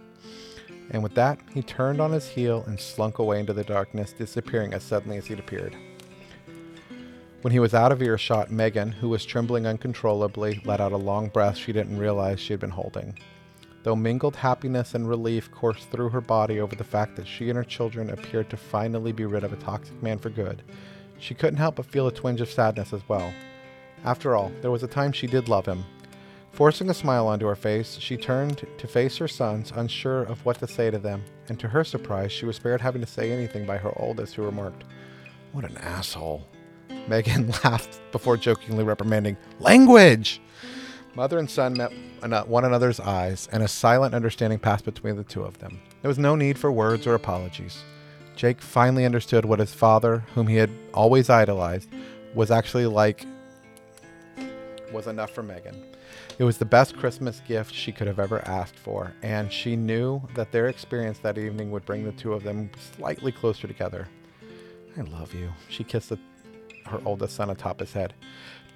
And 0.91 1.03
with 1.03 1.15
that, 1.15 1.39
he 1.53 1.61
turned 1.61 1.99
on 1.99 2.11
his 2.11 2.27
heel 2.27 2.63
and 2.65 2.79
slunk 2.79 3.19
away 3.19 3.39
into 3.39 3.53
the 3.53 3.63
darkness, 3.63 4.13
disappearing 4.13 4.73
as 4.73 4.83
suddenly 4.83 5.17
as 5.17 5.25
he'd 5.25 5.39
appeared. 5.39 5.75
When 7.41 7.53
he 7.53 7.59
was 7.59 7.75
out 7.75 7.91
of 7.91 8.01
earshot, 8.01 8.49
Megan, 8.49 8.91
who 8.91 9.09
was 9.09 9.23
trembling 9.23 9.67
uncontrollably, 9.67 10.59
let 10.65 10.81
out 10.81 10.91
a 10.91 10.97
long 10.97 11.29
breath 11.29 11.55
she 11.55 11.71
didn't 11.71 11.99
realize 11.99 12.39
she 12.39 12.51
had 12.51 12.59
been 12.59 12.71
holding. 12.71 13.17
Though 13.83 13.95
mingled 13.95 14.35
happiness 14.35 14.95
and 14.95 15.07
relief 15.07 15.51
coursed 15.51 15.89
through 15.91 16.09
her 16.09 16.19
body 16.19 16.59
over 16.59 16.75
the 16.75 16.83
fact 16.83 17.15
that 17.15 17.27
she 17.27 17.49
and 17.49 17.55
her 17.55 17.63
children 17.63 18.09
appeared 18.09 18.49
to 18.49 18.57
finally 18.57 19.11
be 19.11 19.25
rid 19.25 19.43
of 19.43 19.53
a 19.53 19.57
toxic 19.57 20.01
man 20.01 20.17
for 20.17 20.31
good, 20.31 20.63
she 21.19 21.35
couldn't 21.35 21.59
help 21.59 21.75
but 21.75 21.85
feel 21.85 22.07
a 22.07 22.11
twinge 22.11 22.41
of 22.41 22.49
sadness 22.49 22.91
as 22.91 23.07
well. 23.07 23.31
After 24.03 24.35
all, 24.35 24.51
there 24.61 24.71
was 24.71 24.83
a 24.83 24.87
time 24.87 25.11
she 25.11 25.27
did 25.27 25.47
love 25.47 25.67
him. 25.67 25.85
Forcing 26.51 26.89
a 26.89 26.93
smile 26.93 27.27
onto 27.27 27.45
her 27.45 27.55
face, 27.55 27.97
she 27.99 28.17
turned 28.17 28.65
to 28.79 28.87
face 28.87 29.17
her 29.17 29.27
sons, 29.27 29.71
unsure 29.75 30.23
of 30.23 30.43
what 30.43 30.57
to 30.57 30.67
say 30.67 30.89
to 30.89 30.97
them, 30.97 31.23
and 31.49 31.59
to 31.59 31.67
her 31.67 31.83
surprise, 31.83 32.31
she 32.31 32.47
was 32.47 32.55
spared 32.55 32.81
having 32.81 33.01
to 33.01 33.07
say 33.07 33.31
anything 33.31 33.67
by 33.67 33.77
her 33.77 33.93
oldest, 33.95 34.33
who 34.33 34.43
remarked, 34.43 34.85
What 35.51 35.65
an 35.65 35.77
asshole. 35.77 36.47
Megan 37.07 37.47
laughed 37.63 37.99
before 38.11 38.37
jokingly 38.37 38.83
reprimanding, 38.83 39.37
Language! 39.59 40.41
Mother 41.15 41.39
and 41.39 41.49
son 41.49 41.73
met 41.73 42.47
one 42.47 42.63
another's 42.63 42.99
eyes, 42.99 43.49
and 43.51 43.63
a 43.63 43.67
silent 43.67 44.13
understanding 44.13 44.59
passed 44.59 44.85
between 44.85 45.15
the 45.15 45.23
two 45.23 45.43
of 45.43 45.57
them. 45.57 45.79
There 46.01 46.09
was 46.09 46.19
no 46.19 46.35
need 46.35 46.59
for 46.59 46.71
words 46.71 47.07
or 47.07 47.15
apologies. 47.15 47.83
Jake 48.35 48.61
finally 48.61 49.03
understood 49.03 49.43
what 49.43 49.57
his 49.57 49.73
father, 49.73 50.19
whom 50.35 50.45
he 50.45 50.57
had 50.57 50.69
always 50.93 51.29
idolized, 51.29 51.89
was 52.35 52.51
actually 52.51 52.85
like, 52.85 53.25
was 54.93 55.07
enough 55.07 55.31
for 55.31 55.41
Megan. 55.41 55.83
It 56.37 56.43
was 56.43 56.59
the 56.59 56.65
best 56.65 56.95
Christmas 56.97 57.41
gift 57.47 57.73
she 57.73 57.91
could 57.91 58.05
have 58.05 58.19
ever 58.19 58.47
asked 58.47 58.77
for, 58.77 59.11
and 59.23 59.51
she 59.51 59.75
knew 59.75 60.21
that 60.35 60.51
their 60.51 60.67
experience 60.67 61.17
that 61.19 61.39
evening 61.39 61.71
would 61.71 61.83
bring 61.83 62.05
the 62.05 62.11
two 62.11 62.33
of 62.33 62.43
them 62.43 62.69
slightly 62.95 63.31
closer 63.31 63.67
together. 63.67 64.07
I 64.95 65.01
love 65.01 65.33
you. 65.33 65.49
She 65.69 65.83
kissed 65.83 66.09
the, 66.09 66.19
her 66.87 67.01
oldest 67.05 67.35
son 67.35 67.49
atop 67.49 67.79
his 67.79 67.93
head. 67.93 68.13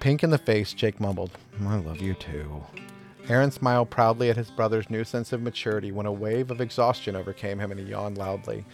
Pink 0.00 0.22
in 0.22 0.30
the 0.30 0.38
face, 0.38 0.72
Jake 0.72 1.00
mumbled, 1.00 1.30
I 1.64 1.76
love 1.76 2.00
you 2.00 2.14
too. 2.14 2.64
Aaron 3.28 3.52
smiled 3.52 3.90
proudly 3.90 4.30
at 4.30 4.36
his 4.36 4.50
brother's 4.50 4.90
new 4.90 5.04
sense 5.04 5.32
of 5.32 5.42
maturity 5.42 5.92
when 5.92 6.06
a 6.06 6.12
wave 6.12 6.50
of 6.50 6.60
exhaustion 6.60 7.14
overcame 7.14 7.60
him 7.60 7.70
and 7.70 7.78
he 7.78 7.86
yawned 7.86 8.18
loudly, 8.18 8.64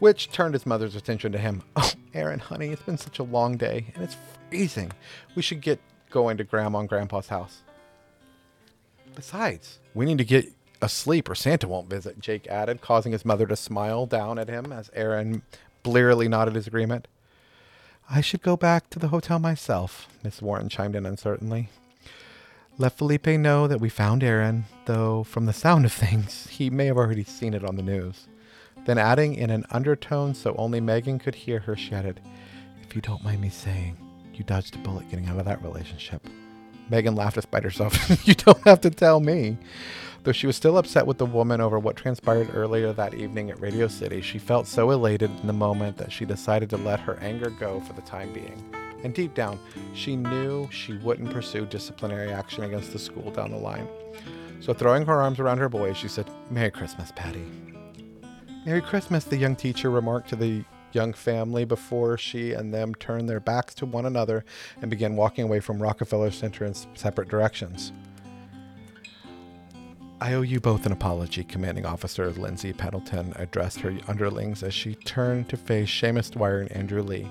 which 0.00 0.32
turned 0.32 0.54
his 0.54 0.66
mother's 0.66 0.96
attention 0.96 1.32
to 1.32 1.38
him. 1.38 1.62
Oh, 1.76 1.92
Aaron, 2.14 2.40
honey, 2.40 2.68
it's 2.68 2.82
been 2.82 2.98
such 2.98 3.20
a 3.20 3.22
long 3.22 3.56
day, 3.56 3.86
and 3.94 4.04
it's 4.04 4.16
freezing. 4.50 4.92
We 5.34 5.40
should 5.40 5.62
get 5.62 5.80
going 6.10 6.36
to 6.36 6.44
Grandma 6.44 6.80
and 6.80 6.88
Grandpa's 6.88 7.28
house. 7.28 7.62
Besides, 9.14 9.78
we 9.94 10.04
need 10.04 10.18
to 10.18 10.24
get 10.24 10.52
asleep 10.82 11.30
or 11.30 11.34
Santa 11.34 11.68
won't 11.68 11.88
visit, 11.88 12.20
Jake 12.20 12.46
added, 12.48 12.80
causing 12.82 13.12
his 13.12 13.24
mother 13.24 13.46
to 13.46 13.56
smile 13.56 14.04
down 14.04 14.38
at 14.38 14.48
him 14.48 14.72
as 14.72 14.90
Aaron 14.94 15.42
blearily 15.82 16.28
nodded 16.28 16.54
his 16.54 16.66
agreement. 16.66 17.08
I 18.10 18.20
should 18.20 18.42
go 18.42 18.56
back 18.56 18.90
to 18.90 18.98
the 18.98 19.08
hotel 19.08 19.38
myself, 19.38 20.08
Miss 20.22 20.42
Warren 20.42 20.68
chimed 20.68 20.96
in 20.96 21.06
uncertainly. 21.06 21.70
Let 22.78 22.96
Felipe 22.96 23.26
know 23.26 23.66
that 23.66 23.80
we 23.80 23.88
found 23.88 24.22
Aaron, 24.22 24.64
though 24.86 25.24
from 25.24 25.46
the 25.46 25.52
sound 25.52 25.84
of 25.84 25.92
things, 25.92 26.46
he 26.50 26.70
may 26.70 26.86
have 26.86 26.96
already 26.96 27.24
seen 27.24 27.54
it 27.54 27.64
on 27.64 27.76
the 27.76 27.82
news. 27.82 28.28
Then, 28.84 28.98
adding 28.98 29.34
in 29.34 29.50
an 29.50 29.64
undertone 29.70 30.34
so 30.34 30.54
only 30.58 30.80
Megan 30.80 31.18
could 31.18 31.34
hear 31.34 31.60
her, 31.60 31.76
she 31.76 31.92
added, 31.94 32.20
If 32.82 32.96
you 32.96 33.02
don't 33.02 33.22
mind 33.22 33.40
me 33.40 33.48
saying, 33.48 33.96
you 34.34 34.42
dodged 34.42 34.74
a 34.74 34.78
bullet 34.78 35.08
getting 35.08 35.26
out 35.26 35.38
of 35.38 35.44
that 35.44 35.62
relationship. 35.62 36.26
Megan 36.90 37.14
laughed 37.14 37.36
despite 37.36 37.62
herself. 37.62 38.26
you 38.26 38.34
don't 38.34 38.62
have 38.66 38.80
to 38.80 38.90
tell 38.90 39.20
me. 39.20 39.56
Though 40.24 40.32
she 40.32 40.46
was 40.46 40.54
still 40.54 40.78
upset 40.78 41.04
with 41.04 41.18
the 41.18 41.26
woman 41.26 41.60
over 41.60 41.80
what 41.80 41.96
transpired 41.96 42.54
earlier 42.54 42.92
that 42.92 43.14
evening 43.14 43.50
at 43.50 43.60
Radio 43.60 43.88
City, 43.88 44.20
she 44.20 44.38
felt 44.38 44.68
so 44.68 44.92
elated 44.92 45.32
in 45.40 45.48
the 45.48 45.52
moment 45.52 45.96
that 45.96 46.12
she 46.12 46.24
decided 46.24 46.70
to 46.70 46.76
let 46.76 47.00
her 47.00 47.18
anger 47.20 47.50
go 47.50 47.80
for 47.80 47.92
the 47.94 48.02
time 48.02 48.32
being. 48.32 48.62
And 49.02 49.12
deep 49.12 49.34
down, 49.34 49.58
she 49.94 50.14
knew 50.14 50.68
she 50.70 50.96
wouldn't 50.98 51.32
pursue 51.32 51.66
disciplinary 51.66 52.32
action 52.32 52.62
against 52.62 52.92
the 52.92 53.00
school 53.00 53.32
down 53.32 53.50
the 53.50 53.56
line. 53.56 53.88
So, 54.60 54.72
throwing 54.72 55.04
her 55.06 55.20
arms 55.20 55.40
around 55.40 55.58
her 55.58 55.68
boy, 55.68 55.92
she 55.92 56.06
said, 56.06 56.30
Merry 56.50 56.70
Christmas, 56.70 57.12
Patty. 57.16 57.44
Merry 58.64 58.80
Christmas, 58.80 59.24
the 59.24 59.36
young 59.36 59.56
teacher 59.56 59.90
remarked 59.90 60.28
to 60.28 60.36
the 60.36 60.64
young 60.92 61.12
family 61.14 61.64
before 61.64 62.16
she 62.16 62.52
and 62.52 62.72
them 62.72 62.94
turned 62.94 63.28
their 63.28 63.40
backs 63.40 63.74
to 63.74 63.86
one 63.86 64.06
another 64.06 64.44
and 64.80 64.88
began 64.88 65.16
walking 65.16 65.42
away 65.42 65.58
from 65.58 65.82
Rockefeller 65.82 66.30
Center 66.30 66.64
in 66.64 66.74
separate 66.94 67.28
directions. 67.28 67.92
I 70.22 70.34
owe 70.34 70.42
you 70.42 70.60
both 70.60 70.86
an 70.86 70.92
apology, 70.92 71.42
Commanding 71.42 71.84
Officer 71.84 72.30
Lindsay 72.30 72.72
Pendleton 72.72 73.32
addressed 73.34 73.80
her 73.80 73.98
underlings 74.06 74.62
as 74.62 74.72
she 74.72 74.94
turned 74.94 75.48
to 75.48 75.56
face 75.56 75.90
Seamus 75.90 76.30
Dwyer 76.30 76.60
and 76.60 76.70
Andrew 76.70 77.02
Lee, 77.02 77.28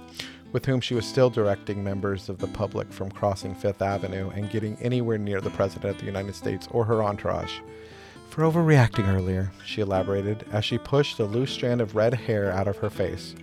with 0.52 0.66
whom 0.66 0.82
she 0.82 0.94
was 0.94 1.06
still 1.06 1.30
directing 1.30 1.86
members 1.86 2.28
of 2.28 2.38
the 2.40 2.50
public 2.50 2.92
from 2.92 3.10
crossing 3.10 3.56
Fifth 3.56 3.82
Avenue 3.82 4.30
and 4.32 4.50
getting 4.50 4.76
anywhere 4.82 5.18
near 5.18 5.40
the 5.40 5.52
President 5.52 5.96
of 5.96 6.00
the 6.00 6.06
United 6.06 6.36
States 6.36 6.68
or 6.72 6.84
her 6.84 7.02
entourage. 7.02 7.60
For 8.30 8.44
overreacting 8.44 9.08
earlier, 9.08 9.54
she 9.66 9.80
elaborated 9.80 10.46
as 10.52 10.66
she 10.66 10.78
pushed 10.78 11.18
a 11.20 11.24
loose 11.24 11.52
strand 11.52 11.80
of 11.80 11.96
red 11.96 12.14
hair 12.14 12.52
out 12.52 12.68
of 12.68 12.76
her 12.80 12.90
face. 12.90 13.36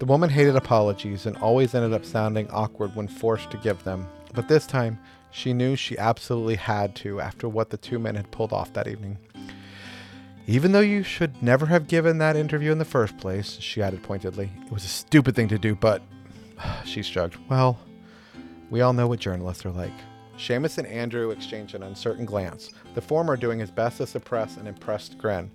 The 0.00 0.06
woman 0.06 0.28
hated 0.28 0.56
apologies 0.56 1.26
and 1.26 1.36
always 1.36 1.76
ended 1.76 1.92
up 1.92 2.04
sounding 2.04 2.50
awkward 2.50 2.96
when 2.96 3.06
forced 3.06 3.52
to 3.52 3.58
give 3.58 3.84
them, 3.84 4.08
but 4.34 4.48
this 4.48 4.66
time 4.66 4.98
she 5.32 5.52
knew 5.52 5.74
she 5.74 5.98
absolutely 5.98 6.56
had 6.56 6.94
to 6.96 7.20
after 7.20 7.48
what 7.48 7.70
the 7.70 7.76
two 7.76 7.98
men 7.98 8.14
had 8.14 8.30
pulled 8.30 8.52
off 8.52 8.72
that 8.72 8.86
evening. 8.86 9.18
Even 10.46 10.72
though 10.72 10.80
you 10.80 11.02
should 11.02 11.42
never 11.42 11.66
have 11.66 11.88
given 11.88 12.18
that 12.18 12.36
interview 12.36 12.72
in 12.72 12.78
the 12.78 12.84
first 12.84 13.16
place, 13.18 13.58
she 13.60 13.82
added 13.82 14.02
pointedly, 14.02 14.50
it 14.64 14.72
was 14.72 14.84
a 14.84 14.88
stupid 14.88 15.34
thing 15.34 15.48
to 15.48 15.58
do, 15.58 15.74
but. 15.74 16.02
She 16.84 17.02
shrugged. 17.02 17.36
Well, 17.48 17.78
we 18.70 18.82
all 18.82 18.92
know 18.92 19.08
what 19.08 19.18
journalists 19.18 19.64
are 19.66 19.70
like. 19.70 19.92
Seamus 20.36 20.78
and 20.78 20.86
Andrew 20.86 21.30
exchanged 21.30 21.74
an 21.74 21.82
uncertain 21.82 22.24
glance, 22.24 22.70
the 22.94 23.00
former 23.00 23.36
doing 23.36 23.58
his 23.58 23.70
best 23.70 23.98
to 23.98 24.06
suppress 24.06 24.56
an 24.56 24.66
impressed 24.66 25.18
grin, 25.18 25.50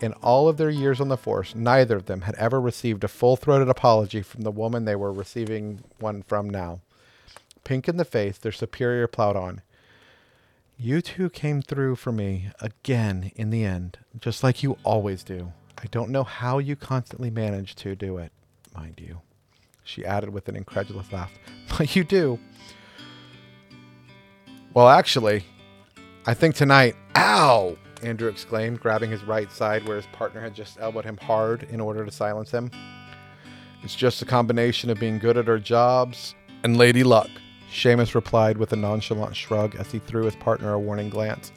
in 0.00 0.12
all 0.14 0.48
of 0.48 0.56
their 0.56 0.70
years 0.70 1.00
on 1.00 1.08
the 1.08 1.16
force, 1.16 1.54
neither 1.54 1.96
of 1.96 2.06
them 2.06 2.22
had 2.22 2.34
ever 2.36 2.60
received 2.60 3.04
a 3.04 3.08
full 3.08 3.36
throated 3.36 3.68
apology 3.68 4.22
from 4.22 4.42
the 4.42 4.50
woman 4.50 4.84
they 4.84 4.96
were 4.96 5.12
receiving 5.12 5.82
one 5.98 6.22
from 6.22 6.48
now. 6.48 6.80
Pink 7.68 7.86
in 7.86 7.98
the 7.98 8.04
face, 8.06 8.38
their 8.38 8.50
superior 8.50 9.06
plowed 9.06 9.36
on. 9.36 9.60
You 10.78 11.02
two 11.02 11.28
came 11.28 11.60
through 11.60 11.96
for 11.96 12.10
me 12.10 12.48
again 12.62 13.30
in 13.36 13.50
the 13.50 13.62
end, 13.62 13.98
just 14.18 14.42
like 14.42 14.62
you 14.62 14.78
always 14.84 15.22
do. 15.22 15.52
I 15.76 15.84
don't 15.90 16.08
know 16.08 16.24
how 16.24 16.60
you 16.60 16.76
constantly 16.76 17.28
manage 17.28 17.74
to 17.74 17.94
do 17.94 18.16
it, 18.16 18.32
mind 18.74 18.94
you. 18.96 19.20
She 19.84 20.02
added 20.02 20.30
with 20.30 20.48
an 20.48 20.56
incredulous 20.56 21.12
laugh. 21.12 21.30
But 21.76 21.94
you 21.94 22.04
do. 22.04 22.38
Well, 24.72 24.88
actually, 24.88 25.44
I 26.24 26.32
think 26.32 26.54
tonight. 26.54 26.96
Ow! 27.16 27.76
Andrew 28.02 28.30
exclaimed, 28.30 28.80
grabbing 28.80 29.10
his 29.10 29.24
right 29.24 29.52
side 29.52 29.86
where 29.86 29.96
his 29.96 30.06
partner 30.06 30.40
had 30.40 30.54
just 30.54 30.78
elbowed 30.80 31.04
him 31.04 31.18
hard 31.18 31.64
in 31.64 31.82
order 31.82 32.02
to 32.06 32.10
silence 32.10 32.50
him. 32.50 32.70
It's 33.82 33.94
just 33.94 34.22
a 34.22 34.24
combination 34.24 34.88
of 34.88 34.98
being 34.98 35.18
good 35.18 35.36
at 35.36 35.50
our 35.50 35.58
jobs 35.58 36.34
and 36.64 36.78
lady 36.78 37.04
luck, 37.04 37.28
Seamus 37.70 38.14
replied 38.14 38.56
with 38.56 38.72
a 38.72 38.76
nonchalant 38.76 39.36
shrug 39.36 39.76
as 39.76 39.92
he 39.92 39.98
threw 39.98 40.24
his 40.24 40.36
partner 40.36 40.72
a 40.72 40.78
warning 40.78 41.10
glance. 41.10 41.52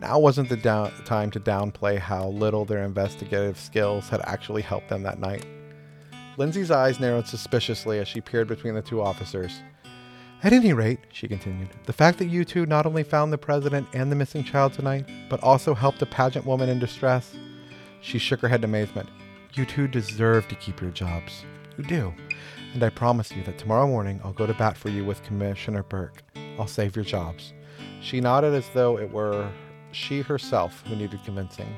Now 0.00 0.18
wasn't 0.18 0.48
the 0.48 0.56
down- 0.56 0.92
time 1.04 1.30
to 1.32 1.40
downplay 1.40 1.98
how 1.98 2.28
little 2.28 2.64
their 2.64 2.84
investigative 2.84 3.58
skills 3.58 4.08
had 4.08 4.22
actually 4.24 4.62
helped 4.62 4.88
them 4.88 5.02
that 5.02 5.18
night. 5.18 5.46
Lindsay's 6.36 6.70
eyes 6.70 6.98
narrowed 6.98 7.26
suspiciously 7.26 7.98
as 7.98 8.08
she 8.08 8.20
peered 8.20 8.48
between 8.48 8.74
the 8.74 8.82
two 8.82 9.02
officers. 9.02 9.60
At 10.42 10.54
any 10.54 10.72
rate, 10.72 11.00
she 11.12 11.28
continued, 11.28 11.68
the 11.84 11.92
fact 11.92 12.18
that 12.18 12.28
you 12.28 12.46
two 12.46 12.64
not 12.64 12.86
only 12.86 13.02
found 13.02 13.30
the 13.30 13.38
president 13.38 13.86
and 13.92 14.10
the 14.10 14.16
missing 14.16 14.42
child 14.42 14.72
tonight, 14.72 15.06
but 15.28 15.42
also 15.42 15.74
helped 15.74 16.00
a 16.00 16.06
pageant 16.06 16.46
woman 16.46 16.70
in 16.70 16.78
distress. 16.78 17.36
She 18.00 18.18
shook 18.18 18.40
her 18.40 18.48
head 18.48 18.60
in 18.60 18.64
amazement. 18.64 19.10
You 19.52 19.66
two 19.66 19.86
deserve 19.86 20.48
to 20.48 20.54
keep 20.54 20.80
your 20.80 20.92
jobs. 20.92 21.44
You 21.80 21.86
do. 21.86 22.14
And 22.74 22.82
I 22.82 22.90
promise 22.90 23.32
you 23.32 23.42
that 23.44 23.56
tomorrow 23.56 23.86
morning 23.86 24.20
I'll 24.22 24.34
go 24.34 24.46
to 24.46 24.52
bat 24.52 24.76
for 24.76 24.90
you 24.90 25.02
with 25.02 25.22
Commissioner 25.22 25.82
Burke. 25.82 26.22
I'll 26.58 26.66
save 26.66 26.94
your 26.94 27.06
jobs. 27.06 27.54
She 28.02 28.20
nodded 28.20 28.52
as 28.52 28.68
though 28.74 28.98
it 28.98 29.10
were 29.10 29.50
she 29.92 30.20
herself 30.20 30.84
who 30.86 30.94
needed 30.94 31.24
convincing. 31.24 31.74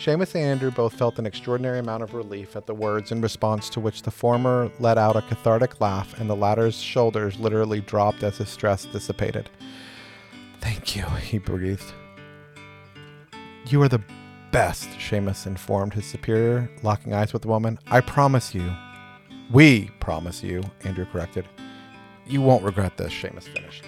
Seamus 0.00 0.34
and 0.34 0.42
Andrew 0.42 0.72
both 0.72 0.94
felt 0.94 1.20
an 1.20 1.26
extraordinary 1.26 1.78
amount 1.78 2.02
of 2.02 2.14
relief 2.14 2.56
at 2.56 2.66
the 2.66 2.74
words, 2.74 3.12
in 3.12 3.20
response 3.20 3.70
to 3.70 3.78
which 3.78 4.02
the 4.02 4.10
former 4.10 4.68
let 4.80 4.98
out 4.98 5.14
a 5.14 5.22
cathartic 5.22 5.80
laugh, 5.80 6.18
and 6.18 6.28
the 6.28 6.34
latter's 6.34 6.76
shoulders 6.76 7.38
literally 7.38 7.80
dropped 7.80 8.24
as 8.24 8.38
his 8.38 8.48
stress 8.48 8.86
dissipated. 8.86 9.48
Thank 10.60 10.96
you, 10.96 11.04
he 11.04 11.38
breathed. 11.38 11.92
You 13.66 13.80
are 13.82 13.88
the 13.88 14.02
best, 14.50 14.88
Seamus 14.98 15.46
informed 15.46 15.94
his 15.94 16.06
superior, 16.06 16.68
locking 16.82 17.12
eyes 17.14 17.32
with 17.32 17.42
the 17.42 17.48
woman. 17.48 17.78
I 17.86 18.00
promise 18.00 18.54
you. 18.54 18.74
We 19.50 19.90
promise 19.98 20.44
you, 20.44 20.62
Andrew 20.84 21.04
corrected. 21.04 21.44
You 22.24 22.40
won't 22.40 22.62
regret 22.62 22.96
this, 22.96 23.12
Seamus 23.12 23.48
finished. 23.48 23.84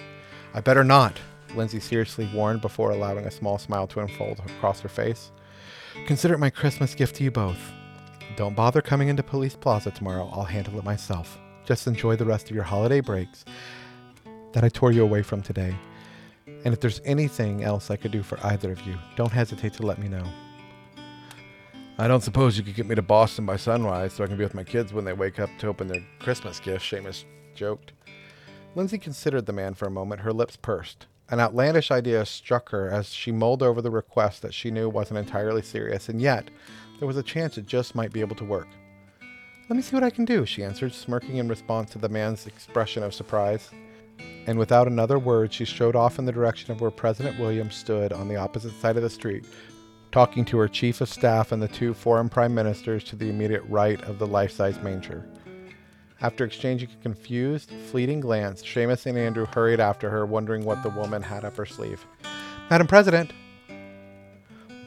I 0.53 0.59
better 0.59 0.83
not, 0.83 1.17
Lindsay 1.55 1.79
seriously 1.79 2.29
warned 2.33 2.59
before 2.59 2.91
allowing 2.91 3.25
a 3.25 3.31
small 3.31 3.57
smile 3.57 3.87
to 3.87 4.01
unfold 4.01 4.39
across 4.39 4.81
her 4.81 4.89
face. 4.89 5.31
Consider 6.05 6.33
it 6.33 6.39
my 6.39 6.49
Christmas 6.49 6.95
gift 6.95 7.15
to 7.15 7.23
you 7.23 7.31
both. 7.31 7.59
Don't 8.35 8.55
bother 8.55 8.81
coming 8.81 9.07
into 9.07 9.23
Police 9.23 9.55
Plaza 9.55 9.91
tomorrow. 9.91 10.29
I'll 10.33 10.43
handle 10.43 10.77
it 10.77 10.83
myself. 10.83 11.37
Just 11.65 11.87
enjoy 11.87 12.17
the 12.17 12.25
rest 12.25 12.49
of 12.49 12.55
your 12.55 12.65
holiday 12.65 12.99
breaks 12.99 13.45
that 14.51 14.65
I 14.65 14.69
tore 14.69 14.91
you 14.91 15.03
away 15.03 15.21
from 15.21 15.41
today. 15.41 15.73
And 16.65 16.73
if 16.73 16.81
there's 16.81 17.01
anything 17.05 17.63
else 17.63 17.89
I 17.89 17.95
could 17.95 18.11
do 18.11 18.21
for 18.21 18.37
either 18.45 18.71
of 18.71 18.81
you, 18.85 18.97
don't 19.15 19.31
hesitate 19.31 19.73
to 19.73 19.85
let 19.85 19.97
me 19.97 20.09
know. 20.09 20.25
I 21.99 22.07
don't 22.07 22.23
suppose 22.23 22.57
you 22.57 22.63
could 22.63 22.73
get 22.73 22.87
me 22.87 22.95
to 22.95 23.03
Boston 23.03 23.45
by 23.45 23.55
sunrise 23.55 24.13
so 24.13 24.23
I 24.23 24.27
can 24.27 24.35
be 24.35 24.43
with 24.43 24.55
my 24.55 24.63
kids 24.63 24.93
when 24.93 25.05
they 25.05 25.13
wake 25.13 25.39
up 25.39 25.51
to 25.59 25.67
open 25.67 25.87
their 25.87 26.03
Christmas 26.19 26.59
gifts, 26.59 26.85
Seamus 26.85 27.23
joked. 27.53 27.93
Lindsay 28.73 28.97
considered 28.97 29.45
the 29.45 29.53
man 29.53 29.75
for 29.75 29.85
a 29.85 29.91
moment, 29.91 30.21
her 30.21 30.33
lips 30.33 30.55
pursed. 30.55 31.05
An 31.29 31.39
outlandish 31.39 31.91
idea 31.91 32.25
struck 32.25 32.69
her 32.69 32.89
as 32.89 33.13
she 33.13 33.31
mulled 33.31 33.61
over 33.61 33.79
the 33.79 33.91
request 33.91 34.41
that 34.41 34.55
she 34.55 34.71
knew 34.71 34.89
wasn't 34.89 35.19
entirely 35.19 35.61
serious, 35.61 36.09
and 36.09 36.19
yet 36.19 36.49
there 36.97 37.07
was 37.07 37.17
a 37.17 37.23
chance 37.23 37.59
it 37.59 37.67
just 37.67 37.93
might 37.93 38.11
be 38.11 38.21
able 38.21 38.35
to 38.37 38.43
work. 38.43 38.67
Let 39.69 39.75
me 39.75 39.83
see 39.83 39.95
what 39.95 40.03
I 40.03 40.09
can 40.09 40.25
do, 40.25 40.47
she 40.47 40.63
answered, 40.63 40.93
smirking 40.95 41.37
in 41.37 41.47
response 41.47 41.91
to 41.91 41.99
the 41.99 42.09
man's 42.09 42.47
expression 42.47 43.03
of 43.03 43.13
surprise. 43.13 43.69
And 44.47 44.57
without 44.57 44.87
another 44.87 45.19
word, 45.19 45.53
she 45.53 45.63
strode 45.63 45.95
off 45.95 46.17
in 46.17 46.25
the 46.25 46.31
direction 46.31 46.71
of 46.71 46.81
where 46.81 46.91
President 46.91 47.39
Williams 47.39 47.75
stood 47.75 48.11
on 48.11 48.27
the 48.27 48.35
opposite 48.35 48.73
side 48.81 48.97
of 48.97 49.03
the 49.03 49.09
street, 49.09 49.45
talking 50.13 50.45
to 50.45 50.59
her 50.59 50.67
chief 50.67 51.01
of 51.01 51.09
staff 51.09 51.51
and 51.51 51.59
the 51.59 51.67
two 51.67 51.91
foreign 51.91 52.29
prime 52.29 52.53
ministers 52.53 53.03
to 53.03 53.15
the 53.15 53.27
immediate 53.27 53.63
right 53.67 53.99
of 54.03 54.19
the 54.19 54.27
life 54.27 54.51
size 54.51 54.79
manger. 54.83 55.27
After 56.21 56.45
exchanging 56.45 56.89
a 56.91 57.01
confused, 57.01 57.71
fleeting 57.89 58.19
glance, 58.19 58.61
Seamus 58.61 59.07
and 59.07 59.17
Andrew 59.17 59.47
hurried 59.47 59.79
after 59.79 60.11
her, 60.11 60.23
wondering 60.27 60.63
what 60.65 60.83
the 60.83 60.91
woman 60.91 61.23
had 61.23 61.43
up 61.43 61.57
her 61.57 61.65
sleeve. 61.65 62.05
Madam 62.69 62.85
President! 62.85 63.33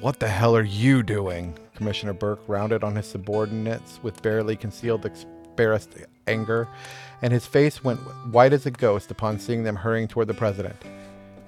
What 0.01 0.21
the 0.21 0.29
hell 0.29 0.55
are 0.55 0.63
you 0.63 1.03
doing? 1.03 1.59
Commissioner 1.75 2.13
Burke 2.13 2.41
rounded 2.47 2.85
on 2.85 2.95
his 2.95 3.07
subordinates 3.07 3.99
with 4.05 4.23
barely 4.23 4.55
concealed 4.55 5.05
embarrassed 5.57 5.91
anger, 6.29 6.69
and 7.21 7.33
his 7.33 7.47
face 7.47 7.83
went 7.83 7.99
white 8.31 8.53
as 8.53 8.65
a 8.65 8.71
ghost 8.71 9.11
upon 9.11 9.41
seeing 9.41 9.65
them 9.65 9.75
hurrying 9.75 10.07
toward 10.07 10.29
the 10.29 10.35
president. 10.35 10.77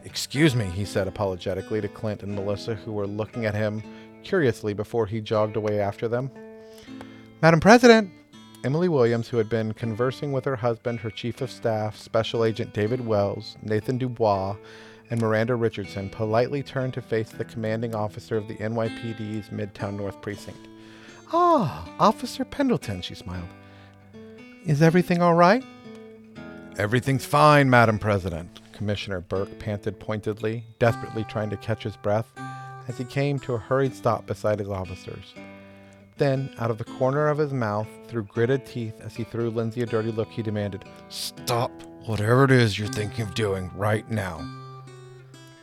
Excuse 0.09 0.57
me, 0.57 0.65
he 0.65 0.87
said 0.87 1.07
apologetically 1.07 1.83
to 1.83 1.89
Clint 1.89 2.23
and 2.23 2.35
Melissa, 2.35 2.75
who 2.75 2.93
were 2.93 3.07
looking 3.07 3.45
at 3.45 3.55
him 3.55 3.83
curiously 4.25 4.73
before 4.73 5.05
he 5.05 5.21
jogged 5.21 5.55
away 5.55 5.81
after 5.81 6.09
them. 6.09 6.31
Madam 7.43 7.61
President! 7.61 8.11
Emily 8.65 8.89
Williams, 8.89 9.29
who 9.29 9.37
had 9.37 9.51
been 9.51 9.75
conversing 9.75 10.33
with 10.33 10.47
her 10.47 10.57
husband, 10.57 10.99
her 11.01 11.11
chief 11.11 11.43
of 11.43 11.51
staff, 11.51 11.95
Special 11.95 12.43
Agent 12.43 12.73
David 12.73 13.07
Wells, 13.07 13.59
Nathan 13.63 13.99
Dubois, 13.99 14.57
and 15.11 15.21
Miranda 15.21 15.55
Richardson, 15.57 16.09
politely 16.09 16.63
turned 16.63 16.95
to 16.95 17.03
face 17.03 17.29
the 17.29 17.45
commanding 17.45 17.95
officer 17.95 18.39
of 18.39 18.49
the 18.49 18.57
NYPD's 18.57 19.51
Midtown 19.51 19.99
North 19.99 20.23
Precinct. 20.23 20.69
Ah, 21.35 21.87
Officer 22.01 22.47
Pendleton, 22.47 23.03
she 23.03 23.15
smiled. 23.15 23.49
Is 24.65 24.81
everything 24.81 25.21
all 25.21 25.35
right? 25.35 25.63
Everything's 26.79 27.27
fine, 27.27 27.69
Madam 27.69 27.99
President, 27.99 28.61
Commissioner 28.79 29.21
Burke 29.21 29.59
panted 29.59 29.99
pointedly, 29.99 30.65
desperately 30.79 31.25
trying 31.25 31.51
to 31.51 31.57
catch 31.57 31.83
his 31.83 31.97
breath 31.97 32.31
as 32.87 32.97
he 32.97 33.05
came 33.05 33.41
to 33.41 33.55
a 33.55 33.59
hurried 33.59 33.93
stop 33.93 34.25
beside 34.25 34.61
his 34.61 34.69
officers. 34.69 35.35
Then, 36.17 36.55
out 36.59 36.71
of 36.71 36.79
the 36.79 36.85
corner 36.85 37.27
of 37.27 37.39
his 37.39 37.53
mouth, 37.53 37.89
through 38.07 38.25
gritted 38.25 38.65
teeth, 38.65 38.95
as 39.01 39.17
he 39.17 39.25
threw 39.25 39.51
Lindsay 39.51 39.83
a 39.83 39.87
dirty 39.87 40.13
look, 40.13 40.31
he 40.31 40.43
demanded, 40.43 40.85
Stop 41.09 41.73
whatever 42.07 42.45
it 42.45 42.53
is 42.53 42.79
you're 42.79 42.89
thinking 42.89 43.23
of 43.23 43.35
doing 43.35 43.69
right 43.75 44.09
now. 44.11 44.49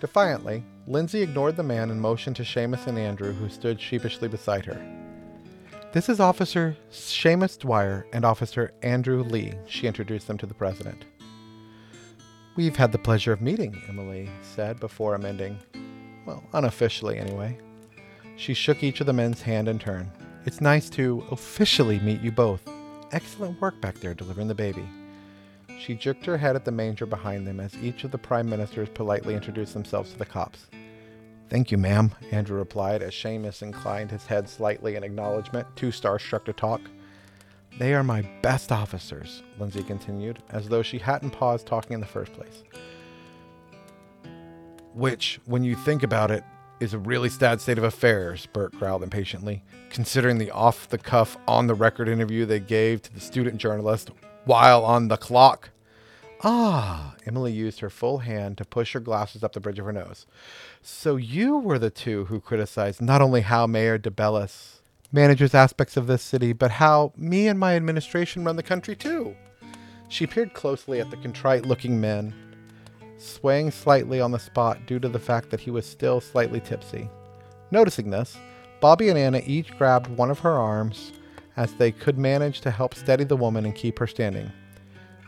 Defiantly, 0.01 0.63
Lindsay 0.85 1.21
ignored 1.21 1.55
the 1.55 1.63
man 1.63 1.91
and 1.91 2.01
motioned 2.01 2.35
to 2.35 2.43
Seamus 2.43 2.85
and 2.85 2.99
Andrew, 2.99 3.31
who 3.31 3.47
stood 3.47 3.79
sheepishly 3.79 4.27
beside 4.27 4.65
her. 4.65 4.79
This 5.93 6.09
is 6.09 6.19
Officer 6.19 6.75
Seamus 6.91 7.57
Dwyer 7.57 8.05
and 8.11 8.25
Officer 8.25 8.73
Andrew 8.81 9.23
Lee, 9.23 9.53
she 9.65 9.87
introduced 9.87 10.27
them 10.27 10.37
to 10.37 10.45
the 10.45 10.53
president. 10.53 11.05
We've 12.55 12.75
had 12.77 12.93
the 12.93 12.97
pleasure 12.97 13.33
of 13.33 13.41
meeting, 13.41 13.81
Emily 13.89 14.29
said 14.41 14.79
before 14.79 15.15
amending. 15.15 15.59
Well, 16.25 16.41
unofficially, 16.53 17.17
anyway. 17.17 17.57
She 18.37 18.53
shook 18.53 18.81
each 18.81 19.01
of 19.01 19.07
the 19.07 19.13
men's 19.13 19.41
hand 19.41 19.67
in 19.67 19.77
turn. 19.77 20.09
It's 20.45 20.61
nice 20.61 20.89
to 20.91 21.25
officially 21.31 21.99
meet 21.99 22.21
you 22.21 22.31
both. 22.31 22.61
Excellent 23.11 23.59
work 23.59 23.81
back 23.81 23.95
there 23.95 24.13
delivering 24.13 24.47
the 24.47 24.55
baby. 24.55 24.87
She 25.77 25.95
jerked 25.95 26.25
her 26.25 26.37
head 26.37 26.55
at 26.55 26.63
the 26.63 26.71
manger 26.71 27.05
behind 27.05 27.45
them 27.45 27.59
as 27.59 27.75
each 27.83 28.05
of 28.05 28.11
the 28.11 28.17
prime 28.17 28.49
ministers 28.49 28.87
politely 28.87 29.35
introduced 29.35 29.73
themselves 29.73 30.13
to 30.13 30.17
the 30.17 30.25
cops. 30.25 30.67
Thank 31.49 31.71
you, 31.71 31.77
ma'am, 31.77 32.11
Andrew 32.31 32.57
replied 32.57 33.03
as 33.03 33.13
Seamus 33.13 33.63
inclined 33.63 34.11
his 34.11 34.25
head 34.25 34.47
slightly 34.47 34.95
in 34.95 35.03
acknowledgement, 35.03 35.67
too 35.75 35.89
starstruck 35.89 36.45
to 36.45 36.53
talk. 36.53 36.79
They 37.77 37.93
are 37.93 38.03
my 38.03 38.21
best 38.41 38.71
officers, 38.71 39.43
Lindsay 39.59 39.83
continued, 39.83 40.41
as 40.49 40.69
though 40.69 40.81
she 40.81 40.97
hadn't 40.97 41.31
paused 41.31 41.67
talking 41.67 41.93
in 41.93 41.99
the 41.99 42.05
first 42.05 42.31
place. 42.31 42.63
Which, 44.93 45.41
when 45.45 45.63
you 45.63 45.75
think 45.75 46.01
about 46.01 46.31
it, 46.31 46.45
is 46.79 46.93
a 46.93 46.99
really 46.99 47.29
sad 47.29 47.59
state 47.59 47.77
of 47.77 47.83
affairs, 47.83 48.45
Burke 48.45 48.73
growled 48.77 49.03
impatiently, 49.03 49.63
considering 49.89 50.37
the 50.37 50.51
off 50.51 50.87
the 50.87 50.97
cuff, 50.97 51.37
on 51.47 51.67
the 51.67 51.73
record 51.73 52.07
interview 52.07 52.45
they 52.45 52.59
gave 52.59 53.01
to 53.01 53.13
the 53.13 53.19
student 53.19 53.57
journalist 53.57 54.09
while 54.45 54.85
on 54.85 55.09
the 55.09 55.17
clock. 55.17 55.69
Ah, 56.43 57.15
Emily 57.25 57.51
used 57.51 57.79
her 57.79 57.89
full 57.89 58.19
hand 58.19 58.57
to 58.57 58.65
push 58.65 58.93
her 58.93 58.99
glasses 58.99 59.43
up 59.43 59.53
the 59.53 59.59
bridge 59.59 59.79
of 59.79 59.85
her 59.85 59.93
nose. 59.93 60.25
So 60.81 61.15
you 61.15 61.57
were 61.57 61.79
the 61.79 61.89
two 61.89 62.25
who 62.25 62.39
criticized 62.39 63.01
not 63.01 63.21
only 63.21 63.41
how 63.41 63.67
Mayor 63.67 63.97
DeBellis 63.97 64.74
manages 65.15 65.55
aspects 65.55 65.95
of 65.95 66.07
this 66.07 66.21
city, 66.21 66.51
but 66.51 66.69
how 66.69 67.13
me 67.15 67.47
and 67.47 67.57
my 67.57 67.75
administration 67.75 68.43
run 68.43 68.57
the 68.57 68.61
country 68.61 68.97
too. 68.97 69.33
She 70.09 70.27
peered 70.27 70.53
closely 70.53 70.99
at 70.99 71.09
the 71.09 71.15
contrite 71.17 71.65
looking 71.65 71.99
man, 72.01 72.35
swaying 73.17 73.71
slightly 73.71 74.19
on 74.19 74.31
the 74.31 74.37
spot 74.37 74.85
due 74.85 74.99
to 74.99 75.07
the 75.07 75.17
fact 75.17 75.49
that 75.49 75.61
he 75.61 75.71
was 75.71 75.85
still 75.85 76.19
slightly 76.19 76.59
tipsy. 76.59 77.09
Noticing 77.71 78.09
this, 78.09 78.37
Bobby 78.81 79.07
and 79.07 79.17
Anna 79.17 79.41
each 79.45 79.75
grabbed 79.77 80.07
one 80.07 80.29
of 80.29 80.39
her 80.39 80.51
arms 80.51 81.13
as 81.55 81.73
they 81.73 81.93
could 81.93 82.17
manage 82.17 82.59
to 82.61 82.69
help 82.69 82.93
steady 82.93 83.23
the 83.23 83.37
woman 83.37 83.65
and 83.65 83.73
keep 83.73 83.97
her 83.99 84.07
standing. 84.07 84.51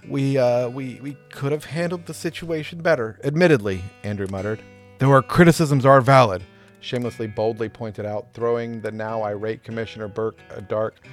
We, 0.06 0.38
uh, 0.38 0.68
we, 0.68 1.00
we 1.02 1.18
could 1.32 1.54
have 1.54 1.64
handled 1.64 2.06
the 2.06 2.14
situation 2.14 2.82
better, 2.82 3.20
admittedly, 3.24 3.82
Andrew 4.04 4.28
muttered. 4.30 4.62
Though 5.00 5.12
our 5.12 5.22
criticisms 5.22 5.86
are 5.86 6.02
valid, 6.02 6.44
Seamus 6.82 7.34
boldly 7.36 7.69
pointed 7.69 8.05
out, 8.05 8.28
throwing 8.34 8.82
the 8.82 8.91
now 8.91 9.23
irate 9.23 9.63
Commissioner 9.63 10.07
Burke 10.07 10.39
a 10.49 10.61
dark 10.61 11.05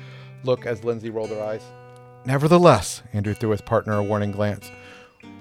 look 0.44 0.66
as 0.66 0.84
Lindsay 0.84 1.10
rolled 1.10 1.30
her 1.30 1.42
eyes. 1.42 1.62
Nevertheless, 2.26 3.02
Andrew 3.12 3.34
threw 3.34 3.50
his 3.50 3.60
partner 3.60 3.94
a 3.94 4.02
warning 4.02 4.32
glance. 4.32 4.70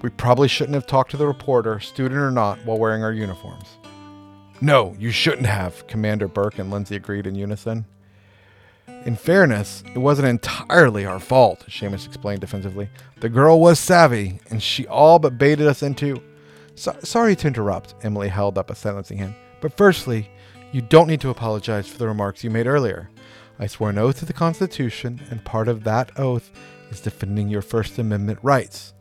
We 0.02 0.10
probably 0.10 0.48
shouldn't 0.48 0.74
have 0.74 0.86
talked 0.86 1.10
to 1.12 1.16
the 1.16 1.26
reporter, 1.26 1.80
student 1.80 2.20
or 2.20 2.30
not, 2.30 2.64
while 2.64 2.78
wearing 2.78 3.02
our 3.02 3.12
uniforms. 3.12 3.78
No, 4.60 4.94
you 4.98 5.10
shouldn't 5.10 5.46
have, 5.46 5.86
Commander 5.86 6.28
Burke 6.28 6.58
and 6.58 6.70
Lindsay 6.70 6.96
agreed 6.96 7.26
in 7.26 7.34
unison. 7.34 7.86
In 9.04 9.16
fairness, 9.16 9.82
it 9.94 9.98
wasn't 9.98 10.28
entirely 10.28 11.04
our 11.04 11.20
fault, 11.20 11.64
Seamus 11.68 12.06
explained 12.06 12.40
defensively. 12.40 12.88
The 13.20 13.28
girl 13.28 13.60
was 13.60 13.78
savvy, 13.78 14.40
and 14.50 14.62
she 14.62 14.86
all 14.86 15.18
but 15.18 15.38
baited 15.38 15.66
us 15.66 15.82
into. 15.82 16.22
So- 16.74 16.96
sorry 17.02 17.36
to 17.36 17.46
interrupt, 17.46 17.94
Emily 18.02 18.28
held 18.28 18.58
up 18.58 18.70
a 18.70 18.74
silencing 18.74 19.18
hand. 19.18 19.34
But 19.64 19.78
firstly, 19.78 20.28
you 20.72 20.82
don't 20.82 21.06
need 21.06 21.22
to 21.22 21.30
apologize 21.30 21.88
for 21.88 21.96
the 21.96 22.06
remarks 22.06 22.44
you 22.44 22.50
made 22.50 22.66
earlier. 22.66 23.08
I 23.58 23.66
swore 23.66 23.88
an 23.88 23.96
oath 23.96 24.18
to 24.18 24.26
the 24.26 24.34
Constitution, 24.34 25.22
and 25.30 25.42
part 25.42 25.68
of 25.68 25.84
that 25.84 26.18
oath 26.18 26.50
is 26.90 27.00
defending 27.00 27.48
your 27.48 27.62
First 27.62 27.98
Amendment 27.98 28.40
rights. 28.42 28.92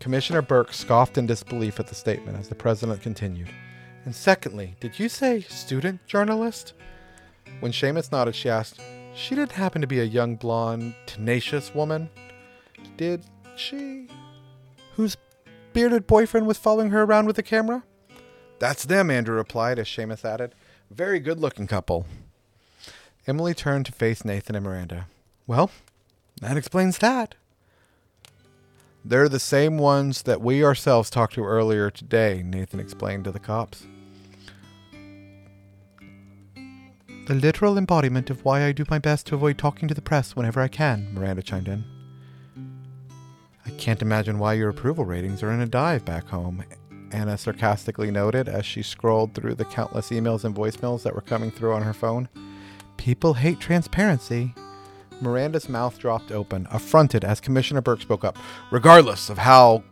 Commissioner 0.00 0.40
Burke 0.40 0.72
scoffed 0.72 1.18
in 1.18 1.26
disbelief 1.26 1.78
at 1.78 1.88
the 1.88 1.94
statement 1.94 2.38
as 2.38 2.48
the 2.48 2.54
president 2.54 3.02
continued. 3.02 3.50
And 4.06 4.14
secondly, 4.14 4.76
did 4.80 4.98
you 4.98 5.10
say 5.10 5.42
student 5.42 6.06
journalist? 6.06 6.72
When 7.60 7.72
Seamus 7.72 8.10
nodded, 8.10 8.34
she 8.34 8.48
asked, 8.48 8.80
She 9.14 9.34
didn't 9.34 9.52
happen 9.52 9.82
to 9.82 9.86
be 9.86 10.00
a 10.00 10.04
young, 10.04 10.36
blonde, 10.36 10.94
tenacious 11.04 11.74
woman? 11.74 12.08
Did 12.96 13.26
she? 13.56 14.08
Whose 14.94 15.18
bearded 15.74 16.06
boyfriend 16.06 16.46
was 16.46 16.56
following 16.56 16.88
her 16.92 17.02
around 17.02 17.26
with 17.26 17.36
a 17.36 17.42
camera? 17.42 17.84
That's 18.62 18.84
them, 18.84 19.10
Andrew 19.10 19.34
replied 19.34 19.80
as 19.80 19.88
Seamus 19.88 20.24
added. 20.24 20.54
Very 20.88 21.18
good 21.18 21.40
looking 21.40 21.66
couple. 21.66 22.06
Emily 23.26 23.54
turned 23.54 23.86
to 23.86 23.92
face 23.92 24.24
Nathan 24.24 24.54
and 24.54 24.64
Miranda. 24.64 25.08
Well, 25.48 25.72
that 26.40 26.56
explains 26.56 26.98
that. 26.98 27.34
They're 29.04 29.28
the 29.28 29.40
same 29.40 29.78
ones 29.78 30.22
that 30.22 30.40
we 30.40 30.64
ourselves 30.64 31.10
talked 31.10 31.34
to 31.34 31.44
earlier 31.44 31.90
today, 31.90 32.44
Nathan 32.46 32.78
explained 32.78 33.24
to 33.24 33.32
the 33.32 33.40
cops. 33.40 33.84
The 37.26 37.34
literal 37.34 37.76
embodiment 37.76 38.30
of 38.30 38.44
why 38.44 38.62
I 38.62 38.70
do 38.70 38.84
my 38.88 39.00
best 39.00 39.26
to 39.26 39.34
avoid 39.34 39.58
talking 39.58 39.88
to 39.88 39.94
the 39.94 40.00
press 40.00 40.36
whenever 40.36 40.60
I 40.60 40.68
can, 40.68 41.12
Miranda 41.12 41.42
chimed 41.42 41.66
in. 41.66 41.84
I 43.66 43.70
can't 43.70 44.02
imagine 44.02 44.38
why 44.38 44.52
your 44.52 44.68
approval 44.68 45.04
ratings 45.04 45.42
are 45.42 45.50
in 45.50 45.60
a 45.60 45.66
dive 45.66 46.04
back 46.04 46.28
home, 46.28 46.62
Anna 47.12 47.36
sarcastically 47.36 48.10
noted 48.10 48.48
as 48.48 48.64
she 48.64 48.82
scrolled 48.82 49.34
through 49.34 49.54
the 49.54 49.64
countless 49.64 50.10
emails 50.10 50.44
and 50.44 50.54
voicemails 50.54 51.02
that 51.02 51.14
were 51.14 51.20
coming 51.20 51.50
through 51.50 51.72
on 51.74 51.82
her 51.82 51.92
phone. 51.92 52.28
People 52.96 53.34
hate 53.34 53.60
transparency. 53.60 54.54
Miranda's 55.20 55.68
mouth 55.68 55.98
dropped 55.98 56.32
open, 56.32 56.66
affronted 56.70 57.24
as 57.24 57.40
Commissioner 57.40 57.80
Burke 57.80 58.02
spoke 58.02 58.24
up. 58.24 58.36
Regardless 58.70 59.30
of 59.30 59.38
how 59.38 59.84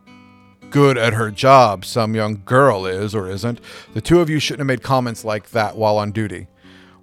good 0.71 0.97
at 0.97 1.13
her 1.13 1.31
job 1.31 1.85
some 1.85 2.15
young 2.15 2.43
girl 2.45 2.87
is 2.87 3.15
or 3.15 3.29
isn't, 3.29 3.61
the 3.95 4.01
two 4.01 4.21
of 4.21 4.31
you 4.31 4.39
shouldn't 4.39 4.61
have 4.61 4.67
made 4.67 4.83
comments 4.83 5.25
like 5.25 5.51
that 5.51 5.77
while 5.77 5.99
on 5.99 6.13
duty. 6.13 6.47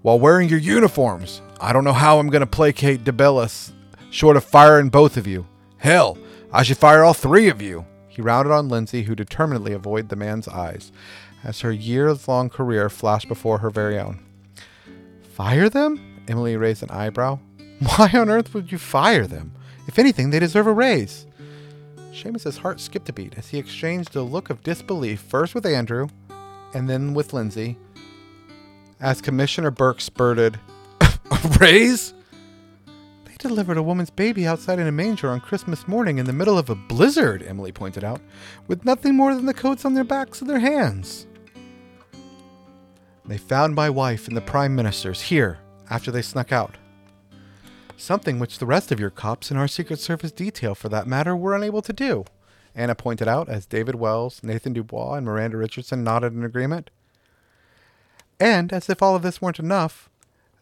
While 0.02 0.20
wearing 0.20 0.50
your 0.50 0.60
uniforms, 0.60 1.42
I 1.60 1.74
don't 1.74 1.84
know 1.84 1.94
how 1.94 2.20
I'm 2.20 2.30
going 2.30 2.42
to 2.42 2.48
placate 2.48 3.04
DeBellis 3.04 3.74
short 4.10 4.38
of 4.38 4.44
firing 4.44 4.90
both 4.90 5.18
of 5.18 5.28
you. 5.28 5.46
Hell, 5.78 6.18
I 6.52 6.64
should 6.64 6.78
fire 6.78 7.04
all 7.04 7.14
three 7.14 7.50
of 7.50 7.62
you. 7.62 7.86
He 8.18 8.24
rounded 8.24 8.52
on 8.52 8.68
Lindsay, 8.68 9.04
who 9.04 9.14
determinedly 9.14 9.74
avoided 9.74 10.10
the 10.10 10.16
man's 10.16 10.48
eyes, 10.48 10.92
as 11.44 11.60
her 11.60 11.72
years 11.72 12.28
long 12.28 12.50
career 12.50 12.90
flashed 12.90 13.28
before 13.28 13.60
her 13.60 13.70
very 13.70 14.00
own. 14.00 14.18
Fire 15.36 15.70
them? 15.70 16.24
Emily 16.28 16.58
raised 16.58 16.82
an 16.82 16.90
eyebrow. 16.90 17.38
Why 17.80 18.10
on 18.16 18.32
earth 18.32 18.56
would 18.56 18.72
you 18.72 18.80
fire 18.80 19.28
them? 19.28 19.54
If 19.88 20.00
anything, 20.00 20.32
they 20.32 20.40
deserve 20.40 20.66
a 20.66 20.74
raise. 20.74 21.28
Seamus's 22.12 22.58
heart 22.58 22.80
skipped 22.80 23.08
a 23.08 23.14
beat 23.14 23.38
as 23.38 23.50
he 23.50 23.60
exchanged 23.60 24.16
a 24.16 24.24
look 24.24 24.50
of 24.50 24.64
disbelief 24.64 25.20
first 25.20 25.54
with 25.54 25.68
Andrew 25.68 26.08
and 26.74 26.90
then 26.90 27.14
with 27.14 27.34
Lindsay. 27.34 27.78
As 29.00 29.22
Commissioner 29.22 29.70
Burke 29.70 30.02
spurted, 30.02 30.60
A 31.02 31.58
raise? 31.60 32.16
Delivered 33.40 33.78
a 33.78 33.84
woman's 33.84 34.10
baby 34.10 34.48
outside 34.48 34.80
in 34.80 34.88
a 34.88 34.92
manger 34.92 35.30
on 35.30 35.40
Christmas 35.40 35.88
morning 35.88 36.18
in 36.18 36.26
the 36.26 36.34
middle 36.34 36.58
of 36.58 36.70
a 36.70 36.76
blizzard, 36.76 37.44
Emily 37.44 37.72
pointed 37.72 38.04
out, 38.04 38.20
with 38.68 38.84
nothing 38.84 39.16
more 39.16 39.36
than 39.36 39.46
the 39.46 39.54
coats 39.54 39.86
on 39.86 39.94
their 39.94 40.04
backs 40.04 40.42
and 40.42 40.50
their 40.50 40.60
hands. 40.60 41.28
They 43.26 43.38
found 43.38 43.76
my 43.76 43.90
wife 43.90 44.28
and 44.28 44.36
the 44.36 44.42
Prime 44.42 44.74
Minister's 44.76 45.22
here 45.22 45.60
after 45.90 46.10
they 46.12 46.22
snuck 46.24 46.52
out. 46.52 46.78
Something 47.96 48.40
which 48.40 48.58
the 48.58 48.66
rest 48.66 48.92
of 48.92 49.00
your 49.00 49.10
cops 49.10 49.52
and 49.52 49.60
our 49.60 49.68
Secret 49.68 50.00
Service 50.00 50.32
detail, 50.32 50.74
for 50.74 50.90
that 50.90 51.08
matter, 51.08 51.36
were 51.36 51.56
unable 51.56 51.82
to 51.84 51.94
do, 51.94 52.26
Anna 52.74 52.96
pointed 52.96 53.28
out 53.28 53.50
as 53.50 53.66
David 53.66 53.96
Wells, 53.96 54.42
Nathan 54.44 54.74
Dubois, 54.74 55.16
and 55.16 55.26
Miranda 55.26 55.58
Richardson 55.58 56.04
nodded 56.04 56.34
in 56.34 56.44
agreement. 56.44 56.90
And, 58.40 58.74
as 58.74 58.90
if 58.90 59.02
all 59.02 59.16
of 59.16 59.24
this 59.24 59.42
weren't 59.42 59.60
enough, 59.60 60.10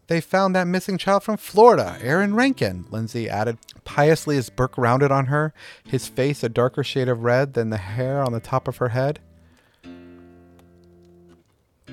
they 0.08 0.22
found 0.22 0.56
that 0.56 0.68
missing 0.68 0.98
child 0.98 1.24
from 1.24 1.38
Florida, 1.38 1.98
Aaron 2.02 2.36
Rankin, 2.36 2.86
Lindsay 2.92 3.30
added 3.30 3.58
piously 3.84 4.38
as 4.38 4.50
Burke 4.50 4.78
rounded 4.78 5.12
on 5.12 5.28
her, 5.28 5.54
his 5.86 6.08
face 6.08 6.44
a 6.44 6.50
darker 6.50 6.84
shade 6.84 7.08
of 7.08 7.24
red 7.24 7.54
than 7.54 7.70
the 7.70 7.78
hair 7.78 8.22
on 8.22 8.32
the 8.32 8.40
top 8.40 8.68
of 8.68 8.78
her 8.78 8.90
head. 8.90 9.20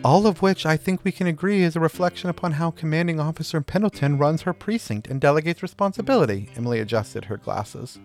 All 0.05 0.27
of 0.27 0.43
which 0.43 0.67
I 0.67 0.77
think 0.77 1.05
we 1.05 1.13
can 1.13 1.27
agree 1.27 1.63
is 1.63 1.77
a 1.77 1.81
reflection 1.81 2.29
upon 2.29 2.53
how 2.53 2.73
Commanding 2.73 3.21
Officer 3.21 3.61
Pendleton 3.61 4.19
runs 4.19 4.43
her 4.43 4.53
precinct 4.53 5.07
and 5.07 5.21
delegates 5.21 5.63
responsibility. 5.63 6.51
Emily 6.57 6.81
adjusted 6.81 7.27
her 7.27 7.37
glasses. 7.37 8.01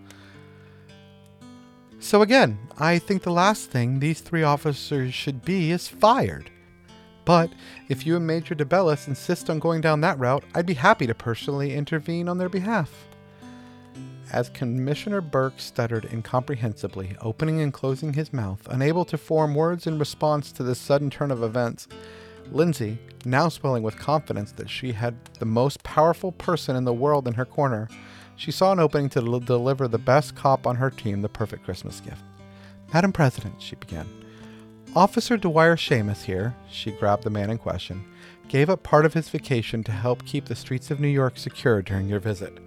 So 1.98 2.22
again, 2.22 2.58
I 2.78 3.00
think 3.00 3.22
the 3.22 3.32
last 3.32 3.70
thing 3.70 3.98
these 3.98 4.20
three 4.20 4.44
officers 4.44 5.12
should 5.12 5.44
be 5.44 5.72
is 5.72 5.88
fired. 5.88 6.50
But 7.28 7.52
if 7.90 8.06
you 8.06 8.16
and 8.16 8.26
Major 8.26 8.54
DeBellis 8.54 9.06
insist 9.06 9.50
on 9.50 9.58
going 9.58 9.82
down 9.82 10.00
that 10.00 10.18
route, 10.18 10.44
I'd 10.54 10.64
be 10.64 10.72
happy 10.72 11.06
to 11.06 11.14
personally 11.14 11.74
intervene 11.74 12.26
on 12.26 12.38
their 12.38 12.48
behalf. 12.48 12.90
As 14.32 14.48
Commissioner 14.48 15.20
Burke 15.20 15.60
stuttered 15.60 16.06
incomprehensibly, 16.06 17.18
opening 17.20 17.60
and 17.60 17.70
closing 17.70 18.14
his 18.14 18.32
mouth, 18.32 18.66
unable 18.70 19.04
to 19.04 19.18
form 19.18 19.54
words 19.54 19.86
in 19.86 19.98
response 19.98 20.50
to 20.52 20.62
this 20.62 20.78
sudden 20.78 21.10
turn 21.10 21.30
of 21.30 21.42
events, 21.42 21.86
Lindsay, 22.50 22.96
now 23.26 23.50
swelling 23.50 23.82
with 23.82 23.98
confidence 23.98 24.52
that 24.52 24.70
she 24.70 24.92
had 24.92 25.14
the 25.38 25.44
most 25.44 25.82
powerful 25.82 26.32
person 26.32 26.76
in 26.76 26.86
the 26.86 26.94
world 26.94 27.28
in 27.28 27.34
her 27.34 27.44
corner, 27.44 27.90
she 28.36 28.50
saw 28.50 28.72
an 28.72 28.80
opening 28.80 29.10
to 29.10 29.20
del- 29.20 29.40
deliver 29.40 29.86
the 29.86 29.98
best 29.98 30.34
cop 30.34 30.66
on 30.66 30.76
her 30.76 30.88
team 30.88 31.20
the 31.20 31.28
perfect 31.28 31.62
Christmas 31.62 32.00
gift. 32.00 32.22
Madam 32.94 33.12
President, 33.12 33.60
she 33.60 33.76
began, 33.76 34.06
Officer 34.98 35.36
Dwyer 35.36 35.76
Seamus 35.76 36.24
here, 36.24 36.56
she 36.68 36.90
grabbed 36.90 37.22
the 37.22 37.30
man 37.30 37.50
in 37.50 37.58
question, 37.58 38.04
gave 38.48 38.68
up 38.68 38.82
part 38.82 39.06
of 39.06 39.14
his 39.14 39.28
vacation 39.28 39.84
to 39.84 39.92
help 39.92 40.26
keep 40.26 40.46
the 40.46 40.56
streets 40.56 40.90
of 40.90 40.98
New 40.98 41.06
York 41.06 41.38
secure 41.38 41.82
during 41.82 42.08
your 42.08 42.18
visit. 42.18 42.58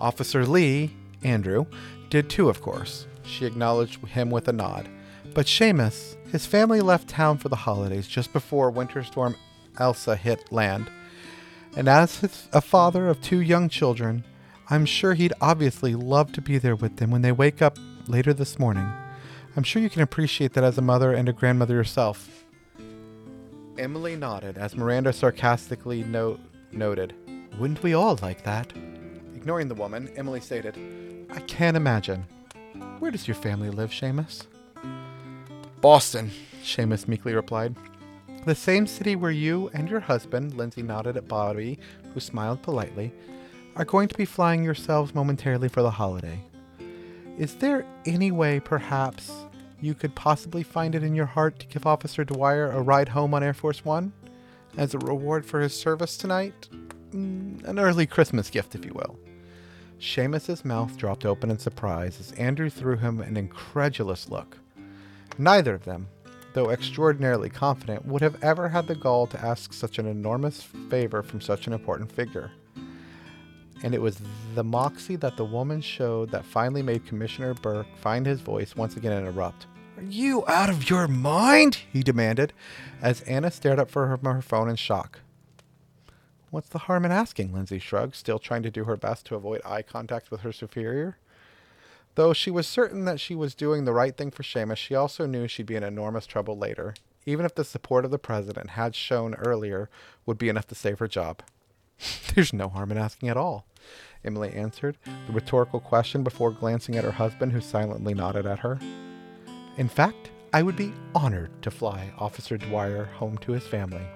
Officer 0.00 0.46
Lee, 0.46 0.94
Andrew, 1.24 1.66
did 2.08 2.30
too, 2.30 2.48
of 2.48 2.62
course. 2.62 3.08
She 3.24 3.46
acknowledged 3.46 3.98
him 4.06 4.30
with 4.30 4.46
a 4.46 4.52
nod. 4.52 4.88
But 5.34 5.46
Seamus, 5.46 6.14
his 6.30 6.46
family 6.46 6.80
left 6.80 7.08
town 7.08 7.38
for 7.38 7.48
the 7.48 7.56
holidays 7.56 8.06
just 8.06 8.32
before 8.32 8.70
Winter 8.70 9.02
Storm 9.02 9.34
Elsa 9.76 10.14
hit 10.14 10.52
land. 10.52 10.88
And 11.76 11.88
as 11.88 12.48
a 12.52 12.60
father 12.60 13.08
of 13.08 13.20
two 13.20 13.40
young 13.40 13.68
children, 13.68 14.22
I'm 14.70 14.86
sure 14.86 15.14
he'd 15.14 15.34
obviously 15.40 15.96
love 15.96 16.30
to 16.34 16.40
be 16.40 16.58
there 16.58 16.76
with 16.76 16.98
them 16.98 17.10
when 17.10 17.22
they 17.22 17.32
wake 17.32 17.60
up 17.60 17.76
later 18.06 18.32
this 18.32 18.56
morning. 18.60 18.86
I'm 19.56 19.62
sure 19.62 19.82
you 19.82 19.90
can 19.90 20.02
appreciate 20.02 20.54
that 20.54 20.64
as 20.64 20.78
a 20.78 20.82
mother 20.82 21.12
and 21.12 21.28
a 21.28 21.32
grandmother 21.32 21.74
yourself. 21.74 22.44
Emily 23.78 24.16
nodded 24.16 24.56
as 24.56 24.76
Miranda 24.76 25.12
sarcastically 25.12 26.04
no- 26.04 26.38
noted, 26.72 27.14
Wouldn't 27.58 27.82
we 27.82 27.94
all 27.94 28.18
like 28.22 28.44
that? 28.44 28.72
Ignoring 29.34 29.68
the 29.68 29.74
woman, 29.74 30.10
Emily 30.16 30.40
stated, 30.40 30.78
I 31.30 31.40
can't 31.40 31.76
imagine. 31.76 32.24
Where 32.98 33.10
does 33.10 33.28
your 33.28 33.34
family 33.34 33.70
live, 33.70 33.90
Seamus? 33.90 34.46
Boston, 35.80 36.30
Seamus 36.62 37.08
meekly 37.08 37.34
replied. 37.34 37.74
The 38.46 38.54
same 38.54 38.86
city 38.86 39.16
where 39.16 39.30
you 39.30 39.70
and 39.74 39.88
your 39.88 40.00
husband, 40.00 40.54
Lindsay 40.54 40.82
nodded 40.82 41.16
at 41.16 41.28
Bobby, 41.28 41.78
who 42.14 42.20
smiled 42.20 42.62
politely, 42.62 43.12
are 43.76 43.84
going 43.84 44.08
to 44.08 44.16
be 44.16 44.24
flying 44.24 44.64
yourselves 44.64 45.14
momentarily 45.14 45.68
for 45.68 45.82
the 45.82 45.90
holiday. 45.90 46.40
Is 47.38 47.54
there 47.56 47.86
any 48.04 48.30
way, 48.30 48.60
perhaps, 48.60 49.32
you 49.80 49.94
could 49.94 50.14
possibly 50.14 50.62
find 50.62 50.94
it 50.94 51.02
in 51.02 51.14
your 51.14 51.26
heart 51.26 51.58
to 51.60 51.66
give 51.66 51.86
Officer 51.86 52.24
Dwyer 52.24 52.70
a 52.70 52.82
ride 52.82 53.08
home 53.08 53.32
on 53.32 53.42
Air 53.42 53.54
Force 53.54 53.84
One? 53.84 54.12
As 54.76 54.94
a 54.94 54.98
reward 54.98 55.46
for 55.46 55.60
his 55.60 55.74
service 55.74 56.16
tonight? 56.16 56.68
Mm, 57.10 57.64
an 57.64 57.78
early 57.78 58.06
Christmas 58.06 58.50
gift, 58.50 58.74
if 58.74 58.84
you 58.84 58.92
will. 58.92 59.18
Seamus's 59.98 60.64
mouth 60.64 60.96
dropped 60.96 61.24
open 61.24 61.50
in 61.50 61.58
surprise 61.58 62.20
as 62.20 62.32
Andrew 62.32 62.68
threw 62.68 62.96
him 62.96 63.20
an 63.20 63.36
incredulous 63.36 64.28
look. 64.28 64.58
Neither 65.38 65.74
of 65.74 65.84
them, 65.84 66.08
though 66.52 66.70
extraordinarily 66.70 67.48
confident, 67.48 68.04
would 68.04 68.20
have 68.20 68.42
ever 68.42 68.68
had 68.68 68.86
the 68.86 68.94
gall 68.94 69.26
to 69.28 69.42
ask 69.42 69.72
such 69.72 69.98
an 69.98 70.06
enormous 70.06 70.62
favor 70.90 71.22
from 71.22 71.40
such 71.40 71.66
an 71.66 71.72
important 71.72 72.12
figure. 72.12 72.50
And 73.82 73.94
it 73.94 74.00
was 74.00 74.20
the 74.54 74.62
moxie 74.62 75.16
that 75.16 75.36
the 75.36 75.44
woman 75.44 75.80
showed 75.80 76.30
that 76.30 76.44
finally 76.44 76.82
made 76.82 77.06
Commissioner 77.06 77.54
Burke 77.54 77.86
find 77.96 78.24
his 78.26 78.40
voice 78.40 78.76
once 78.76 78.96
again 78.96 79.12
and 79.12 79.26
erupt. 79.26 79.66
Are 79.96 80.02
you 80.04 80.44
out 80.46 80.70
of 80.70 80.88
your 80.88 81.08
mind? 81.08 81.78
he 81.92 82.02
demanded, 82.02 82.52
as 83.00 83.20
Anna 83.22 83.50
stared 83.50 83.78
up 83.78 83.90
from 83.90 84.08
her, 84.24 84.42
phone 84.42 84.68
in 84.68 84.76
shock. 84.76 85.20
What's 86.50 86.68
the 86.68 86.80
harm 86.80 87.04
in 87.04 87.12
asking? 87.12 87.52
Lindsay 87.52 87.78
shrugged, 87.78 88.14
still 88.14 88.38
trying 88.38 88.62
to 88.62 88.70
do 88.70 88.84
her 88.84 88.96
best 88.96 89.26
to 89.26 89.34
avoid 89.34 89.62
eye 89.64 89.82
contact 89.82 90.30
with 90.30 90.42
her 90.42 90.52
superior. 90.52 91.16
Though 92.14 92.34
she 92.34 92.50
was 92.50 92.66
certain 92.66 93.06
that 93.06 93.20
she 93.20 93.34
was 93.34 93.54
doing 93.54 93.84
the 93.84 93.92
right 93.92 94.14
thing 94.16 94.30
for 94.30 94.42
Seamus, 94.42 94.76
she 94.76 94.94
also 94.94 95.24
knew 95.24 95.48
she'd 95.48 95.66
be 95.66 95.76
in 95.76 95.82
enormous 95.82 96.26
trouble 96.26 96.58
later, 96.58 96.94
even 97.24 97.46
if 97.46 97.54
the 97.54 97.64
support 97.64 98.04
of 98.04 98.10
the 98.10 98.18
president 98.18 98.70
had 98.70 98.94
shown 98.94 99.34
earlier 99.36 99.88
would 100.26 100.36
be 100.36 100.50
enough 100.50 100.66
to 100.66 100.74
save 100.74 100.98
her 100.98 101.08
job. 101.08 101.42
There's 102.34 102.52
no 102.52 102.68
harm 102.68 102.90
in 102.92 102.98
asking 102.98 103.30
at 103.30 103.36
all, 103.38 103.64
Emily 104.24 104.52
answered, 104.52 104.96
the 105.26 105.32
rhetorical 105.32 105.80
question 105.80 106.22
before 106.22 106.50
glancing 106.50 106.96
at 106.96 107.04
her 107.04 107.10
husband, 107.10 107.52
who 107.52 107.60
silently 107.60 108.14
nodded 108.14 108.46
at 108.46 108.60
her. 108.60 108.78
In 109.76 109.88
fact, 109.88 110.30
I 110.52 110.62
would 110.62 110.76
be 110.76 110.92
honored 111.14 111.50
to 111.62 111.70
fly 111.70 112.12
Officer 112.18 112.58
Dwyer 112.58 113.04
home 113.04 113.38
to 113.38 113.52
his 113.52 113.66
family. 113.66 114.06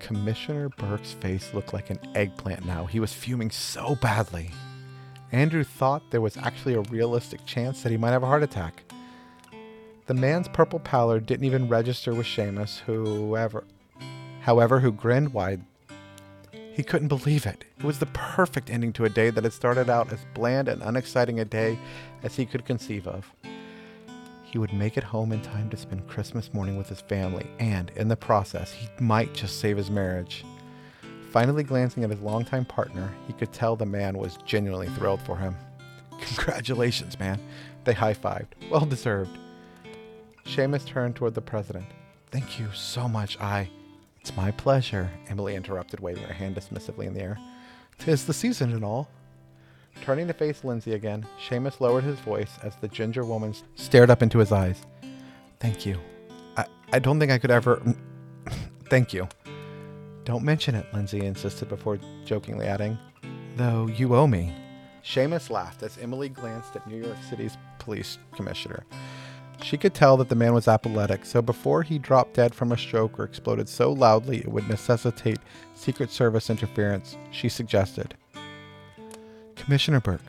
Commissioner 0.00 0.68
Burke's 0.70 1.12
face 1.12 1.54
looked 1.54 1.72
like 1.72 1.90
an 1.90 2.00
eggplant 2.14 2.66
now. 2.66 2.86
He 2.86 3.00
was 3.00 3.12
fuming 3.12 3.50
so 3.50 3.94
badly. 3.94 4.50
Andrew 5.30 5.64
thought 5.64 6.10
there 6.10 6.20
was 6.20 6.36
actually 6.36 6.74
a 6.74 6.80
realistic 6.82 7.46
chance 7.46 7.82
that 7.82 7.90
he 7.90 7.96
might 7.96 8.10
have 8.10 8.24
a 8.24 8.26
heart 8.26 8.42
attack. 8.42 8.82
The 10.06 10.14
man's 10.14 10.48
purple 10.48 10.80
pallor 10.80 11.20
didn't 11.20 11.46
even 11.46 11.68
register 11.68 12.12
with 12.12 12.26
Seamus, 12.26 12.80
whoever, 12.80 13.64
however, 14.40 14.80
who 14.80 14.90
grinned 14.90 15.32
wide. 15.32 15.62
He 16.72 16.82
couldn't 16.82 17.08
believe 17.08 17.44
it. 17.44 17.64
It 17.78 17.84
was 17.84 17.98
the 17.98 18.06
perfect 18.06 18.70
ending 18.70 18.94
to 18.94 19.04
a 19.04 19.10
day 19.10 19.28
that 19.30 19.44
had 19.44 19.52
started 19.52 19.90
out 19.90 20.10
as 20.10 20.24
bland 20.32 20.68
and 20.68 20.82
unexciting 20.82 21.38
a 21.38 21.44
day 21.44 21.78
as 22.22 22.34
he 22.36 22.46
could 22.46 22.64
conceive 22.64 23.06
of. 23.06 23.30
He 24.42 24.58
would 24.58 24.72
make 24.72 24.96
it 24.96 25.04
home 25.04 25.32
in 25.32 25.42
time 25.42 25.68
to 25.70 25.76
spend 25.76 26.08
Christmas 26.08 26.52
morning 26.54 26.76
with 26.76 26.88
his 26.88 27.00
family, 27.02 27.46
and 27.58 27.90
in 27.96 28.08
the 28.08 28.16
process, 28.16 28.72
he 28.72 28.88
might 29.00 29.34
just 29.34 29.60
save 29.60 29.76
his 29.76 29.90
marriage. 29.90 30.44
Finally, 31.30 31.62
glancing 31.62 32.04
at 32.04 32.10
his 32.10 32.20
longtime 32.20 32.64
partner, 32.64 33.10
he 33.26 33.32
could 33.34 33.52
tell 33.52 33.76
the 33.76 33.86
man 33.86 34.16
was 34.16 34.38
genuinely 34.44 34.88
thrilled 34.88 35.22
for 35.22 35.36
him. 35.36 35.56
Congratulations, 36.20 37.18
man. 37.18 37.40
They 37.84 37.94
high 37.94 38.14
fived. 38.14 38.48
Well 38.70 38.86
deserved. 38.86 39.38
Seamus 40.44 40.86
turned 40.86 41.16
toward 41.16 41.34
the 41.34 41.40
president. 41.40 41.86
Thank 42.30 42.58
you 42.58 42.68
so 42.74 43.08
much, 43.08 43.38
I. 43.40 43.68
It's 44.22 44.36
my 44.36 44.52
pleasure, 44.52 45.10
Emily 45.28 45.56
interrupted, 45.56 45.98
waving 45.98 46.22
her 46.22 46.32
hand 46.32 46.54
dismissively 46.54 47.08
in 47.08 47.14
the 47.14 47.22
air. 47.22 47.38
Tis 47.98 48.24
the 48.24 48.32
season 48.32 48.72
and 48.72 48.84
all. 48.84 49.08
Turning 50.02 50.28
to 50.28 50.32
face 50.32 50.62
Lindsay 50.62 50.94
again, 50.94 51.26
Seamus 51.44 51.80
lowered 51.80 52.04
his 52.04 52.20
voice 52.20 52.56
as 52.62 52.76
the 52.76 52.86
ginger 52.86 53.24
woman 53.24 53.52
stared 53.74 54.10
up 54.10 54.22
into 54.22 54.38
his 54.38 54.52
eyes. 54.52 54.80
Thank 55.58 55.84
you. 55.84 55.98
I, 56.56 56.66
I 56.92 57.00
don't 57.00 57.18
think 57.18 57.32
I 57.32 57.38
could 57.38 57.50
ever. 57.50 57.82
Thank 58.88 59.12
you. 59.12 59.26
Don't 60.22 60.44
mention 60.44 60.76
it, 60.76 60.86
Lindsay 60.94 61.26
insisted 61.26 61.68
before 61.68 61.98
jokingly 62.24 62.66
adding, 62.66 62.96
Though 63.56 63.88
you 63.88 64.14
owe 64.14 64.28
me. 64.28 64.54
Seamus 65.04 65.50
laughed 65.50 65.82
as 65.82 65.98
Emily 65.98 66.28
glanced 66.28 66.76
at 66.76 66.86
New 66.86 67.02
York 67.02 67.18
City's 67.28 67.56
police 67.80 68.18
commissioner. 68.36 68.84
She 69.62 69.78
could 69.78 69.94
tell 69.94 70.16
that 70.16 70.28
the 70.28 70.34
man 70.34 70.54
was 70.54 70.68
epileptic, 70.68 71.24
so 71.24 71.40
before 71.40 71.82
he 71.82 71.98
dropped 71.98 72.34
dead 72.34 72.54
from 72.54 72.72
a 72.72 72.76
stroke 72.76 73.18
or 73.18 73.24
exploded 73.24 73.68
so 73.68 73.92
loudly 73.92 74.38
it 74.38 74.48
would 74.48 74.68
necessitate 74.68 75.38
Secret 75.74 76.10
Service 76.10 76.50
interference, 76.50 77.16
she 77.30 77.48
suggested, 77.48 78.14
Commissioner 79.54 80.00
Burke, 80.00 80.20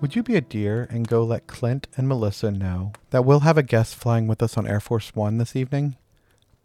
would 0.00 0.14
you 0.14 0.22
be 0.22 0.36
a 0.36 0.40
dear 0.40 0.86
and 0.90 1.08
go 1.08 1.24
let 1.24 1.46
Clint 1.46 1.88
and 1.96 2.06
Melissa 2.06 2.50
know 2.50 2.92
that 3.10 3.24
we'll 3.24 3.40
have 3.40 3.58
a 3.58 3.62
guest 3.62 3.96
flying 3.96 4.26
with 4.26 4.42
us 4.42 4.56
on 4.56 4.66
Air 4.66 4.80
Force 4.80 5.14
One 5.14 5.38
this 5.38 5.56
evening? 5.56 5.96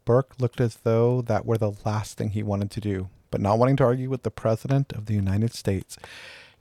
Burke 0.05 0.35
looked 0.39 0.61
as 0.61 0.77
though 0.77 1.21
that 1.23 1.45
were 1.45 1.57
the 1.57 1.73
last 1.85 2.17
thing 2.17 2.29
he 2.29 2.43
wanted 2.43 2.69
to 2.71 2.81
do, 2.81 3.09
but 3.31 3.41
not 3.41 3.57
wanting 3.57 3.77
to 3.77 3.83
argue 3.83 4.09
with 4.09 4.23
the 4.23 4.31
President 4.31 4.93
of 4.93 5.07
the 5.07 5.15
United 5.15 5.53
States, 5.53 5.97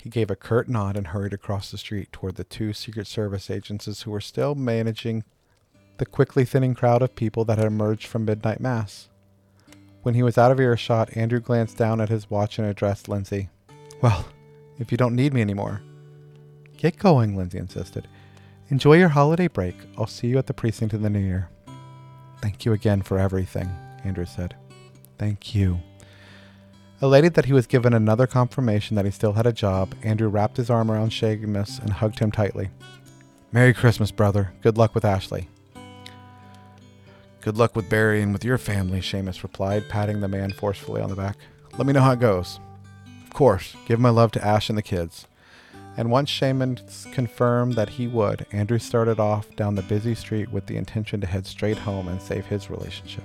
he 0.02 0.08
gave 0.08 0.30
a 0.30 0.36
curt 0.36 0.68
nod 0.68 0.96
and 0.96 1.08
hurried 1.08 1.34
across 1.34 1.70
the 1.70 1.78
street 1.78 2.11
toward 2.12 2.36
the 2.36 2.44
two 2.44 2.72
Secret 2.72 3.06
Service 3.06 3.50
agents 3.50 4.02
who 4.02 4.11
were 4.11 4.20
still 4.20 4.54
managing 4.54 5.24
the 6.01 6.07
quickly 6.07 6.46
thinning 6.46 6.74
crowd 6.74 7.03
of 7.03 7.14
people 7.14 7.44
that 7.44 7.59
had 7.59 7.66
emerged 7.66 8.07
from 8.07 8.24
midnight 8.24 8.59
mass. 8.59 9.11
When 10.03 10.14
he 10.14 10.22
was 10.22 10.38
out 10.38 10.51
of 10.51 10.59
earshot, 10.59 11.14
Andrew 11.14 11.40
glanced 11.40 11.76
down 11.76 12.01
at 12.01 12.09
his 12.09 12.30
watch 12.30 12.59
and 12.59 12.66
addressed 12.66 13.07
Lindsay. 13.07 13.51
Well, 14.01 14.24
if 14.78 14.90
you 14.90 14.96
don't 14.96 15.14
need 15.14 15.34
me 15.34 15.42
anymore. 15.42 15.82
Get 16.78 16.98
going, 16.98 17.36
Lindsay 17.36 17.59
insisted. 17.59 18.09
Enjoy 18.70 18.94
your 18.94 19.11
holiday 19.11 19.46
break. 19.46 19.74
I'll 19.98 20.07
see 20.07 20.28
you 20.28 20.38
at 20.38 20.46
the 20.46 20.55
precinct 20.55 20.94
in 20.94 21.03
the 21.03 21.11
new 21.11 21.18
year. 21.18 21.51
Thank 22.40 22.64
you 22.64 22.72
again 22.72 23.03
for 23.03 23.18
everything, 23.18 23.70
Andrew 24.03 24.24
said. 24.24 24.57
Thank 25.18 25.55
you. 25.55 25.80
Elated 27.03 27.34
that 27.34 27.44
he 27.44 27.53
was 27.53 27.66
given 27.66 27.92
another 27.92 28.26
confirmation 28.26 28.96
that 28.96 29.05
he 29.05 29.11
still 29.11 29.34
had 29.34 29.46
a 29.46 29.53
job, 29.53 29.94
Andrew 30.03 30.28
wrapped 30.28 30.57
his 30.57 30.70
arm 30.70 30.90
around 30.90 31.11
Seamus 31.11 31.78
and 31.78 31.92
hugged 31.92 32.20
him 32.20 32.32
tightly. 32.32 32.70
Merry 33.53 33.74
Christmas, 33.74 34.11
brother. 34.11 34.55
Good 34.62 34.78
luck 34.78 34.94
with 34.94 35.05
Ashley. 35.05 35.48
Good 37.43 37.57
luck 37.57 37.74
with 37.74 37.88
Barry 37.88 38.20
and 38.20 38.34
with 38.34 38.45
your 38.45 38.59
family, 38.59 39.01
Seamus 39.01 39.43
replied, 39.43 39.88
patting 39.88 40.20
the 40.20 40.28
man 40.28 40.53
forcefully 40.53 41.01
on 41.01 41.09
the 41.09 41.16
back. 41.16 41.36
Let 41.78 41.86
me 41.86 41.95
know 41.95 42.03
how 42.03 42.12
it 42.12 42.20
goes. 42.20 42.61
Of 43.24 43.32
course, 43.32 43.74
give 43.86 43.99
my 43.99 44.11
love 44.11 44.30
to 44.32 44.45
Ash 44.45 44.68
and 44.68 44.76
the 44.76 44.82
kids. 44.82 45.26
And 45.97 46.11
once 46.11 46.30
Seamus 46.30 47.11
confirmed 47.12 47.76
that 47.76 47.88
he 47.88 48.07
would, 48.07 48.45
Andrew 48.53 48.78
started 48.78 49.18
off 49.18 49.57
down 49.57 49.74
the 49.74 49.82
busy 49.82 50.14
street 50.14 50.51
with 50.51 50.66
the 50.66 50.76
intention 50.76 51.22
to 51.22 51.26
head 51.26 51.47
straight 51.47 51.78
home 51.78 52.09
and 52.09 52.20
save 52.20 52.45
his 52.45 52.68
relationship. 52.68 53.24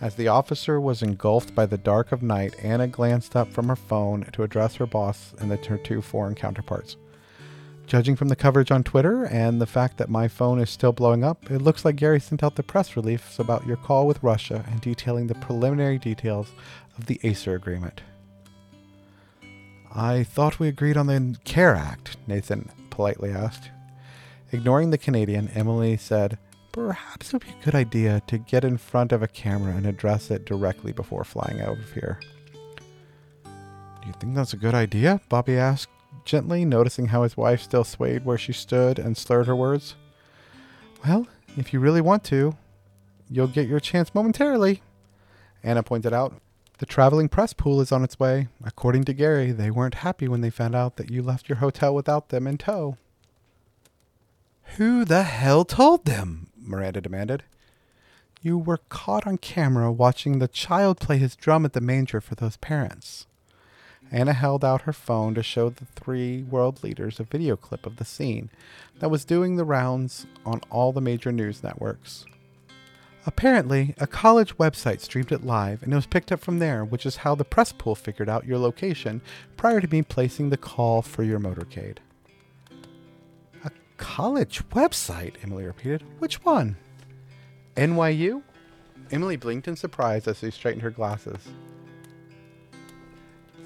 As 0.00 0.14
the 0.14 0.28
officer 0.28 0.80
was 0.80 1.02
engulfed 1.02 1.54
by 1.54 1.66
the 1.66 1.76
dark 1.76 2.12
of 2.12 2.22
night, 2.22 2.54
Anna 2.62 2.88
glanced 2.88 3.36
up 3.36 3.52
from 3.52 3.68
her 3.68 3.76
phone 3.76 4.24
to 4.32 4.42
address 4.42 4.76
her 4.76 4.86
boss 4.86 5.34
and 5.38 5.50
the, 5.50 5.58
two 5.58 6.00
foreign 6.00 6.34
counterparts. 6.34 6.96
Judging 7.86 8.16
from 8.16 8.28
the 8.28 8.36
coverage 8.36 8.70
on 8.70 8.82
Twitter 8.82 9.24
and 9.24 9.60
the 9.60 9.66
fact 9.66 9.98
that 9.98 10.08
my 10.08 10.28
phone 10.28 10.58
is 10.58 10.70
still 10.70 10.92
blowing 10.92 11.24
up, 11.24 11.50
it 11.50 11.60
looks 11.60 11.84
like 11.84 11.96
Gary 11.96 12.20
sent 12.20 12.42
out 12.42 12.56
the 12.56 12.62
press 12.62 12.96
release 12.96 13.38
about 13.38 13.66
your 13.66 13.76
call 13.76 14.06
with 14.06 14.22
Russia 14.22 14.64
and 14.70 14.80
detailing 14.80 15.26
the 15.26 15.34
preliminary 15.34 15.98
details 15.98 16.52
of 16.96 17.06
the 17.06 17.20
Acer 17.22 17.54
agreement. 17.54 18.00
I 19.94 20.22
thought 20.22 20.58
we 20.58 20.68
agreed 20.68 20.96
on 20.96 21.06
the 21.06 21.36
CARE 21.44 21.74
Act, 21.74 22.16
Nathan 22.26 22.70
politely 22.88 23.30
asked. 23.30 23.70
Ignoring 24.52 24.90
the 24.90 24.98
Canadian, 24.98 25.48
Emily 25.48 25.96
said, 25.96 26.38
Perhaps 26.72 27.28
it 27.28 27.32
would 27.34 27.42
be 27.42 27.50
a 27.60 27.64
good 27.64 27.74
idea 27.74 28.22
to 28.26 28.38
get 28.38 28.64
in 28.64 28.78
front 28.78 29.12
of 29.12 29.22
a 29.22 29.28
camera 29.28 29.74
and 29.74 29.84
address 29.84 30.30
it 30.30 30.46
directly 30.46 30.92
before 30.92 31.24
flying 31.24 31.60
out 31.60 31.78
of 31.78 31.92
here. 31.92 32.18
Do 33.44 34.06
you 34.06 34.14
think 34.18 34.34
that's 34.34 34.54
a 34.54 34.56
good 34.56 34.74
idea? 34.74 35.20
Bobby 35.28 35.58
asked 35.58 35.90
gently, 36.24 36.64
noticing 36.64 37.06
how 37.06 37.22
his 37.22 37.36
wife 37.36 37.62
still 37.62 37.84
swayed 37.84 38.24
where 38.24 38.38
she 38.38 38.52
stood 38.52 38.98
and 38.98 39.16
slurred 39.16 39.46
her 39.46 39.56
words. 39.56 39.94
Well, 41.06 41.26
if 41.56 41.72
you 41.72 41.80
really 41.80 42.00
want 42.00 42.24
to, 42.24 42.56
you'll 43.28 43.46
get 43.46 43.68
your 43.68 43.80
chance 43.80 44.14
momentarily, 44.14 44.82
Anna 45.62 45.82
pointed 45.82 46.12
out. 46.12 46.34
The 46.78 46.86
traveling 46.86 47.28
press 47.28 47.52
pool 47.52 47.80
is 47.80 47.92
on 47.92 48.02
its 48.02 48.18
way. 48.18 48.48
According 48.64 49.04
to 49.04 49.12
Gary, 49.12 49.52
they 49.52 49.70
weren't 49.70 49.96
happy 49.96 50.26
when 50.26 50.40
they 50.40 50.50
found 50.50 50.74
out 50.74 50.96
that 50.96 51.10
you 51.10 51.22
left 51.22 51.48
your 51.48 51.58
hotel 51.58 51.94
without 51.94 52.30
them 52.30 52.46
in 52.46 52.58
tow. 52.58 52.96
Who 54.76 55.04
the 55.04 55.22
hell 55.22 55.64
told 55.64 56.04
them? 56.06 56.48
Miranda 56.56 57.00
demanded. 57.00 57.44
You 58.40 58.58
were 58.58 58.80
caught 58.88 59.26
on 59.26 59.38
camera 59.38 59.92
watching 59.92 60.38
the 60.38 60.48
child 60.48 60.98
play 60.98 61.18
his 61.18 61.36
drum 61.36 61.64
at 61.64 61.74
the 61.74 61.80
manger 61.80 62.20
for 62.20 62.34
those 62.34 62.56
parents. 62.56 63.26
Anna 64.12 64.34
held 64.34 64.62
out 64.62 64.82
her 64.82 64.92
phone 64.92 65.34
to 65.34 65.42
show 65.42 65.70
the 65.70 65.86
three 65.86 66.42
world 66.42 66.82
leaders 66.84 67.18
a 67.18 67.24
video 67.24 67.56
clip 67.56 67.86
of 67.86 67.96
the 67.96 68.04
scene 68.04 68.50
that 69.00 69.10
was 69.10 69.24
doing 69.24 69.56
the 69.56 69.64
rounds 69.64 70.26
on 70.44 70.60
all 70.70 70.92
the 70.92 71.00
major 71.00 71.32
news 71.32 71.62
networks. 71.62 72.26
Apparently, 73.24 73.94
a 73.98 74.06
college 74.06 74.56
website 74.58 75.00
streamed 75.00 75.32
it 75.32 75.46
live 75.46 75.82
and 75.82 75.92
it 75.92 75.96
was 75.96 76.06
picked 76.06 76.30
up 76.30 76.40
from 76.40 76.58
there, 76.58 76.84
which 76.84 77.06
is 77.06 77.16
how 77.16 77.34
the 77.34 77.44
press 77.44 77.72
pool 77.72 77.94
figured 77.94 78.28
out 78.28 78.46
your 78.46 78.58
location 78.58 79.22
prior 79.56 79.80
to 79.80 79.88
me 79.88 80.02
placing 80.02 80.50
the 80.50 80.56
call 80.56 81.00
for 81.00 81.22
your 81.22 81.40
motorcade. 81.40 81.98
A 83.64 83.70
college 83.96 84.62
website? 84.70 85.36
Emily 85.42 85.64
repeated. 85.64 86.04
Which 86.18 86.44
one? 86.44 86.76
NYU? 87.76 88.42
Emily 89.10 89.36
blinked 89.36 89.68
in 89.68 89.76
surprise 89.76 90.26
as 90.28 90.38
she 90.40 90.50
straightened 90.50 90.82
her 90.82 90.90
glasses. 90.90 91.48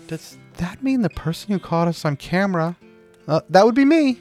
Does 0.06 0.38
that 0.58 0.82
mean 0.84 1.02
the 1.02 1.10
person 1.10 1.52
who 1.52 1.58
caught 1.58 1.88
us 1.88 2.04
on 2.04 2.16
camera? 2.16 2.76
Uh, 3.26 3.40
that 3.50 3.64
would 3.64 3.74
be 3.74 3.84
me. 3.84 4.18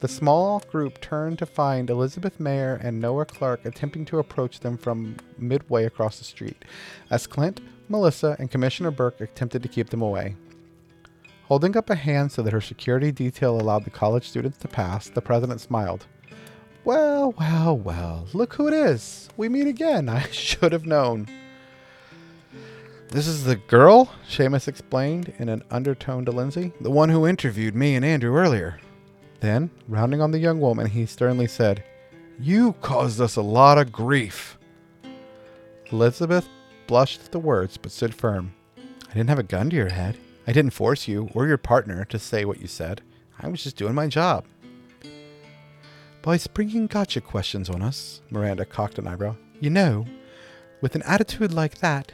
The 0.00 0.08
small 0.08 0.60
group 0.70 1.02
turned 1.02 1.38
to 1.40 1.46
find 1.46 1.90
Elizabeth 1.90 2.40
Mayer 2.40 2.80
and 2.82 2.98
Noah 2.98 3.26
Clark 3.26 3.66
attempting 3.66 4.06
to 4.06 4.18
approach 4.18 4.60
them 4.60 4.78
from 4.78 5.16
midway 5.36 5.84
across 5.84 6.18
the 6.18 6.24
street, 6.24 6.64
as 7.10 7.26
Clint, 7.26 7.60
Melissa, 7.90 8.34
and 8.38 8.50
Commissioner 8.50 8.90
Burke 8.90 9.20
attempted 9.20 9.62
to 9.62 9.68
keep 9.68 9.90
them 9.90 10.00
away. 10.00 10.36
Holding 11.44 11.76
up 11.76 11.90
a 11.90 11.96
hand 11.96 12.32
so 12.32 12.40
that 12.40 12.54
her 12.54 12.62
security 12.62 13.12
detail 13.12 13.60
allowed 13.60 13.84
the 13.84 13.90
college 13.90 14.26
students 14.26 14.56
to 14.58 14.68
pass, 14.68 15.10
the 15.10 15.20
president 15.20 15.60
smiled. 15.60 16.06
Well, 16.84 17.34
well, 17.38 17.76
well, 17.76 18.26
look 18.32 18.54
who 18.54 18.68
it 18.68 18.74
is. 18.74 19.28
We 19.36 19.50
meet 19.50 19.66
again. 19.66 20.08
I 20.08 20.22
should 20.30 20.72
have 20.72 20.86
known. 20.86 21.28
This 23.12 23.26
is 23.26 23.42
the 23.42 23.56
girl, 23.56 24.08
Seamus 24.28 24.68
explained 24.68 25.32
in 25.40 25.48
an 25.48 25.64
undertone 25.68 26.24
to 26.26 26.30
Lindsay, 26.30 26.72
the 26.80 26.92
one 26.92 27.08
who 27.08 27.26
interviewed 27.26 27.74
me 27.74 27.96
and 27.96 28.04
Andrew 28.04 28.36
earlier. 28.36 28.78
Then, 29.40 29.70
rounding 29.88 30.20
on 30.20 30.30
the 30.30 30.38
young 30.38 30.60
woman, 30.60 30.86
he 30.86 31.06
sternly 31.06 31.48
said, 31.48 31.82
You 32.38 32.74
caused 32.74 33.20
us 33.20 33.34
a 33.34 33.42
lot 33.42 33.78
of 33.78 33.90
grief. 33.90 34.56
Elizabeth 35.90 36.48
blushed 36.86 37.24
at 37.24 37.32
the 37.32 37.40
words 37.40 37.76
but 37.76 37.90
stood 37.90 38.14
firm. 38.14 38.54
I 38.78 39.14
didn't 39.14 39.30
have 39.30 39.40
a 39.40 39.42
gun 39.42 39.70
to 39.70 39.76
your 39.76 39.88
head. 39.88 40.16
I 40.46 40.52
didn't 40.52 40.72
force 40.72 41.08
you 41.08 41.30
or 41.34 41.48
your 41.48 41.58
partner 41.58 42.04
to 42.04 42.18
say 42.18 42.44
what 42.44 42.60
you 42.60 42.68
said. 42.68 43.02
I 43.40 43.48
was 43.48 43.64
just 43.64 43.76
doing 43.76 43.94
my 43.94 44.06
job. 44.06 44.44
By 46.22 46.36
springing 46.36 46.86
gotcha 46.86 47.20
questions 47.20 47.68
on 47.68 47.82
us, 47.82 48.20
Miranda 48.30 48.64
cocked 48.64 49.00
an 49.00 49.08
eyebrow. 49.08 49.34
You 49.58 49.70
know, 49.70 50.06
with 50.80 50.94
an 50.94 51.02
attitude 51.02 51.52
like 51.52 51.78
that, 51.78 52.12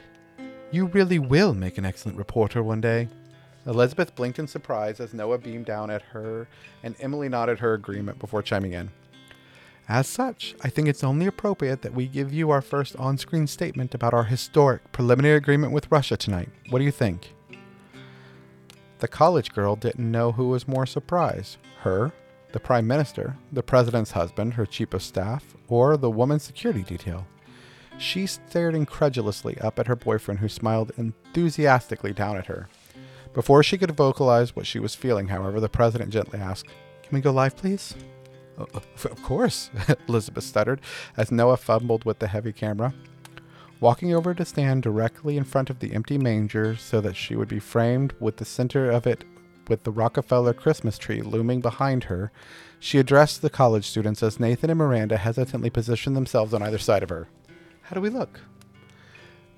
you 0.71 0.85
really 0.87 1.19
will 1.19 1.53
make 1.53 1.77
an 1.77 1.85
excellent 1.85 2.17
reporter 2.17 2.61
one 2.61 2.81
day. 2.81 3.07
Elizabeth 3.65 4.15
blinked 4.15 4.39
in 4.39 4.47
surprise 4.47 4.99
as 4.99 5.13
Noah 5.13 5.37
beamed 5.37 5.65
down 5.65 5.89
at 5.89 6.01
her, 6.01 6.47
and 6.83 6.95
Emily 6.99 7.29
nodded 7.29 7.59
her 7.59 7.73
agreement 7.73 8.19
before 8.19 8.41
chiming 8.41 8.73
in. 8.73 8.89
As 9.89 10.07
such, 10.07 10.55
I 10.61 10.69
think 10.69 10.87
it's 10.87 11.03
only 11.03 11.27
appropriate 11.27 11.81
that 11.81 11.93
we 11.93 12.07
give 12.07 12.33
you 12.33 12.49
our 12.49 12.61
first 12.61 12.95
on 12.97 13.17
screen 13.17 13.47
statement 13.47 13.95
about 13.95 14.13
our 14.13 14.25
historic 14.25 14.91
preliminary 14.91 15.37
agreement 15.37 15.71
with 15.71 15.91
Russia 15.91 16.17
tonight. 16.17 16.49
What 16.69 16.79
do 16.79 16.85
you 16.85 16.91
think? 16.91 17.33
The 18.99 19.07
college 19.07 19.53
girl 19.53 19.75
didn't 19.75 20.11
know 20.11 20.31
who 20.33 20.49
was 20.49 20.67
more 20.67 20.85
surprised 20.85 21.57
her, 21.81 22.11
the 22.51 22.59
Prime 22.59 22.87
Minister, 22.87 23.37
the 23.51 23.63
President's 23.63 24.11
husband, 24.11 24.55
her 24.55 24.65
Chief 24.65 24.93
of 24.93 25.03
Staff, 25.03 25.55
or 25.67 25.95
the 25.95 26.09
woman's 26.09 26.43
security 26.43 26.83
detail. 26.83 27.27
She 27.97 28.27
stared 28.27 28.75
incredulously 28.75 29.57
up 29.59 29.79
at 29.79 29.87
her 29.87 29.95
boyfriend, 29.95 30.39
who 30.39 30.49
smiled 30.49 30.91
enthusiastically 30.97 32.13
down 32.13 32.37
at 32.37 32.45
her. 32.45 32.67
Before 33.33 33.63
she 33.63 33.77
could 33.77 33.91
vocalize 33.91 34.55
what 34.55 34.67
she 34.67 34.79
was 34.79 34.95
feeling, 34.95 35.27
however, 35.27 35.59
the 35.59 35.69
president 35.69 36.11
gently 36.11 36.39
asked, 36.39 36.67
Can 37.03 37.15
we 37.15 37.21
go 37.21 37.31
live, 37.31 37.55
please? 37.55 37.95
of 38.57 39.21
course, 39.21 39.69
Elizabeth 40.07 40.43
stuttered 40.43 40.81
as 41.15 41.31
Noah 41.31 41.57
fumbled 41.57 42.05
with 42.05 42.19
the 42.19 42.27
heavy 42.27 42.51
camera. 42.51 42.93
Walking 43.79 44.15
over 44.15 44.33
to 44.33 44.45
stand 44.45 44.81
directly 44.81 45.37
in 45.37 45.43
front 45.43 45.69
of 45.69 45.79
the 45.79 45.93
empty 45.93 46.17
manger 46.17 46.75
so 46.75 46.99
that 47.01 47.15
she 47.15 47.35
would 47.35 47.47
be 47.47 47.59
framed 47.59 48.13
with 48.19 48.37
the 48.37 48.45
center 48.45 48.89
of 48.89 49.05
it 49.05 49.23
with 49.69 49.83
the 49.83 49.91
Rockefeller 49.91 50.53
Christmas 50.53 50.97
tree 50.97 51.21
looming 51.21 51.61
behind 51.61 52.05
her, 52.05 52.31
she 52.79 52.99
addressed 52.99 53.41
the 53.41 53.49
college 53.49 53.85
students 53.85 54.23
as 54.23 54.39
Nathan 54.39 54.69
and 54.69 54.79
Miranda 54.79 55.17
hesitantly 55.17 55.69
positioned 55.69 56.15
themselves 56.15 56.53
on 56.53 56.61
either 56.63 56.77
side 56.77 57.03
of 57.03 57.09
her. 57.09 57.27
How 57.87 57.93
do 57.93 58.01
we 58.01 58.09
look? 58.09 58.41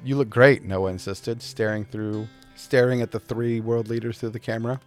You 0.04 0.16
look 0.16 0.30
great, 0.30 0.64
Noah 0.64 0.92
insisted, 0.92 1.42
staring 1.42 1.84
through 1.84 2.28
staring 2.54 3.02
at 3.02 3.10
the 3.10 3.20
three 3.20 3.60
world 3.60 3.88
leaders 3.88 4.20
through 4.20 4.30
the 4.30 4.40
camera. 4.40 4.80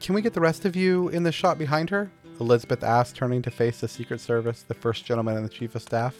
Can 0.00 0.12
we 0.12 0.22
get 0.22 0.34
the 0.34 0.40
rest 0.40 0.64
of 0.64 0.74
you 0.74 1.08
in 1.08 1.22
the 1.22 1.30
shot 1.30 1.56
behind 1.56 1.90
her? 1.90 2.10
Elizabeth 2.40 2.82
asked, 2.82 3.14
turning 3.14 3.42
to 3.42 3.52
face 3.52 3.78
the 3.78 3.86
Secret 3.86 4.20
Service, 4.20 4.62
the 4.62 4.74
first 4.74 5.04
gentleman 5.04 5.36
and 5.36 5.44
the 5.44 5.50
chief 5.50 5.76
of 5.76 5.82
staff. 5.82 6.16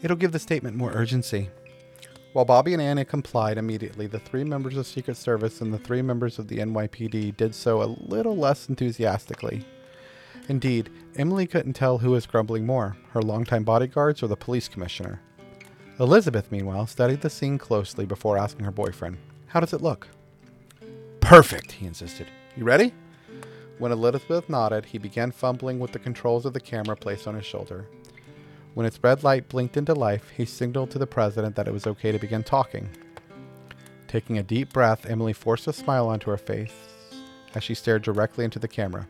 It'll 0.00 0.16
give 0.16 0.30
the 0.30 0.38
statement 0.38 0.76
more 0.76 0.92
urgency. 0.92 1.50
While 2.34 2.44
Bobby 2.44 2.72
and 2.72 2.82
Anna 2.82 3.04
complied 3.04 3.58
immediately, 3.58 4.06
the 4.06 4.20
three 4.20 4.44
members 4.44 4.76
of 4.76 4.86
Secret 4.86 5.16
Service 5.16 5.60
and 5.60 5.74
the 5.74 5.78
three 5.78 6.02
members 6.02 6.38
of 6.38 6.46
the 6.46 6.58
NYPD 6.58 7.36
did 7.36 7.52
so 7.52 7.82
a 7.82 7.96
little 7.98 8.36
less 8.36 8.68
enthusiastically. 8.68 9.64
Indeed, 10.48 10.90
Emily 11.16 11.48
couldn't 11.48 11.72
tell 11.72 11.98
who 11.98 12.12
was 12.12 12.26
grumbling 12.26 12.64
more, 12.64 12.96
her 13.10 13.22
longtime 13.22 13.64
bodyguards 13.64 14.22
or 14.22 14.28
the 14.28 14.36
police 14.36 14.68
commissioner. 14.68 15.20
Elizabeth, 16.00 16.50
meanwhile, 16.50 16.88
studied 16.88 17.20
the 17.20 17.30
scene 17.30 17.56
closely 17.56 18.04
before 18.04 18.36
asking 18.36 18.64
her 18.64 18.72
boyfriend, 18.72 19.16
How 19.46 19.60
does 19.60 19.72
it 19.72 19.80
look? 19.80 20.08
Perfect, 21.20 21.70
he 21.72 21.86
insisted. 21.86 22.26
You 22.56 22.64
ready? 22.64 22.92
When 23.78 23.92
Elizabeth 23.92 24.48
nodded, 24.48 24.86
he 24.86 24.98
began 24.98 25.30
fumbling 25.30 25.78
with 25.78 25.92
the 25.92 26.00
controls 26.00 26.46
of 26.46 26.52
the 26.52 26.60
camera 26.60 26.96
placed 26.96 27.28
on 27.28 27.36
his 27.36 27.46
shoulder. 27.46 27.86
When 28.74 28.86
its 28.86 28.98
red 29.02 29.22
light 29.22 29.48
blinked 29.48 29.76
into 29.76 29.94
life, 29.94 30.30
he 30.36 30.44
signaled 30.44 30.90
to 30.90 30.98
the 30.98 31.06
president 31.06 31.54
that 31.54 31.68
it 31.68 31.72
was 31.72 31.86
okay 31.86 32.10
to 32.10 32.18
begin 32.18 32.42
talking. 32.42 32.88
Taking 34.08 34.36
a 34.36 34.42
deep 34.42 34.72
breath, 34.72 35.06
Emily 35.06 35.32
forced 35.32 35.68
a 35.68 35.72
smile 35.72 36.08
onto 36.08 36.30
her 36.30 36.36
face 36.36 36.74
as 37.54 37.62
she 37.62 37.74
stared 37.74 38.02
directly 38.02 38.44
into 38.44 38.58
the 38.58 38.66
camera. 38.66 39.06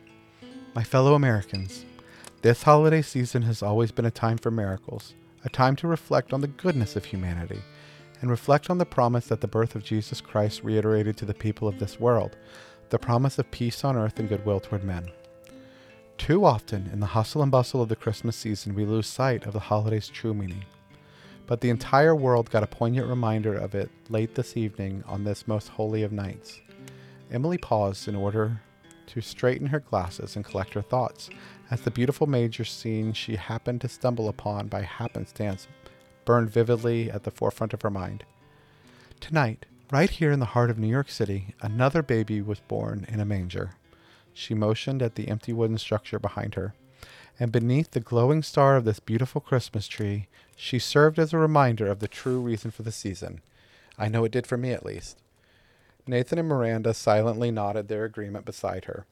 My 0.75 0.83
fellow 0.83 1.15
Americans, 1.15 1.83
this 2.43 2.61
holiday 2.61 3.01
season 3.01 3.41
has 3.43 3.63
always 3.63 3.91
been 3.91 4.05
a 4.05 4.11
time 4.11 4.37
for 4.37 4.51
miracles 4.51 5.15
a 5.45 5.49
time 5.49 5.75
to 5.77 5.87
reflect 5.87 6.33
on 6.33 6.41
the 6.41 6.47
goodness 6.47 6.95
of 6.95 7.05
humanity 7.05 7.61
and 8.19 8.29
reflect 8.29 8.69
on 8.69 8.77
the 8.77 8.85
promise 8.85 9.27
that 9.27 9.39
the 9.41 9.47
birth 9.47 9.75
of 9.75 9.83
Jesus 9.83 10.19
Christ 10.19 10.63
reiterated 10.63 11.15
to 11.17 11.25
the 11.25 11.33
people 11.33 11.67
of 11.67 11.79
this 11.79 11.99
world 11.99 12.35
the 12.89 12.99
promise 12.99 13.39
of 13.39 13.49
peace 13.49 13.83
on 13.83 13.97
earth 13.97 14.19
and 14.19 14.29
goodwill 14.29 14.59
toward 14.59 14.83
men. 14.83 15.09
Too 16.17 16.45
often, 16.45 16.87
in 16.93 16.99
the 16.99 17.07
hustle 17.07 17.41
and 17.41 17.51
bustle 17.51 17.81
of 17.81 17.89
the 17.89 17.95
Christmas 17.95 18.35
season, 18.35 18.75
we 18.75 18.85
lose 18.85 19.07
sight 19.07 19.45
of 19.45 19.53
the 19.53 19.59
holiday's 19.59 20.07
true 20.07 20.33
meaning. 20.35 20.63
But 21.47 21.61
the 21.61 21.71
entire 21.71 22.15
world 22.15 22.51
got 22.51 22.63
a 22.63 22.67
poignant 22.67 23.07
reminder 23.07 23.55
of 23.55 23.75
it 23.75 23.89
late 24.09 24.35
this 24.35 24.55
evening 24.55 25.03
on 25.07 25.23
this 25.23 25.47
most 25.47 25.69
holy 25.69 26.03
of 26.03 26.11
nights. 26.11 26.61
Emily 27.31 27.57
paused 27.57 28.07
in 28.07 28.15
order 28.15 28.61
to 29.07 29.21
straighten 29.21 29.67
her 29.67 29.79
glasses 29.79 30.35
and 30.35 30.45
collect 30.45 30.73
her 30.73 30.81
thoughts, 30.81 31.29
as 31.71 31.81
the 31.81 31.91
beautiful 31.91 32.27
major 32.27 32.63
scene 32.63 33.13
she 33.13 33.35
happened 33.35 33.81
to 33.81 33.87
stumble 33.87 34.29
upon 34.29 34.67
by 34.67 34.81
happenstance 34.81 35.67
burned 36.25 36.49
vividly 36.49 37.09
at 37.09 37.23
the 37.23 37.31
forefront 37.31 37.73
of 37.73 37.81
her 37.81 37.89
mind. 37.89 38.23
Tonight, 39.19 39.65
right 39.91 40.09
here 40.09 40.31
in 40.31 40.39
the 40.39 40.45
heart 40.45 40.69
of 40.69 40.77
New 40.77 40.87
York 40.87 41.09
City, 41.09 41.53
another 41.61 42.01
baby 42.01 42.41
was 42.41 42.59
born 42.59 43.05
in 43.09 43.19
a 43.19 43.25
manger. 43.25 43.71
She 44.33 44.53
motioned 44.53 45.01
at 45.01 45.15
the 45.15 45.27
empty 45.27 45.53
wooden 45.53 45.77
structure 45.77 46.19
behind 46.19 46.55
her, 46.55 46.73
and 47.39 47.51
beneath 47.51 47.91
the 47.91 47.99
glowing 47.99 48.43
star 48.43 48.75
of 48.75 48.85
this 48.85 48.99
beautiful 48.99 49.41
Christmas 49.41 49.87
tree, 49.87 50.27
she 50.55 50.79
served 50.79 51.19
as 51.19 51.33
a 51.33 51.37
reminder 51.37 51.87
of 51.87 51.99
the 51.99 52.07
true 52.07 52.39
reason 52.39 52.71
for 52.71 52.83
the 52.83 52.91
season. 52.91 53.41
I 53.97 54.09
know 54.09 54.25
it 54.25 54.31
did 54.31 54.47
for 54.47 54.57
me, 54.57 54.71
at 54.71 54.85
least. 54.85 55.21
Nathan 56.07 56.37
and 56.37 56.47
Miranda 56.47 56.93
silently 56.93 57.51
nodded 57.51 57.87
their 57.87 58.05
agreement 58.05 58.45
beside 58.45 58.85
her. 58.85 59.05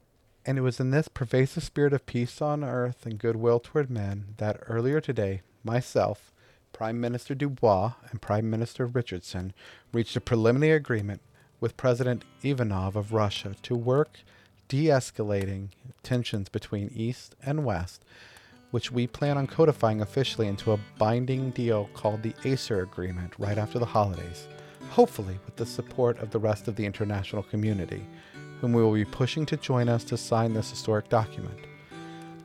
And 0.45 0.57
it 0.57 0.61
was 0.61 0.79
in 0.79 0.91
this 0.91 1.07
pervasive 1.07 1.63
spirit 1.63 1.93
of 1.93 2.05
peace 2.05 2.41
on 2.41 2.63
earth 2.63 3.05
and 3.05 3.17
goodwill 3.17 3.59
toward 3.59 3.89
men 3.89 4.35
that 4.37 4.59
earlier 4.67 4.99
today, 4.99 5.41
myself, 5.63 6.33
Prime 6.73 6.99
Minister 6.99 7.33
Dubois, 7.33 7.93
and 8.09 8.21
Prime 8.21 8.49
Minister 8.49 8.85
Richardson 8.85 9.53
reached 9.93 10.15
a 10.15 10.21
preliminary 10.21 10.75
agreement 10.75 11.21
with 11.59 11.77
President 11.77 12.25
Ivanov 12.41 12.95
of 12.95 13.13
Russia 13.13 13.55
to 13.61 13.75
work 13.75 14.19
de 14.67 14.87
escalating 14.87 15.69
tensions 16.01 16.49
between 16.49 16.91
East 16.93 17.35
and 17.45 17.63
West, 17.63 18.03
which 18.71 18.91
we 18.91 19.07
plan 19.07 19.37
on 19.37 19.47
codifying 19.47 20.01
officially 20.01 20.47
into 20.47 20.73
a 20.73 20.79
binding 20.97 21.51
deal 21.51 21.89
called 21.93 22.21
the 22.21 22.33
Acer 22.43 22.81
Agreement 22.81 23.33
right 23.37 23.57
after 23.57 23.79
the 23.79 23.85
holidays 23.85 24.47
hopefully 24.93 25.39
with 25.45 25.55
the 25.55 25.65
support 25.65 26.19
of 26.19 26.29
the 26.29 26.39
rest 26.39 26.67
of 26.67 26.75
the 26.75 26.85
international 26.85 27.41
community, 27.41 28.05
whom 28.63 28.71
we 28.71 28.81
will 28.81 28.93
be 28.93 29.03
pushing 29.03 29.45
to 29.45 29.57
join 29.57 29.89
us 29.89 30.05
to 30.05 30.15
sign 30.15 30.53
this 30.53 30.69
historic 30.69 31.09
document. 31.09 31.59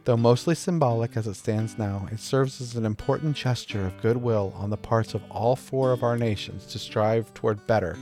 Though 0.02 0.16
mostly 0.16 0.56
symbolic 0.56 1.16
as 1.16 1.28
it 1.28 1.34
stands 1.34 1.78
now, 1.78 2.08
it 2.10 2.18
serves 2.18 2.60
as 2.60 2.74
an 2.74 2.84
important 2.84 3.36
gesture 3.36 3.86
of 3.86 4.02
goodwill 4.02 4.52
on 4.56 4.68
the 4.68 4.76
parts 4.76 5.14
of 5.14 5.22
all 5.30 5.54
four 5.54 5.92
of 5.92 6.02
our 6.02 6.18
nations 6.18 6.66
to 6.72 6.78
strive 6.80 7.32
toward 7.34 7.64
better, 7.68 7.96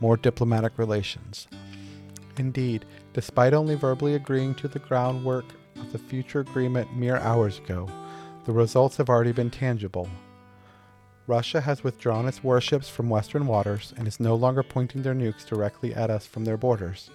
more 0.00 0.16
diplomatic 0.16 0.78
relations. 0.78 1.46
Indeed, 2.38 2.86
despite 3.12 3.52
only 3.52 3.74
verbally 3.74 4.14
agreeing 4.14 4.54
to 4.54 4.68
the 4.68 4.78
groundwork 4.78 5.44
of 5.76 5.92
the 5.92 5.98
future 5.98 6.40
agreement 6.40 6.96
mere 6.96 7.18
hours 7.18 7.58
ago, 7.58 7.86
the 8.46 8.52
results 8.52 8.96
have 8.96 9.10
already 9.10 9.32
been 9.32 9.50
tangible, 9.50 10.08
Russia 11.26 11.60
has 11.60 11.84
withdrawn 11.84 12.26
its 12.26 12.42
warships 12.42 12.88
from 12.88 13.10
Western 13.10 13.46
waters 13.46 13.92
and 13.98 14.08
is 14.08 14.18
no 14.18 14.34
longer 14.34 14.62
pointing 14.62 15.02
their 15.02 15.14
nukes 15.14 15.44
directly 15.44 15.94
at 15.94 16.08
us 16.08 16.26
from 16.26 16.46
their 16.46 16.56
borders. 16.56 17.10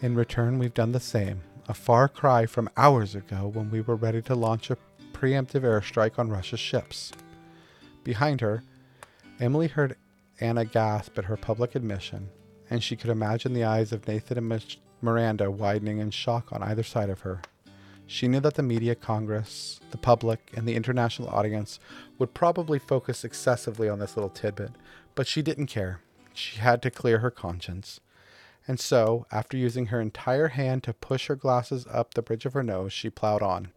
In 0.00 0.14
return, 0.14 0.58
we've 0.58 0.74
done 0.74 0.92
the 0.92 1.00
same, 1.00 1.42
a 1.68 1.74
far 1.74 2.08
cry 2.08 2.46
from 2.46 2.68
hours 2.76 3.14
ago 3.14 3.50
when 3.52 3.70
we 3.70 3.80
were 3.80 3.96
ready 3.96 4.20
to 4.22 4.34
launch 4.34 4.70
a 4.70 4.76
preemptive 5.12 5.62
airstrike 5.62 6.18
on 6.18 6.28
Russia's 6.28 6.60
ships. 6.60 7.12
Behind 8.02 8.40
her, 8.40 8.62
Emily 9.40 9.68
heard 9.68 9.96
Anna 10.40 10.64
gasp 10.64 11.18
at 11.18 11.24
her 11.26 11.36
public 11.36 11.74
admission, 11.74 12.28
and 12.68 12.82
she 12.82 12.96
could 12.96 13.10
imagine 13.10 13.54
the 13.54 13.64
eyes 13.64 13.92
of 13.92 14.06
Nathan 14.06 14.36
and 14.36 14.76
Miranda 15.00 15.50
widening 15.50 15.98
in 15.98 16.10
shock 16.10 16.52
on 16.52 16.62
either 16.62 16.82
side 16.82 17.08
of 17.08 17.20
her. 17.20 17.40
She 18.06 18.28
knew 18.28 18.40
that 18.40 18.54
the 18.54 18.62
media 18.62 18.94
congress, 18.94 19.80
the 19.90 19.96
public, 19.96 20.52
and 20.54 20.68
the 20.68 20.74
international 20.74 21.28
audience 21.28 21.78
would 22.18 22.34
probably 22.34 22.78
focus 22.78 23.24
excessively 23.24 23.88
on 23.88 23.98
this 24.00 24.16
little 24.16 24.30
tidbit, 24.30 24.72
but 25.14 25.26
she 25.26 25.40
didn't 25.40 25.68
care. 25.68 26.00
She 26.34 26.58
had 26.58 26.82
to 26.82 26.90
clear 26.90 27.20
her 27.20 27.30
conscience. 27.30 28.00
And 28.66 28.80
so, 28.80 29.26
after 29.30 29.56
using 29.56 29.86
her 29.86 30.00
entire 30.00 30.48
hand 30.48 30.82
to 30.84 30.94
push 30.94 31.26
her 31.26 31.36
glasses 31.36 31.86
up 31.90 32.14
the 32.14 32.22
bridge 32.22 32.46
of 32.46 32.54
her 32.54 32.62
nose, 32.62 32.92
she 32.92 33.10
plowed 33.10 33.42
on. 33.42 33.68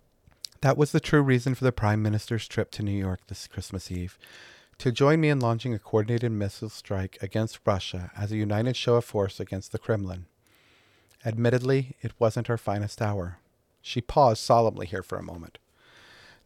That 0.61 0.77
was 0.77 0.91
the 0.91 0.99
true 0.99 1.21
reason 1.21 1.55
for 1.55 1.65
the 1.65 1.71
Prime 1.71 2.01
Minister's 2.01 2.47
trip 2.47 2.71
to 2.71 2.83
New 2.83 2.97
York 2.97 3.19
this 3.27 3.47
Christmas 3.47 3.91
Eve 3.91 4.17
to 4.77 4.91
join 4.91 5.19
me 5.19 5.29
in 5.29 5.39
launching 5.39 5.73
a 5.73 5.79
coordinated 5.79 6.31
missile 6.31 6.69
strike 6.69 7.17
against 7.21 7.59
Russia 7.65 8.11
as 8.15 8.31
a 8.31 8.37
united 8.37 8.75
show 8.75 8.95
of 8.95 9.05
force 9.05 9.39
against 9.39 9.71
the 9.71 9.79
Kremlin. 9.79 10.25
Admittedly, 11.25 11.95
it 12.01 12.13
wasn't 12.19 12.47
her 12.47 12.57
finest 12.57 13.01
hour. 13.01 13.39
She 13.81 14.01
paused 14.01 14.41
solemnly 14.41 14.85
here 14.85 15.01
for 15.01 15.17
a 15.17 15.23
moment. 15.23 15.57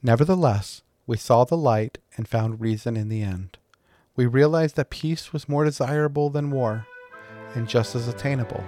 Nevertheless, 0.01 0.81
we 1.05 1.17
saw 1.17 1.43
the 1.43 1.57
light 1.57 1.97
and 2.15 2.27
found 2.27 2.61
reason 2.61 2.95
in 2.95 3.09
the 3.09 3.21
end. 3.21 3.57
We 4.15 4.25
realized 4.25 4.75
that 4.77 4.89
peace 4.89 5.33
was 5.33 5.49
more 5.49 5.65
desirable 5.65 6.29
than 6.29 6.51
war, 6.51 6.87
and 7.55 7.67
just 7.67 7.95
as 7.95 8.07
attainable. 8.07 8.63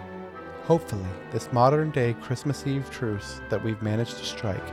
Hopefully, 0.63 1.05
this 1.31 1.51
modern 1.51 1.91
day 1.91 2.15
Christmas 2.21 2.65
Eve 2.65 2.89
truce 2.89 3.41
that 3.49 3.63
we've 3.63 3.81
managed 3.81 4.17
to 4.17 4.25
strike, 4.25 4.63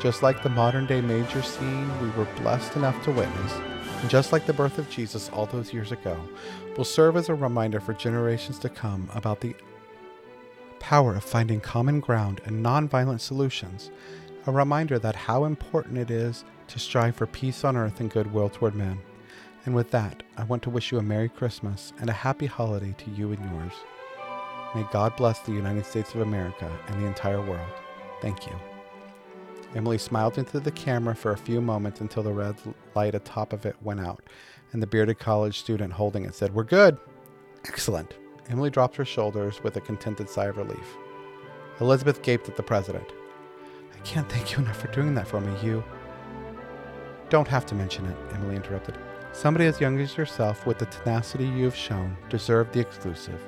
just 0.00 0.22
like 0.22 0.42
the 0.42 0.48
modern 0.48 0.86
day 0.86 1.00
major 1.00 1.42
scene 1.42 1.90
we 2.02 2.10
were 2.10 2.28
blessed 2.36 2.76
enough 2.76 3.02
to 3.04 3.10
witness, 3.10 3.52
and 4.00 4.10
just 4.10 4.32
like 4.32 4.46
the 4.46 4.52
birth 4.52 4.78
of 4.78 4.90
Jesus 4.90 5.30
all 5.30 5.46
those 5.46 5.72
years 5.72 5.92
ago, 5.92 6.18
will 6.76 6.84
serve 6.84 7.16
as 7.16 7.28
a 7.28 7.34
reminder 7.34 7.80
for 7.80 7.94
generations 7.94 8.58
to 8.58 8.68
come 8.68 9.08
about 9.14 9.40
the 9.40 9.54
power 10.80 11.14
of 11.14 11.24
finding 11.24 11.60
common 11.60 12.00
ground 12.00 12.40
and 12.44 12.64
nonviolent 12.64 13.20
solutions, 13.20 13.90
a 14.46 14.52
reminder 14.52 14.98
that 14.98 15.14
how 15.14 15.44
important 15.44 15.96
it 15.96 16.10
is 16.10 16.44
to 16.66 16.78
strive 16.78 17.14
for 17.14 17.26
peace 17.26 17.64
on 17.64 17.76
earth 17.76 18.00
and 18.00 18.10
goodwill 18.10 18.48
toward 18.48 18.74
men. 18.74 18.98
And 19.64 19.74
with 19.74 19.90
that, 19.92 20.22
I 20.36 20.44
want 20.44 20.62
to 20.64 20.70
wish 20.70 20.90
you 20.90 20.98
a 20.98 21.02
Merry 21.02 21.28
Christmas 21.28 21.92
and 22.00 22.10
a 22.10 22.14
Happy 22.14 22.46
Holiday 22.46 22.94
to 22.98 23.10
you 23.10 23.32
and 23.32 23.50
yours. 23.52 23.72
May 24.74 24.84
God 24.90 25.14
bless 25.16 25.38
the 25.40 25.52
United 25.52 25.86
States 25.86 26.14
of 26.14 26.20
America 26.20 26.70
and 26.88 27.00
the 27.00 27.06
entire 27.06 27.40
world. 27.40 27.72
Thank 28.20 28.46
you. 28.46 28.54
Emily 29.74 29.98
smiled 29.98 30.36
into 30.36 30.58
the 30.58 30.70
camera 30.72 31.14
for 31.14 31.32
a 31.32 31.36
few 31.36 31.60
moments 31.60 32.00
until 32.00 32.22
the 32.22 32.32
red 32.32 32.56
light 32.94 33.14
atop 33.14 33.52
of 33.52 33.64
it 33.64 33.76
went 33.82 34.00
out, 34.00 34.22
and 34.72 34.82
the 34.82 34.86
bearded 34.86 35.18
college 35.18 35.60
student 35.60 35.92
holding 35.92 36.24
it 36.24 36.34
said, 36.34 36.54
We're 36.54 36.64
good. 36.64 36.98
Excellent. 37.66 38.16
Emily 38.50 38.70
dropped 38.70 38.96
her 38.96 39.04
shoulders 39.04 39.62
with 39.62 39.76
a 39.76 39.80
contented 39.80 40.28
sigh 40.28 40.46
of 40.46 40.56
relief. 40.56 40.96
Elizabeth 41.80 42.22
gaped 42.22 42.48
at 42.48 42.56
the 42.56 42.62
president. 42.62 43.06
I 43.94 43.98
can't 44.00 44.28
thank 44.28 44.52
you 44.52 44.58
enough 44.58 44.80
for 44.80 44.88
doing 44.88 45.14
that 45.14 45.28
for 45.28 45.40
me, 45.40 45.54
you. 45.62 45.84
Don't 47.30 47.48
have 47.48 47.64
to 47.66 47.74
mention 47.74 48.06
it, 48.06 48.16
Emily 48.34 48.56
interrupted. 48.56 48.98
Somebody 49.32 49.64
as 49.66 49.80
young 49.80 49.98
as 49.98 50.16
yourself, 50.16 50.66
with 50.66 50.78
the 50.78 50.86
tenacity 50.86 51.46
you 51.46 51.64
have 51.64 51.74
shown, 51.74 52.16
deserved 52.28 52.72
the 52.72 52.80
exclusive. 52.80 53.42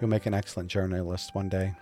You'll 0.00 0.10
make 0.10 0.26
an 0.26 0.34
excellent 0.34 0.68
journalist 0.68 1.34
one 1.34 1.48
day. 1.48 1.74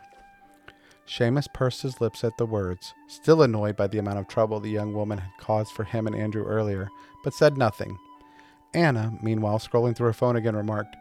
Seamus 1.06 1.52
pursed 1.52 1.82
his 1.82 2.00
lips 2.00 2.22
at 2.22 2.36
the 2.38 2.46
words, 2.46 2.94
still 3.08 3.42
annoyed 3.42 3.76
by 3.76 3.88
the 3.88 3.98
amount 3.98 4.18
of 4.18 4.28
trouble 4.28 4.60
the 4.60 4.70
young 4.70 4.94
woman 4.94 5.18
had 5.18 5.30
caused 5.38 5.72
for 5.72 5.84
him 5.84 6.06
and 6.06 6.16
Andrew 6.16 6.44
earlier, 6.44 6.88
but 7.22 7.34
said 7.34 7.58
nothing. 7.58 7.98
Anna, 8.72 9.12
meanwhile, 9.20 9.58
scrolling 9.58 9.94
through 9.94 10.06
her 10.06 10.12
phone 10.12 10.36
again, 10.36 10.56
remarked, 10.56 10.96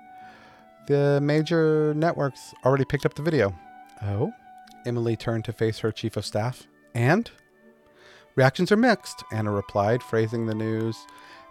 the 0.87 1.21
major 1.21 1.93
networks 1.93 2.53
already 2.65 2.83
picked 2.83 3.05
up 3.05 3.13
the 3.13 3.21
video. 3.21 3.55
Oh? 4.01 4.33
Emily 4.85 5.15
turned 5.15 5.45
to 5.45 5.53
face 5.53 5.79
her 5.79 5.91
chief 5.91 6.17
of 6.17 6.25
staff. 6.25 6.67
And? 6.93 7.29
Reactions 8.35 8.71
are 8.71 8.77
mixed, 8.77 9.23
Anna 9.31 9.51
replied, 9.51 10.03
phrasing 10.03 10.47
the 10.47 10.55
news 10.55 10.97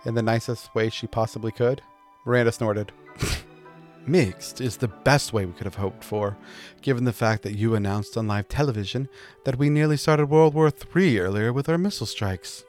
in 0.04 0.14
the 0.14 0.22
nicest 0.22 0.74
way 0.74 0.88
she 0.88 1.06
possibly 1.06 1.52
could. 1.52 1.82
Miranda 2.24 2.52
snorted. 2.52 2.92
Mixed 4.06 4.60
is 4.60 4.78
the 4.78 4.88
best 4.88 5.32
way 5.32 5.46
we 5.46 5.52
could 5.52 5.64
have 5.64 5.76
hoped 5.76 6.02
for, 6.02 6.36
given 6.80 7.04
the 7.04 7.12
fact 7.12 7.42
that 7.42 7.56
you 7.56 7.74
announced 7.74 8.16
on 8.16 8.26
live 8.26 8.48
television 8.48 9.08
that 9.44 9.58
we 9.58 9.70
nearly 9.70 9.96
started 9.96 10.26
World 10.26 10.54
War 10.54 10.72
III 10.96 11.20
earlier 11.20 11.52
with 11.52 11.68
our 11.68 11.78
missile 11.78 12.06
strikes. 12.06 12.64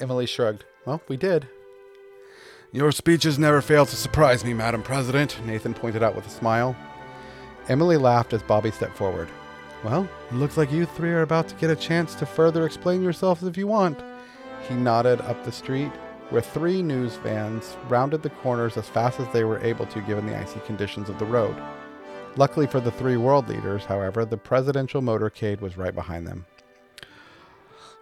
Emily 0.00 0.26
shrugged. 0.26 0.64
Well, 0.84 1.02
we 1.08 1.16
did. 1.16 1.48
Your 2.72 2.92
speeches 2.92 3.38
never 3.38 3.62
fail 3.62 3.86
to 3.86 3.96
surprise 3.96 4.44
me, 4.44 4.54
Madam 4.54 4.82
President, 4.82 5.40
Nathan 5.46 5.72
pointed 5.72 6.02
out 6.02 6.16
with 6.16 6.26
a 6.26 6.30
smile. 6.30 6.76
Emily 7.68 7.96
laughed 7.96 8.32
as 8.32 8.42
Bobby 8.42 8.70
stepped 8.70 8.96
forward. 8.96 9.28
Well, 9.84 10.08
looks 10.32 10.56
like 10.56 10.72
you 10.72 10.84
three 10.84 11.10
are 11.10 11.22
about 11.22 11.48
to 11.48 11.54
get 11.54 11.70
a 11.70 11.76
chance 11.76 12.14
to 12.16 12.26
further 12.26 12.66
explain 12.66 13.02
yourselves 13.02 13.44
if 13.44 13.56
you 13.56 13.66
want. 13.66 14.02
He 14.68 14.74
nodded 14.74 15.20
up 15.20 15.44
the 15.44 15.52
street, 15.52 15.92
where 16.30 16.42
three 16.42 16.82
news 16.82 17.16
vans 17.16 17.76
rounded 17.88 18.22
the 18.22 18.30
corners 18.30 18.76
as 18.76 18.88
fast 18.88 19.18
as 19.20 19.28
they 19.32 19.44
were 19.44 19.60
able 19.60 19.86
to 19.86 20.00
given 20.02 20.26
the 20.26 20.36
icy 20.36 20.60
conditions 20.60 21.08
of 21.08 21.18
the 21.18 21.24
road. 21.24 21.56
Luckily 22.36 22.66
for 22.66 22.80
the 22.80 22.90
three 22.90 23.16
world 23.16 23.48
leaders, 23.48 23.84
however, 23.84 24.24
the 24.24 24.36
presidential 24.36 25.00
motorcade 25.00 25.60
was 25.60 25.76
right 25.76 25.94
behind 25.94 26.26
them. 26.26 26.46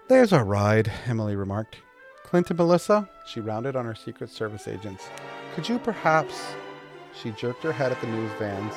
There's 0.09 0.33
our 0.33 0.45
ride, 0.45 0.91
Emily 1.07 1.37
remarked. 1.37 1.77
Clint 2.25 2.51
and 2.51 2.59
Melissa, 2.59 3.09
she 3.27 3.41
rounded 3.41 3.77
on 3.77 3.85
her 3.85 3.95
Secret 3.95 4.31
Service 4.31 4.69
agents. 4.69 5.09
Could 5.55 5.69
you 5.69 5.79
perhaps. 5.79 6.43
She 7.21 7.31
jerked 7.31 7.63
her 7.63 7.73
head 7.73 7.93
at 7.93 8.01
the 8.01 8.09
news 8.09 8.31
vans 8.39 8.75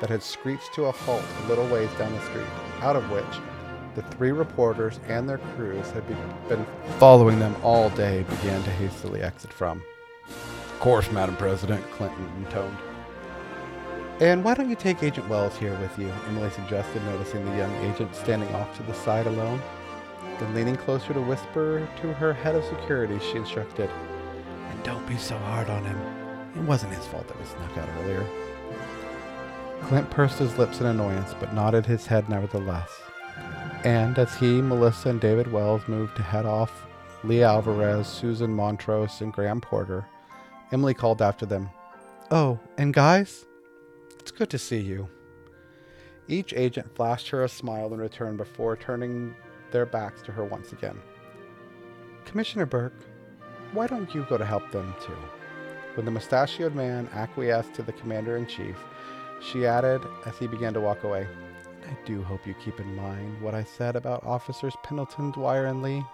that 0.00 0.10
had 0.10 0.22
screeched 0.22 0.74
to 0.74 0.86
a 0.86 0.92
halt 0.92 1.22
a 1.44 1.48
little 1.48 1.66
ways 1.68 1.90
down 1.98 2.12
the 2.12 2.20
street, 2.22 2.46
out 2.80 2.96
of 2.96 3.08
which 3.10 3.24
the 3.96 4.02
three 4.02 4.30
reporters 4.30 5.00
and 5.08 5.26
their 5.26 5.38
crews 5.38 5.90
had 5.90 6.06
been 6.06 6.66
following 6.98 7.38
them 7.38 7.56
all 7.62 7.88
day 7.90 8.22
began 8.24 8.62
to 8.62 8.70
hastily 8.70 9.22
exit 9.22 9.52
from. 9.52 9.82
Of 10.28 10.80
course, 10.80 11.10
Madam 11.10 11.34
President, 11.36 11.82
Clint 11.92 12.12
intoned. 12.36 12.76
And 14.20 14.44
why 14.44 14.52
don't 14.52 14.68
you 14.68 14.76
take 14.76 15.02
Agent 15.02 15.28
Wells 15.28 15.56
here 15.56 15.76
with 15.78 15.98
you? 15.98 16.12
Emily 16.28 16.50
suggested, 16.50 17.02
noticing 17.04 17.44
the 17.46 17.56
young 17.56 17.74
agent 17.76 18.14
standing 18.14 18.54
off 18.54 18.76
to 18.76 18.82
the 18.82 18.92
side 18.92 19.26
alone. 19.26 19.60
Then 20.38 20.54
leaning 20.54 20.76
closer 20.76 21.14
to 21.14 21.20
whisper 21.22 21.88
to 22.02 22.12
her 22.14 22.34
head 22.34 22.54
of 22.54 22.64
security, 22.64 23.18
she 23.18 23.38
instructed, 23.38 23.90
And 24.70 24.82
don't 24.82 25.06
be 25.08 25.16
so 25.16 25.38
hard 25.38 25.70
on 25.70 25.84
him. 25.84 25.98
It 26.54 26.62
wasn't 26.62 26.92
his 26.92 27.06
fault 27.06 27.26
that 27.28 27.38
we 27.38 27.46
snuck 27.46 27.78
out 27.78 27.88
earlier. 28.00 28.26
Clint 29.82 30.10
pursed 30.10 30.38
his 30.38 30.58
lips 30.58 30.80
in 30.80 30.86
annoyance, 30.86 31.34
but 31.40 31.54
nodded 31.54 31.86
his 31.86 32.06
head 32.06 32.28
nevertheless. 32.28 32.90
And 33.86 34.18
as 34.18 34.34
he, 34.34 34.60
Melissa, 34.60 35.10
and 35.10 35.20
David 35.20 35.52
Wells 35.52 35.86
moved 35.86 36.16
to 36.16 36.22
head 36.24 36.44
off, 36.44 36.88
Lee 37.22 37.44
Alvarez, 37.44 38.08
Susan 38.08 38.52
Montrose, 38.52 39.20
and 39.20 39.32
Graham 39.32 39.60
Porter, 39.60 40.04
Emily 40.72 40.92
called 40.92 41.22
after 41.22 41.46
them, 41.46 41.70
Oh, 42.32 42.58
and 42.76 42.92
guys, 42.92 43.46
it's 44.18 44.32
good 44.32 44.50
to 44.50 44.58
see 44.58 44.80
you. 44.80 45.08
Each 46.26 46.52
agent 46.52 46.96
flashed 46.96 47.28
her 47.28 47.44
a 47.44 47.48
smile 47.48 47.94
in 47.94 48.00
return 48.00 48.36
before 48.36 48.76
turning 48.76 49.36
their 49.70 49.86
backs 49.86 50.20
to 50.22 50.32
her 50.32 50.44
once 50.44 50.72
again. 50.72 51.00
Commissioner 52.24 52.66
Burke, 52.66 53.06
why 53.70 53.86
don't 53.86 54.12
you 54.12 54.26
go 54.28 54.36
to 54.36 54.44
help 54.44 54.68
them 54.72 54.96
too? 55.00 55.16
When 55.94 56.06
the 56.06 56.10
mustachioed 56.10 56.74
man 56.74 57.08
acquiesced 57.12 57.74
to 57.74 57.84
the 57.84 57.92
commander 57.92 58.36
in 58.36 58.48
chief, 58.48 58.76
she 59.40 59.64
added 59.64 60.02
as 60.24 60.36
he 60.38 60.48
began 60.48 60.74
to 60.74 60.80
walk 60.80 61.04
away, 61.04 61.28
I 61.86 61.96
do 62.04 62.22
hope 62.22 62.46
you 62.46 62.54
keep 62.54 62.80
in 62.80 62.96
mind 62.96 63.40
what 63.40 63.54
I 63.54 63.64
said 63.64 63.96
about 63.96 64.24
Officers 64.24 64.74
Pendleton, 64.82 65.30
Dwyer, 65.30 65.66
and 65.66 65.82
Lee. 65.82 66.04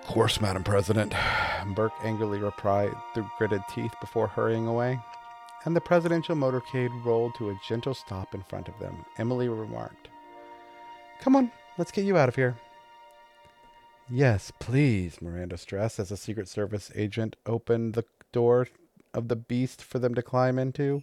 Of 0.00 0.06
course, 0.06 0.40
Madam 0.40 0.64
President. 0.64 1.14
Burke 1.74 1.92
angrily 2.02 2.38
replied 2.38 2.94
through 3.14 3.30
gritted 3.36 3.62
teeth 3.68 3.92
before 4.00 4.28
hurrying 4.28 4.66
away 4.66 4.98
and 5.64 5.76
the 5.76 5.80
presidential 5.80 6.34
motorcade 6.34 7.04
rolled 7.04 7.34
to 7.34 7.50
a 7.50 7.60
gentle 7.66 7.94
stop 7.94 8.34
in 8.34 8.42
front 8.42 8.68
of 8.68 8.78
them. 8.78 9.04
Emily 9.18 9.48
remarked, 9.48 10.08
Come 11.20 11.36
on, 11.36 11.52
let's 11.76 11.92
get 11.92 12.04
you 12.04 12.16
out 12.16 12.28
of 12.28 12.36
here. 12.36 12.56
Yes, 14.08 14.52
please, 14.58 15.20
Miranda 15.20 15.58
stressed 15.58 15.98
as 15.98 16.10
a 16.10 16.16
Secret 16.16 16.48
Service 16.48 16.90
agent 16.94 17.36
opened 17.46 17.94
the 17.94 18.04
door 18.32 18.68
of 19.12 19.28
the 19.28 19.36
beast 19.36 19.82
for 19.82 19.98
them 19.98 20.14
to 20.14 20.22
climb 20.22 20.58
into, 20.58 21.02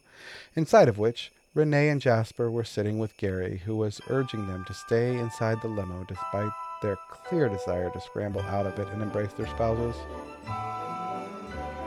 inside 0.55 0.89
of 0.89 0.97
which 0.97 1.31
Renee 1.57 1.89
and 1.89 1.99
Jasper 1.99 2.51
were 2.51 2.63
sitting 2.63 2.99
with 2.99 3.17
Gary, 3.17 3.63
who 3.65 3.75
was 3.75 3.99
urging 4.09 4.45
them 4.45 4.63
to 4.65 4.75
stay 4.75 5.17
inside 5.17 5.59
the 5.59 5.67
limo 5.67 6.05
despite 6.07 6.51
their 6.83 6.99
clear 7.09 7.49
desire 7.49 7.89
to 7.89 7.99
scramble 7.99 8.41
out 8.41 8.67
of 8.67 8.77
it 8.77 8.87
and 8.89 9.01
embrace 9.01 9.33
their 9.33 9.47
spouses. 9.47 9.95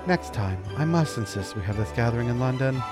Next 0.09 0.35
time, 0.35 0.61
I 0.77 0.85
must 0.85 1.18
insist 1.18 1.55
we 1.55 1.62
have 1.62 1.77
this 1.77 1.93
gathering 1.93 2.29
in 2.29 2.41
London. 2.41 2.83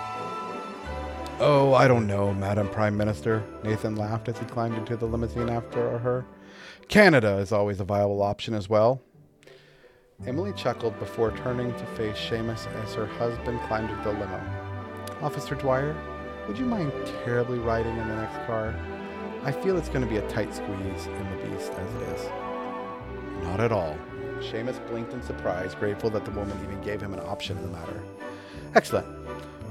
Oh, 1.40 1.74
I 1.74 1.88
don't 1.88 2.06
know, 2.06 2.32
Madam 2.32 2.68
Prime 2.68 2.96
Minister. 2.96 3.42
Nathan 3.64 3.96
laughed 3.96 4.28
as 4.28 4.38
he 4.38 4.44
climbed 4.44 4.76
into 4.76 4.96
the 4.96 5.06
limousine 5.06 5.48
after 5.48 5.98
her. 5.98 6.26
Canada 6.86 7.38
is 7.38 7.50
always 7.50 7.80
a 7.80 7.84
viable 7.84 8.22
option 8.22 8.54
as 8.54 8.68
well. 8.68 9.02
Emily 10.24 10.52
chuckled 10.52 10.96
before 11.00 11.36
turning 11.38 11.72
to 11.72 11.86
face 11.96 12.18
Seamus 12.18 12.68
as 12.84 12.94
her 12.94 13.06
husband 13.06 13.58
climbed 13.62 13.90
into 13.90 14.04
the 14.04 14.12
limo. 14.12 14.40
Officer 15.20 15.56
Dwyer, 15.56 15.96
would 16.48 16.58
you 16.58 16.64
mind 16.64 16.90
terribly 17.24 17.58
riding 17.58 17.94
in 17.98 18.08
the 18.08 18.16
next 18.16 18.36
car? 18.46 18.74
I 19.44 19.52
feel 19.52 19.76
it's 19.76 19.90
going 19.90 20.00
to 20.00 20.10
be 20.10 20.16
a 20.16 20.28
tight 20.30 20.54
squeeze 20.54 21.06
in 21.06 21.30
the 21.30 21.46
beast 21.46 21.72
as 21.72 21.94
it 21.94 22.02
is. 22.14 22.24
Not 23.42 23.60
at 23.60 23.70
all. 23.70 23.96
Seamus 24.40 24.84
blinked 24.88 25.12
in 25.12 25.22
surprise, 25.22 25.74
grateful 25.74 26.08
that 26.10 26.24
the 26.24 26.30
woman 26.30 26.58
even 26.62 26.80
gave 26.80 27.02
him 27.02 27.12
an 27.12 27.20
option 27.20 27.58
in 27.58 27.64
the 27.64 27.78
matter. 27.78 28.02
Excellent. 28.74 29.06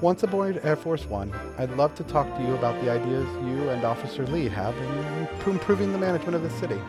Once 0.02 0.22
aboard 0.22 0.62
Air 0.64 0.76
Force 0.76 1.06
One, 1.06 1.34
I'd 1.58 1.72
love 1.72 1.96
to 1.96 2.04
talk 2.04 2.28
to 2.38 2.44
you 2.44 2.54
about 2.54 2.80
the 2.84 2.92
ideas 2.92 3.28
you 3.44 3.70
and 3.70 3.84
Officer 3.84 4.28
Lee 4.28 4.48
have 4.48 4.78
in 4.78 5.28
improving 5.52 5.92
the 5.92 5.98
management 5.98 6.36
of 6.36 6.44
the 6.44 6.50
city. 6.52 6.80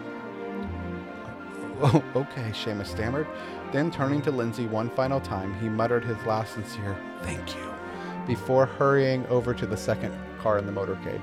Oh, 1.80 2.04
okay, 2.14 2.50
Seamus 2.50 2.88
stammered. 2.88 3.26
Then, 3.72 3.90
turning 3.90 4.20
to 4.22 4.30
Lindsay 4.30 4.66
one 4.66 4.90
final 4.90 5.20
time, 5.20 5.58
he 5.60 5.68
muttered 5.68 6.04
his 6.04 6.20
last 6.26 6.54
sincere 6.54 6.96
thank 7.22 7.56
you 7.56 7.77
before 8.28 8.66
hurrying 8.66 9.26
over 9.26 9.52
to 9.52 9.66
the 9.66 9.76
second 9.76 10.16
car 10.38 10.58
in 10.58 10.66
the 10.66 10.72
motorcade. 10.72 11.20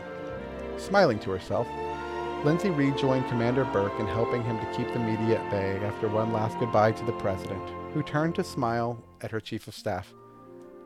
Smiling 0.78 1.20
to 1.20 1.32
herself, 1.32 1.68
Lindsay 2.44 2.70
rejoined 2.70 3.28
Commander 3.30 3.64
Burke 3.66 3.98
in 4.00 4.08
helping 4.08 4.44
him 4.44 4.60
to 4.60 4.78
keep 4.78 4.92
the 4.92 5.00
media 5.00 5.40
at 5.40 5.50
bay 5.50 5.78
after 5.86 6.10
one 6.10 6.34
last 6.34 6.60
goodbye 6.60 6.92
to 6.92 7.06
the 7.06 7.14
President, 7.14 7.62
who 7.94 8.04
turned 8.04 8.36
to 8.36 8.44
smile 8.44 9.02
at 9.22 9.32
her 9.32 9.40
Chief 9.40 9.68
of 9.68 9.74
Staff. 9.74 10.14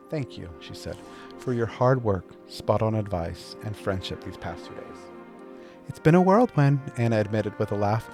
Thank 0.10 0.38
you, 0.38 0.50
she 0.60 0.74
said, 0.74 0.98
for 1.38 1.54
your 1.54 1.66
hard 1.66 2.04
work, 2.04 2.26
spot 2.48 2.82
on 2.82 2.96
advice, 2.96 3.56
and 3.64 3.76
friendship 3.76 4.24
these 4.24 4.38
past 4.38 4.66
two 4.66 4.76
days. 4.76 4.98
It's 5.88 6.00
been 6.00 6.16
a 6.16 6.22
whirlwind, 6.22 6.80
Anna 6.98 7.20
admitted 7.20 7.58
with 7.60 7.72
a 7.72 7.76
laugh. 7.76 8.08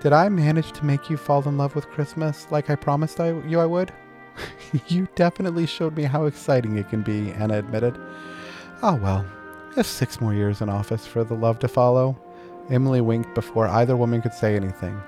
Did 0.00 0.12
I 0.12 0.28
manage 0.28 0.72
to 0.72 0.84
make 0.84 1.10
you 1.10 1.16
fall 1.16 1.46
in 1.48 1.58
love 1.58 1.74
with 1.74 1.88
Christmas 1.88 2.46
like 2.50 2.70
I 2.70 2.74
promised 2.74 3.20
I, 3.20 3.38
you 3.46 3.60
I 3.60 3.66
would? 3.66 3.92
you 4.88 5.08
definitely 5.14 5.66
showed 5.66 5.96
me 5.96 6.04
how 6.04 6.26
exciting 6.26 6.76
it 6.76 6.88
can 6.88 7.02
be, 7.02 7.32
Anna 7.32 7.58
admitted. 7.58 7.98
Oh 8.82 8.94
well, 8.96 9.24
just 9.74 9.94
six 9.94 10.20
more 10.20 10.34
years 10.34 10.60
in 10.60 10.68
office 10.68 11.06
for 11.06 11.24
the 11.24 11.34
love 11.34 11.58
to 11.60 11.68
follow. 11.68 12.16
Emily 12.70 13.00
winked 13.00 13.34
before 13.34 13.66
either 13.66 13.96
woman 13.96 14.22
could 14.22 14.34
say 14.34 14.54
anything. 14.54 15.00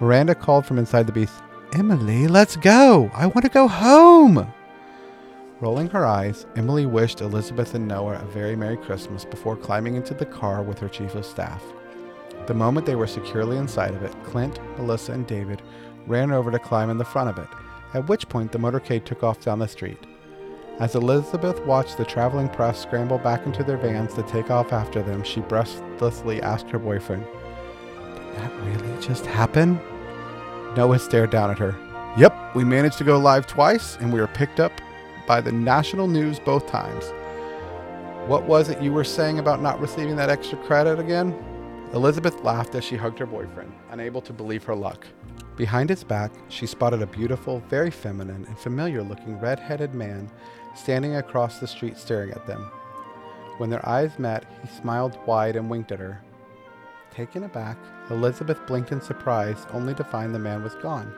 Miranda 0.00 0.34
called 0.34 0.66
from 0.66 0.78
inside 0.78 1.06
the 1.06 1.12
beast, 1.12 1.34
Emily, 1.72 2.26
let's 2.26 2.56
go! 2.56 3.10
I 3.14 3.26
want 3.26 3.42
to 3.42 3.48
go 3.48 3.68
home! 3.68 4.52
Rolling 5.60 5.88
her 5.90 6.04
eyes, 6.04 6.46
Emily 6.56 6.86
wished 6.86 7.20
Elizabeth 7.20 7.74
and 7.74 7.86
Noah 7.86 8.20
a 8.20 8.24
very 8.26 8.56
Merry 8.56 8.76
Christmas 8.76 9.24
before 9.24 9.56
climbing 9.56 9.94
into 9.94 10.14
the 10.14 10.26
car 10.26 10.62
with 10.62 10.78
her 10.78 10.88
chief 10.88 11.14
of 11.14 11.24
staff. 11.24 11.62
The 12.46 12.54
moment 12.54 12.86
they 12.86 12.96
were 12.96 13.06
securely 13.06 13.56
inside 13.56 13.94
of 13.94 14.02
it, 14.02 14.12
Clint, 14.24 14.58
Melissa, 14.76 15.12
and 15.12 15.26
David 15.26 15.62
ran 16.06 16.32
over 16.32 16.50
to 16.50 16.58
climb 16.58 16.90
in 16.90 16.98
the 16.98 17.04
front 17.04 17.30
of 17.30 17.38
it, 17.38 17.48
at 17.94 18.08
which 18.08 18.28
point 18.28 18.52
the 18.52 18.58
motorcade 18.58 19.04
took 19.04 19.22
off 19.22 19.40
down 19.40 19.60
the 19.60 19.68
street. 19.68 19.98
As 20.80 20.96
Elizabeth 20.96 21.64
watched 21.64 21.96
the 21.96 22.04
traveling 22.04 22.48
press 22.48 22.82
scramble 22.82 23.18
back 23.18 23.46
into 23.46 23.62
their 23.62 23.76
vans 23.76 24.12
to 24.14 24.24
take 24.24 24.50
off 24.50 24.72
after 24.72 25.02
them, 25.02 25.22
she 25.22 25.40
breathlessly 25.40 26.42
asked 26.42 26.68
her 26.70 26.80
boyfriend, 26.80 27.24
Did 28.14 28.34
that 28.36 28.52
really 28.62 29.00
just 29.00 29.24
happen? 29.24 29.80
Noah 30.76 30.98
stared 30.98 31.30
down 31.30 31.52
at 31.52 31.58
her. 31.58 31.76
Yep, 32.18 32.56
we 32.56 32.64
managed 32.64 32.98
to 32.98 33.04
go 33.04 33.18
live 33.18 33.46
twice, 33.46 33.96
and 33.96 34.12
we 34.12 34.20
were 34.20 34.26
picked 34.26 34.58
up 34.58 34.72
by 35.26 35.40
the 35.40 35.52
national 35.52 36.08
news 36.08 36.40
both 36.40 36.66
times. 36.66 37.04
What 38.28 38.44
was 38.44 38.68
it 38.68 38.82
you 38.82 38.92
were 38.92 39.04
saying 39.04 39.38
about 39.38 39.62
not 39.62 39.80
receiving 39.80 40.16
that 40.16 40.30
extra 40.30 40.58
credit 40.58 40.98
again? 40.98 41.32
Elizabeth 41.92 42.42
laughed 42.42 42.74
as 42.74 42.82
she 42.82 42.96
hugged 42.96 43.20
her 43.20 43.26
boyfriend, 43.26 43.72
unable 43.90 44.20
to 44.22 44.32
believe 44.32 44.64
her 44.64 44.74
luck. 44.74 45.06
Behind 45.56 45.88
his 45.88 46.02
back, 46.02 46.32
she 46.48 46.66
spotted 46.66 47.00
a 47.00 47.06
beautiful, 47.06 47.60
very 47.68 47.90
feminine, 47.90 48.44
and 48.46 48.58
familiar 48.58 49.02
looking 49.02 49.38
red 49.38 49.60
headed 49.60 49.94
man 49.94 50.30
standing 50.74 51.16
across 51.16 51.58
the 51.58 51.66
street 51.66 51.96
staring 51.96 52.32
at 52.32 52.46
them. 52.46 52.70
When 53.58 53.70
their 53.70 53.88
eyes 53.88 54.18
met, 54.18 54.44
he 54.62 54.68
smiled 54.80 55.16
wide 55.26 55.54
and 55.54 55.70
winked 55.70 55.92
at 55.92 56.00
her. 56.00 56.20
Taken 57.12 57.44
aback, 57.44 57.78
Elizabeth 58.10 58.66
blinked 58.66 58.90
in 58.90 59.00
surprise, 59.00 59.64
only 59.72 59.94
to 59.94 60.02
find 60.02 60.34
the 60.34 60.40
man 60.40 60.64
was 60.64 60.74
gone, 60.76 61.14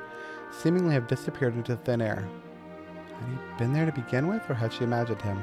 seemingly 0.53 0.93
have 0.93 1.09
disappeared 1.09 1.55
into 1.55 1.77
thin 1.77 2.03
air. 2.03 2.29
Had 3.19 3.29
he 3.31 3.59
been 3.59 3.73
there 3.73 3.87
to 3.87 3.93
begin 3.93 4.29
with, 4.29 4.43
or 4.51 4.55
had 4.55 4.71
she 4.71 4.85
imagined 4.85 5.23
him? 5.23 5.43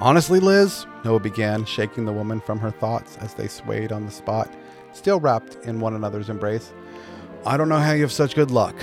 Honestly, 0.00 0.40
Liz, 0.40 0.84
Noah 1.04 1.20
began, 1.20 1.64
shaking 1.64 2.04
the 2.04 2.12
woman 2.12 2.40
from 2.40 2.58
her 2.58 2.72
thoughts 2.72 3.16
as 3.18 3.34
they 3.34 3.46
swayed 3.46 3.92
on 3.92 4.04
the 4.04 4.10
spot, 4.10 4.52
still 4.92 5.20
wrapped 5.20 5.54
in 5.64 5.78
one 5.78 5.94
another's 5.94 6.28
embrace. 6.28 6.72
I 7.46 7.56
don't 7.56 7.68
know 7.68 7.78
how 7.78 7.92
you 7.92 8.02
have 8.02 8.10
such 8.10 8.34
good 8.34 8.50
luck. 8.50 8.74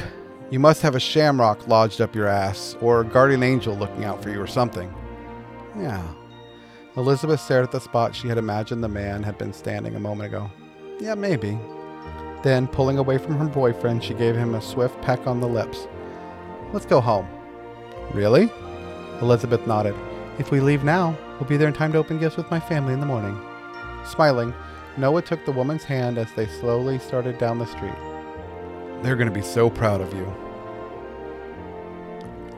You 0.49 0.57
must 0.57 0.81
have 0.83 0.95
a 0.95 0.99
shamrock 0.99 1.67
lodged 1.67 1.99
up 1.99 2.15
your 2.15 2.29
ass, 2.29 2.77
or 2.79 3.01
a 3.01 3.03
guardian 3.03 3.43
angel 3.43 3.75
looking 3.75 4.05
out 4.05 4.23
for 4.23 4.29
you, 4.29 4.41
or 4.41 4.47
something. 4.47 4.89
Yeah. 5.77 6.01
Elizabeth 6.95 7.41
stared 7.41 7.65
at 7.65 7.71
the 7.73 7.81
spot 7.81 8.15
she 8.15 8.29
had 8.29 8.37
imagined 8.37 8.81
the 8.81 8.87
man 8.87 9.21
had 9.21 9.37
been 9.37 9.51
standing 9.51 9.95
a 9.95 9.99
moment 9.99 10.27
ago. 10.27 10.49
Yeah, 11.01 11.13
maybe. 11.13 11.59
Then, 12.41 12.67
pulling 12.67 12.97
away 12.99 13.17
from 13.17 13.37
her 13.37 13.47
boyfriend, 13.47 14.01
she 14.01 14.13
gave 14.13 14.33
him 14.33 14.55
a 14.55 14.61
swift 14.61 15.01
peck 15.01 15.27
on 15.27 15.41
the 15.41 15.47
lips. 15.47 15.89
Let's 16.71 16.85
go 16.85 17.01
home. 17.01 17.27
Really? 18.13 18.49
Elizabeth 19.19 19.67
nodded. 19.67 19.95
If 20.39 20.51
we 20.51 20.61
leave 20.61 20.85
now, 20.85 21.17
we'll 21.33 21.49
be 21.49 21.57
there 21.57 21.67
in 21.67 21.73
time 21.73 21.91
to 21.91 21.97
open 21.97 22.17
gifts 22.17 22.37
with 22.37 22.49
my 22.49 22.61
family 22.61 22.93
in 22.93 23.01
the 23.01 23.05
morning. 23.05 23.37
Smiling, 24.05 24.53
Noah 24.95 25.21
took 25.21 25.43
the 25.43 25.51
woman's 25.51 25.83
hand 25.83 26.17
as 26.17 26.31
they 26.31 26.47
slowly 26.47 26.97
started 26.97 27.37
down 27.37 27.59
the 27.59 27.65
street. 27.65 28.12
They're 29.03 29.17
going 29.17 29.27
to 29.27 29.33
be 29.33 29.41
so 29.41 29.69
proud 29.69 29.99
of 29.99 30.13
you. 30.13 30.25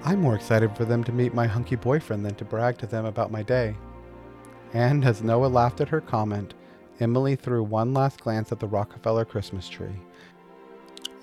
I'm 0.04 0.22
more 0.22 0.36
excited 0.36 0.78
for 0.78 0.86
them 0.86 1.04
to 1.06 1.12
meet 1.12 1.34
my 1.34 1.48
hunky 1.48 1.76
boyfriend 1.76 2.24
than 2.24 2.36
to 2.36 2.46
brag 2.46 2.78
to 2.78 2.86
them 2.86 3.06
about 3.06 3.32
my 3.32 3.42
day. 3.42 3.76
And 4.72 5.04
as 5.04 5.24
Noah 5.24 5.48
laughed 5.48 5.82
at 5.82 5.90
her 5.90 6.02
comment, 6.02 6.54
Emily 7.00 7.36
threw 7.36 7.64
one 7.64 7.96
last 7.96 8.22
glance 8.22 8.52
at 8.52 8.60
the 8.60 8.68
Rockefeller 8.68 9.26
Christmas 9.26 9.68
tree. 9.68 10.00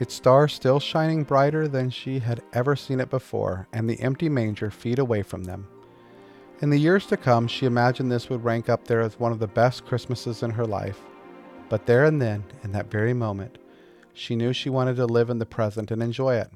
Its 0.01 0.13
star 0.13 0.49
still 0.49 0.81
shining 0.81 1.23
brighter 1.23 1.69
than 1.69 1.89
she 1.89 2.19
had 2.19 2.43
ever 2.53 2.75
seen 2.75 2.99
it 2.99 3.09
before, 3.09 3.69
and 3.73 3.89
the 3.89 4.01
empty 4.01 4.29
manger 4.29 4.73
feet 4.73 4.99
away 4.99 5.23
from 5.23 5.45
them. 5.45 5.69
In 6.63 6.71
the 6.71 6.81
years 6.81 7.07
to 7.07 7.17
come, 7.17 7.47
she 7.47 7.65
imagined 7.67 8.11
this 8.11 8.29
would 8.29 8.43
rank 8.43 8.69
up 8.69 8.89
there 8.89 9.01
as 9.01 9.21
one 9.21 9.31
of 9.31 9.39
the 9.39 9.47
best 9.47 9.87
Christmases 9.87 10.43
in 10.43 10.51
her 10.51 10.67
life. 10.67 10.99
But 11.69 11.87
there 11.87 12.07
and 12.07 12.21
then, 12.21 12.43
in 12.65 12.73
that 12.73 12.91
very 12.91 13.15
moment, 13.15 13.59
she 14.13 14.37
knew 14.37 14.53
she 14.53 14.71
wanted 14.71 14.97
to 14.97 15.07
live 15.07 15.31
in 15.31 15.39
the 15.39 15.47
present 15.47 15.91
and 15.91 16.03
enjoy 16.03 16.37
it. 16.37 16.51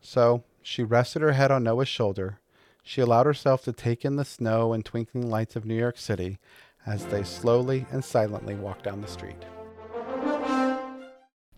So 0.00 0.44
she 0.62 0.82
rested 0.82 1.22
her 1.22 1.32
head 1.32 1.50
on 1.50 1.64
Noah's 1.64 1.88
shoulder. 1.88 2.38
She 2.82 3.00
allowed 3.00 3.26
herself 3.26 3.64
to 3.64 3.72
take 3.72 4.04
in 4.04 4.16
the 4.16 4.24
snow 4.24 4.72
and 4.72 4.84
twinkling 4.84 5.28
lights 5.28 5.56
of 5.56 5.64
New 5.64 5.74
York 5.74 5.98
City 5.98 6.38
as 6.86 7.04
they 7.06 7.22
slowly 7.22 7.86
and 7.90 8.04
silently 8.04 8.54
walked 8.54 8.84
down 8.84 9.02
the 9.02 9.08
street. 9.08 9.44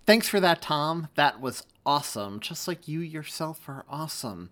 Thanks 0.06 0.28
for 0.28 0.40
that, 0.40 0.60
Thom. 0.60 1.06
That 1.14 1.40
was 1.40 1.64
awesome, 1.86 2.40
just 2.40 2.66
like 2.66 2.88
you 2.88 2.98
yourself 2.98 3.68
are 3.68 3.84
awesome. 3.88 4.50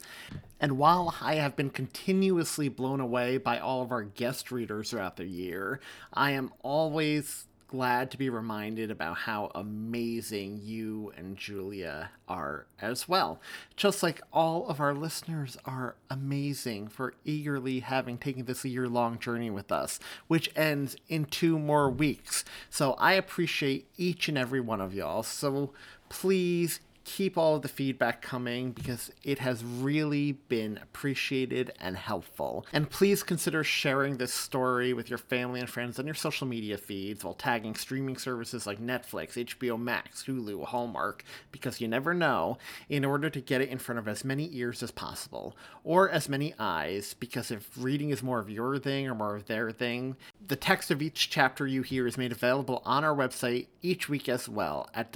And 0.60 0.78
while 0.78 1.16
I 1.20 1.34
have 1.34 1.56
been 1.56 1.70
continuously 1.70 2.68
blown 2.68 3.00
away 3.00 3.38
by 3.38 3.58
all 3.58 3.82
of 3.82 3.90
our 3.90 4.04
guest 4.04 4.52
readers 4.52 4.90
throughout 4.90 5.16
the 5.16 5.26
year, 5.26 5.80
I 6.12 6.30
am 6.30 6.52
always 6.62 7.47
glad 7.68 8.10
to 8.10 8.18
be 8.18 8.30
reminded 8.30 8.90
about 8.90 9.18
how 9.18 9.50
amazing 9.54 10.58
you 10.64 11.12
and 11.16 11.36
Julia 11.36 12.10
are 12.26 12.66
as 12.80 13.08
well. 13.08 13.40
Just 13.76 14.02
like 14.02 14.22
all 14.32 14.66
of 14.68 14.80
our 14.80 14.94
listeners 14.94 15.58
are 15.66 15.94
amazing 16.10 16.88
for 16.88 17.14
eagerly 17.24 17.80
having 17.80 18.16
taken 18.16 18.46
this 18.46 18.64
year 18.64 18.88
long 18.88 19.18
journey 19.18 19.50
with 19.50 19.70
us, 19.70 20.00
which 20.26 20.50
ends 20.56 20.96
in 21.08 21.26
two 21.26 21.58
more 21.58 21.90
weeks. 21.90 22.44
So 22.70 22.94
I 22.94 23.12
appreciate 23.12 23.86
each 23.98 24.28
and 24.28 24.38
every 24.38 24.60
one 24.60 24.80
of 24.80 24.94
y'all. 24.94 25.22
So 25.22 25.72
please 26.08 26.80
keep 27.08 27.38
all 27.38 27.56
of 27.56 27.62
the 27.62 27.68
feedback 27.68 28.20
coming 28.20 28.70
because 28.70 29.10
it 29.24 29.38
has 29.38 29.64
really 29.64 30.32
been 30.32 30.78
appreciated 30.82 31.72
and 31.80 31.96
helpful. 31.96 32.66
And 32.70 32.90
please 32.90 33.22
consider 33.22 33.64
sharing 33.64 34.18
this 34.18 34.34
story 34.34 34.92
with 34.92 35.08
your 35.08 35.18
family 35.18 35.58
and 35.58 35.70
friends 35.70 35.98
on 35.98 36.04
your 36.04 36.14
social 36.14 36.46
media 36.46 36.76
feeds 36.76 37.24
while 37.24 37.32
tagging 37.32 37.74
streaming 37.76 38.18
services 38.18 38.66
like 38.66 38.78
Netflix, 38.78 39.42
HBO 39.42 39.80
Max, 39.80 40.24
Hulu, 40.24 40.66
Hallmark, 40.66 41.24
because 41.50 41.80
you 41.80 41.88
never 41.88 42.12
know, 42.12 42.58
in 42.90 43.06
order 43.06 43.30
to 43.30 43.40
get 43.40 43.62
it 43.62 43.70
in 43.70 43.78
front 43.78 43.98
of 43.98 44.06
as 44.06 44.22
many 44.22 44.50
ears 44.52 44.82
as 44.82 44.90
possible, 44.90 45.56
or 45.84 46.10
as 46.10 46.28
many 46.28 46.52
eyes, 46.58 47.14
because 47.18 47.50
if 47.50 47.70
reading 47.74 48.10
is 48.10 48.22
more 48.22 48.38
of 48.38 48.50
your 48.50 48.78
thing 48.78 49.08
or 49.08 49.14
more 49.14 49.34
of 49.34 49.46
their 49.46 49.70
thing, 49.70 50.14
the 50.46 50.56
text 50.56 50.90
of 50.90 51.00
each 51.00 51.30
chapter 51.30 51.66
you 51.66 51.80
hear 51.80 52.06
is 52.06 52.18
made 52.18 52.32
available 52.32 52.82
on 52.84 53.02
our 53.02 53.16
website 53.16 53.68
each 53.80 54.10
week 54.10 54.28
as 54.28 54.46
well 54.46 54.90
at 54.92 55.10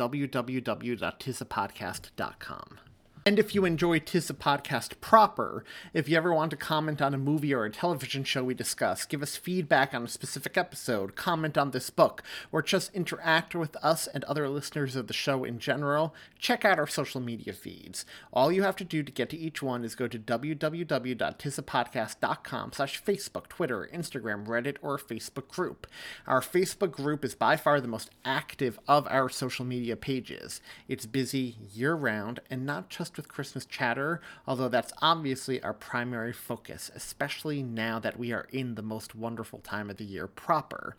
www.tisapodcast.com. 1.83 2.92
And 3.25 3.39
if 3.39 3.55
you 3.55 3.65
enjoy 3.65 4.01
Tis 4.01 4.29
a 4.31 4.35
Podcast 4.35 5.01
proper, 5.01 5.65
if 5.95 6.09
you 6.09 6.17
ever 6.17 6.35
want 6.35 6.51
to 6.51 6.57
comment 6.57 7.01
on 7.01 7.15
a 7.15 7.19
movie 7.19 7.55
or 7.55 7.65
a 7.65 7.71
television 7.71 8.25
show 8.25 8.43
we 8.43 8.53
discuss, 8.53 9.05
give 9.05 9.23
us 9.23 9.37
feedback 9.37 9.95
on 9.95 10.03
a 10.03 10.09
specific 10.09 10.59
episode, 10.59 11.15
comment 11.15 11.57
on 11.57 11.71
this 11.71 11.89
book, 11.89 12.25
or 12.51 12.63
just 12.63 12.93
interact 12.93 13.55
with 13.55 13.77
us 13.77 14.09
and 14.09 14.25
other 14.25 14.49
listeners 14.49 14.97
of 14.97 15.07
the 15.07 15.13
show 15.13 15.45
in 15.45 15.61
general, 15.61 16.13
check 16.37 16.65
out 16.65 16.81
our 16.81 16.89
social 16.89 17.21
media 17.21 17.53
feeds. 17.53 18.05
All 18.33 18.51
you 18.51 18.65
have 18.65 18.75
to 18.75 18.85
do 18.85 19.05
to 19.05 19.13
get 19.13 19.31
to 19.31 19.39
each 19.39 19.63
one 19.63 19.85
is 19.85 19.95
go 19.95 20.09
to 20.09 20.19
www.tisapodcast.com 20.19 22.73
slash 22.73 23.05
Facebook, 23.05 23.47
Twitter, 23.47 23.89
Instagram, 23.95 24.49
Reddit, 24.49 24.79
or 24.83 24.99
Facebook 24.99 25.47
group. 25.47 25.87
Our 26.27 26.41
Facebook 26.41 26.91
group 26.91 27.25
is 27.25 27.37
by 27.37 27.57
far 27.57 27.81
the 27.81 27.87
most 27.87 28.11
active 28.25 28.81
of 28.89 29.07
our 29.07 29.29
social 29.29 29.65
media 29.65 29.95
pages. 29.95 30.61
It's 30.89 31.07
busy 31.07 31.55
year-round 31.73 32.41
and 32.51 32.67
not 32.67 32.89
just 32.89 33.12
with 33.17 33.29
Christmas 33.29 33.65
chatter, 33.65 34.21
although 34.47 34.69
that's 34.69 34.93
obviously 35.01 35.63
our 35.63 35.73
primary 35.73 36.33
focus, 36.33 36.91
especially 36.95 37.63
now 37.63 37.99
that 37.99 38.19
we 38.19 38.33
are 38.33 38.47
in 38.53 38.75
the 38.75 38.83
most 38.83 39.15
wonderful 39.15 39.59
time 39.61 39.91
of 39.91 39.97
the 39.97 40.05
year 40.05 40.27
proper. 40.27 40.97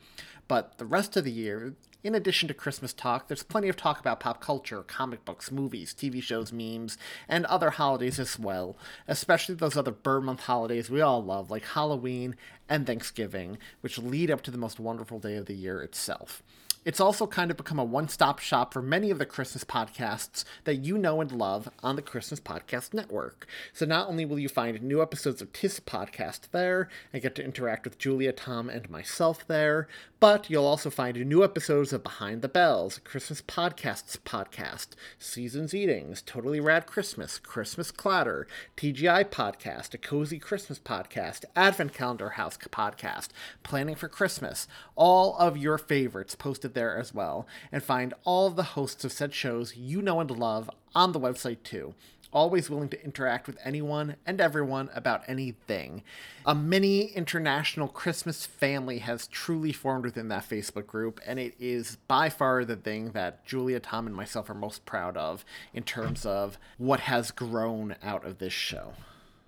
But 0.48 0.78
the 0.78 0.86
rest 0.86 1.16
of 1.18 1.24
the 1.24 1.32
year, 1.32 1.74
in 2.04 2.16
addition 2.16 2.48
to 2.50 2.54
Christmas 2.54 2.94
talk, 2.94 3.28
there's 3.28 3.44
plenty 3.44 3.70
of 3.70 3.78
talk 3.78 4.00
about 4.00 4.20
pop 4.20 4.42
culture, 4.42 4.84
comic 4.84 5.24
books, 5.24 5.52
movies, 5.52 5.94
TV 5.94 6.22
shows, 6.22 6.52
memes, 6.52 6.98
and 7.30 7.46
other 7.46 7.72
holidays 7.72 8.20
as 8.20 8.38
well, 8.38 8.78
especially 9.08 9.56
those 9.56 9.78
other 9.78 9.92
ber 9.92 10.20
month 10.20 10.42
holidays 10.42 10.90
we 10.90 11.02
all 11.02 11.24
love, 11.24 11.50
like 11.50 11.66
Halloween 11.66 12.36
and 12.68 12.86
Thanksgiving, 12.86 13.58
which 13.82 13.98
lead 13.98 14.30
up 14.30 14.42
to 14.42 14.52
the 14.52 14.58
most 14.58 14.80
wonderful 14.80 15.20
day 15.20 15.36
of 15.36 15.46
the 15.46 15.56
year 15.56 15.82
itself. 15.82 16.44
It's 16.86 17.00
also 17.00 17.28
kind 17.28 17.50
of 17.50 17.56
become 17.56 17.80
a 17.80 17.84
one 17.84 18.10
stop 18.10 18.40
shop 18.40 18.74
for 18.74 18.82
many 18.82 19.10
of 19.10 19.18
the 19.18 19.26
Christmas 19.26 19.64
podcasts 19.64 20.44
that 20.66 20.84
you 20.84 20.98
know 20.98 21.22
and 21.22 21.32
love 21.32 21.70
on 21.82 21.96
the 21.96 22.02
Christmas 22.02 22.42
Podcast 22.42 22.94
Network. 22.94 23.48
So 23.72 23.86
not 23.86 24.10
only 24.10 24.26
will 24.26 24.38
you 24.38 24.50
find 24.50 24.82
new 24.82 25.02
episodes 25.02 25.42
of 25.42 25.54
Tis 25.54 25.80
Podcast 25.80 26.50
there 26.52 26.90
and 27.14 27.22
get 27.22 27.36
to 27.36 27.44
interact 27.44 27.86
with 27.86 27.98
Julia, 27.98 28.34
Thom, 28.34 28.70
and 28.70 28.90
myself 28.90 29.48
there, 29.48 29.88
but 30.20 30.50
you'll 30.50 30.66
also 30.66 30.90
find 30.90 31.18
new 31.26 31.44
episodes 31.44 31.92
of 31.92 32.02
Behind 32.02 32.42
the 32.42 32.48
Bells, 32.48 33.00
Christmas 33.04 33.42
Podcasts 33.42 34.18
podcast, 34.18 34.88
Seasons 35.20 35.74
Eatings, 35.74 36.22
Totally 36.22 36.62
Rad 36.62 36.86
Christmas, 36.86 37.40
Christmas 37.40 37.92
Clatter, 37.92 38.48
TGI 38.78 39.26
Podcast, 39.26 39.94
a 39.94 39.98
Cozy 39.98 40.40
Christmas 40.40 40.80
Podcast, 40.80 41.44
Advent 41.58 41.94
Calendar 41.94 42.30
House 42.30 42.58
podcast, 42.58 43.30
Planning 43.64 43.96
for 43.96 44.08
Christmas, 44.08 44.68
all 44.96 45.36
of 45.38 45.58
your 45.58 45.78
favorites 45.78 46.36
posted 46.36 46.73
there 46.74 46.98
as 46.98 47.14
well, 47.14 47.48
and 47.72 47.84
find 47.84 48.14
all 48.24 48.48
of 48.48 48.56
the 48.56 48.64
hosts 48.64 49.04
of 49.04 49.12
said 49.12 49.34
shows 49.34 49.76
you 49.76 50.02
know 50.02 50.20
and 50.20 50.32
love 50.32 50.70
on 50.96 51.12
the 51.12 51.20
website 51.20 51.64
too. 51.64 51.94
Always 52.32 52.68
willing 52.68 52.90
to 52.90 53.04
interact 53.04 53.46
with 53.46 53.60
anyone 53.64 54.16
and 54.26 54.42
everyone 54.42 54.90
about 54.96 55.22
anything. 55.28 56.02
A 56.48 56.56
mini 56.56 57.06
international 57.06 57.88
Christmas 57.88 58.48
family 58.48 59.00
has 59.00 59.28
truly 59.28 59.72
formed 59.72 60.06
within 60.06 60.30
that 60.30 60.50
Facebook 60.50 60.88
group, 60.88 61.20
and 61.28 61.38
it 61.38 61.54
is 61.60 61.98
by 62.08 62.30
far 62.30 62.66
the 62.66 62.76
thing 62.76 63.12
that 63.12 63.46
Julia, 63.46 63.80
Thom, 63.80 64.08
and 64.08 64.16
myself 64.16 64.50
are 64.50 64.56
most 64.56 64.84
proud 64.86 65.16
of 65.16 65.46
in 65.76 65.84
terms 65.84 66.26
of 66.26 66.58
what 66.80 67.02
has 67.02 67.30
grown 67.30 67.96
out 68.02 68.26
of 68.26 68.40
this 68.40 68.54
show. 68.54 68.94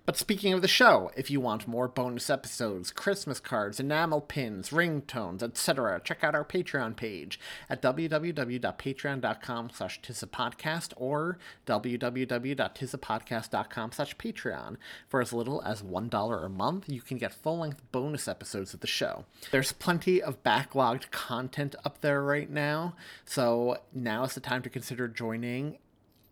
But 0.06 0.16
speaking 0.16 0.52
of 0.52 0.62
the 0.62 0.68
show, 0.68 1.10
if 1.16 1.32
you 1.32 1.40
want 1.40 1.66
more 1.66 1.88
bonus 1.88 2.30
episodes, 2.30 2.92
Christmas 2.92 3.40
cards, 3.40 3.80
enamel 3.80 4.20
pins, 4.20 4.70
ringtones, 4.70 5.42
etc., 5.42 6.00
check 6.04 6.22
out 6.22 6.36
our 6.36 6.44
Patreon 6.44 6.94
page 6.94 7.40
at 7.68 7.82
www.patreon.com 7.82 9.70
slash 9.74 10.00
tisapodcast 10.00 10.92
or 10.96 11.38
www.tisapodcast.com 11.66 13.92
slash 13.92 14.16
patreon. 14.16 14.76
For 15.08 15.20
as 15.20 15.32
little 15.32 15.60
as 15.62 15.82
$1 15.82 16.44
a 16.44 16.48
month, 16.48 16.88
you 16.88 17.00
can 17.00 17.18
get 17.18 17.34
full-length 17.34 17.82
bonus 17.90 18.28
episodes 18.28 18.74
of 18.74 18.80
the 18.80 18.86
show. 18.86 19.24
There's 19.50 19.72
plenty 19.72 20.22
of 20.22 20.44
backlogged 20.44 21.10
content 21.10 21.74
up 21.84 22.00
there 22.00 22.22
right 22.22 22.48
now, 22.48 22.94
so 23.24 23.78
now 23.92 24.22
is 24.22 24.34
the 24.34 24.40
time 24.40 24.62
to 24.62 24.70
consider 24.70 25.08
joining 25.08 25.78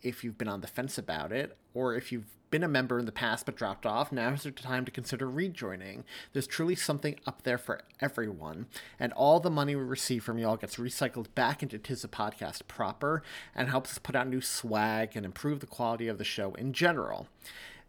if 0.04 0.22
you've 0.22 0.38
been 0.38 0.48
on 0.48 0.60
the 0.60 0.68
fence 0.68 0.98
about 0.98 1.32
it, 1.32 1.56
or 1.72 1.96
if 1.96 2.12
you've 2.12 2.26
been 2.50 2.62
a 2.62 2.68
member 2.68 3.00
in 3.00 3.06
the 3.06 3.10
past 3.10 3.46
but 3.46 3.56
dropped 3.56 3.84
off, 3.84 4.12
now 4.12 4.28
is 4.28 4.44
the 4.44 4.52
time 4.52 4.84
to 4.84 4.92
consider 4.92 5.28
rejoining. 5.28 6.04
There's 6.32 6.46
truly 6.46 6.76
something 6.76 7.18
up 7.26 7.42
there 7.42 7.58
for 7.58 7.80
everyone, 8.00 8.66
and 9.00 9.12
all 9.14 9.40
the 9.40 9.50
money 9.50 9.74
we 9.74 9.82
receive 9.82 10.22
from 10.22 10.38
y'all 10.38 10.56
gets 10.56 10.76
recycled 10.76 11.26
back 11.34 11.64
into 11.64 11.78
Tis 11.78 12.04
a 12.04 12.08
Podcast 12.08 12.68
proper 12.68 13.24
and 13.56 13.68
helps 13.68 13.90
us 13.90 13.98
put 13.98 14.14
out 14.14 14.28
new 14.28 14.40
swag 14.40 15.16
and 15.16 15.26
improve 15.26 15.58
the 15.58 15.66
quality 15.66 16.06
of 16.06 16.18
the 16.18 16.22
show 16.22 16.54
in 16.54 16.72
general. 16.72 17.26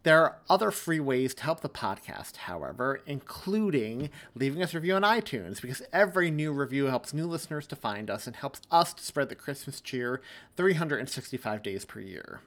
There 0.06 0.22
are 0.22 0.38
other 0.48 0.70
free 0.70 1.00
ways 1.00 1.34
to 1.34 1.42
help 1.42 1.62
the 1.62 1.68
podcast, 1.68 2.36
however, 2.36 3.02
including 3.08 4.12
leaving 4.36 4.62
us 4.62 4.72
a 4.72 4.78
review 4.78 4.94
on 4.94 5.02
iTunes, 5.02 5.60
because 5.60 5.82
every 5.92 6.30
new 6.30 6.52
review 6.52 6.86
helps 6.86 7.12
new 7.12 7.26
listeners 7.26 7.66
to 7.66 7.76
find 7.76 8.12
us 8.12 8.28
and 8.28 8.36
helps 8.36 8.62
us 8.70 8.94
to 8.94 9.04
spread 9.04 9.30
the 9.30 9.36
Christmas 9.36 9.82
cheer 9.82 10.22
365 10.58 11.64
days 11.64 11.86
per 11.86 12.02
year. 12.02 12.42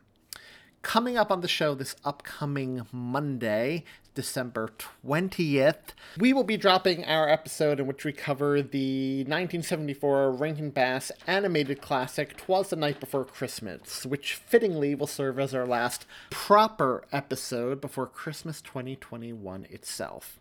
Coming 0.82 1.16
up 1.18 1.32
on 1.32 1.40
the 1.40 1.48
show 1.48 1.74
this 1.74 1.96
upcoming 2.05 2.86
Monday, 2.92 3.84
December 4.14 4.70
20th, 5.05 5.92
we 6.16 6.32
will 6.32 6.44
be 6.44 6.56
dropping 6.56 7.05
our 7.05 7.28
episode 7.28 7.80
in 7.80 7.86
which 7.86 8.05
we 8.05 8.12
cover 8.12 8.62
the 8.62 9.18
1974 9.24 10.30
Rankin 10.32 10.70
Bass 10.70 11.10
animated 11.26 11.82
classic 11.82 12.36
Twas 12.36 12.70
the 12.70 12.76
Night 12.76 13.00
Before 13.00 13.24
Christmas, 13.24 14.06
which 14.06 14.34
fittingly 14.34 14.94
will 14.94 15.09
serve 15.09 15.40
as 15.40 15.52
our 15.52 15.66
last 15.66 16.06
proper 16.30 17.05
episode 17.10 17.80
before 17.80 18.06
Christmas 18.06 18.62
2021 18.62 19.66
itself. 19.70 20.38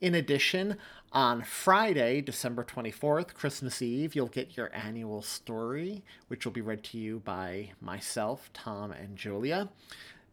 In 0.00 0.14
addition, 0.14 0.76
on 1.12 1.42
Friday, 1.42 2.20
December 2.20 2.64
24th, 2.64 3.32
Christmas 3.34 3.80
Eve, 3.80 4.14
you'll 4.14 4.26
get 4.26 4.56
your 4.56 4.70
annual 4.74 5.22
story, 5.22 6.02
which 6.28 6.44
will 6.44 6.52
be 6.52 6.60
read 6.60 6.84
to 6.84 6.98
you 6.98 7.20
by 7.20 7.70
myself, 7.80 8.50
Thom, 8.52 8.92
and 8.92 9.16
Julia. 9.16 9.70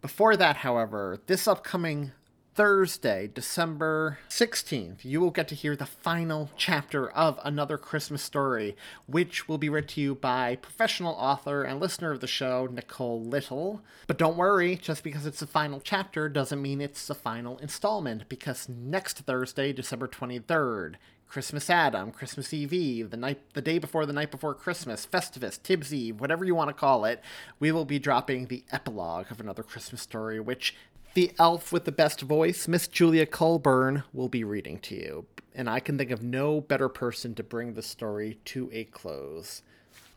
Before 0.02 0.36
that, 0.36 0.58
however, 0.58 1.20
this 1.28 1.48
upcoming 1.48 2.12
Thursday, 2.56 3.30
December 3.34 4.18
16th, 4.30 5.04
you 5.04 5.20
will 5.20 5.30
get 5.30 5.50
to 5.50 5.56
hear 5.56 5.76
the 5.76 5.86
final 5.86 6.50
chapter 6.56 7.10
of 7.10 7.38
Another 7.44 7.78
Christmas 7.78 8.24
Story, 8.24 8.78
which 9.08 9.50
will 9.50 9.58
be 9.58 9.68
read 9.68 9.90
to 9.90 10.00
you 10.00 10.16
by 10.16 10.56
professional 10.56 11.16
author 11.16 11.64
and 11.64 11.82
listener 11.82 12.14
of 12.14 12.22
the 12.22 12.28
show, 12.28 12.66
Nicole 12.72 13.22
Little. 13.22 13.82
But 14.08 14.18
don't 14.18 14.38
worry, 14.38 14.78
just 14.78 15.04
because 15.04 15.26
it's 15.26 15.42
the 15.42 15.48
final 15.48 15.82
chapter 15.82 16.30
doesn't 16.30 16.62
mean 16.62 16.80
it's 16.80 17.08
the 17.08 17.14
final 17.14 17.58
installment, 17.58 18.30
because 18.30 18.70
next 18.70 19.18
Thursday, 19.18 19.74
December 19.74 20.08
23rd, 20.08 20.96
Christmas 21.28 21.70
Adam, 21.70 22.12
Christmas 22.12 22.54
Eve 22.54 22.72
Eve, 22.72 23.10
the 23.10 23.18
night 23.18 23.42
the 23.54 23.62
day 23.62 23.80
before 23.80 24.06
the 24.06 24.14
night 24.14 24.32
before 24.32 24.54
Christmas, 24.54 25.06
Festivus, 25.06 25.62
Tibbs 25.62 25.94
Eve, 25.94 26.22
whatever 26.22 26.46
you 26.46 26.56
want 26.56 26.70
to 26.70 26.74
call 26.74 27.04
it, 27.04 27.22
we 27.60 27.74
will 27.74 27.84
be 27.84 28.00
dropping 28.00 28.46
the 28.46 28.64
epilogue 28.72 29.30
of 29.30 29.42
another 29.42 29.64
Christmas 29.64 30.02
story, 30.02 30.40
which 30.40 30.74
the 31.16 31.32
elf 31.40 31.72
with 31.72 31.86
the 31.86 31.92
best 31.92 32.22
voice, 32.22 32.68
Miss 32.68 32.88
Julia 32.88 33.26
Colburn, 33.26 34.04
will 34.14 34.30
be 34.30 34.44
reading 34.44 34.80
to 34.80 34.96
you. 34.96 35.26
And 35.56 35.70
I 35.70 35.80
can 35.80 35.98
think 35.98 36.12
of 36.12 36.22
no 36.22 36.60
better 36.60 36.90
person 36.90 37.34
to 37.36 37.44
bring 37.44 37.74
the 37.74 37.82
story 37.82 38.38
to 38.46 38.70
a 38.74 38.84
close. 38.84 39.64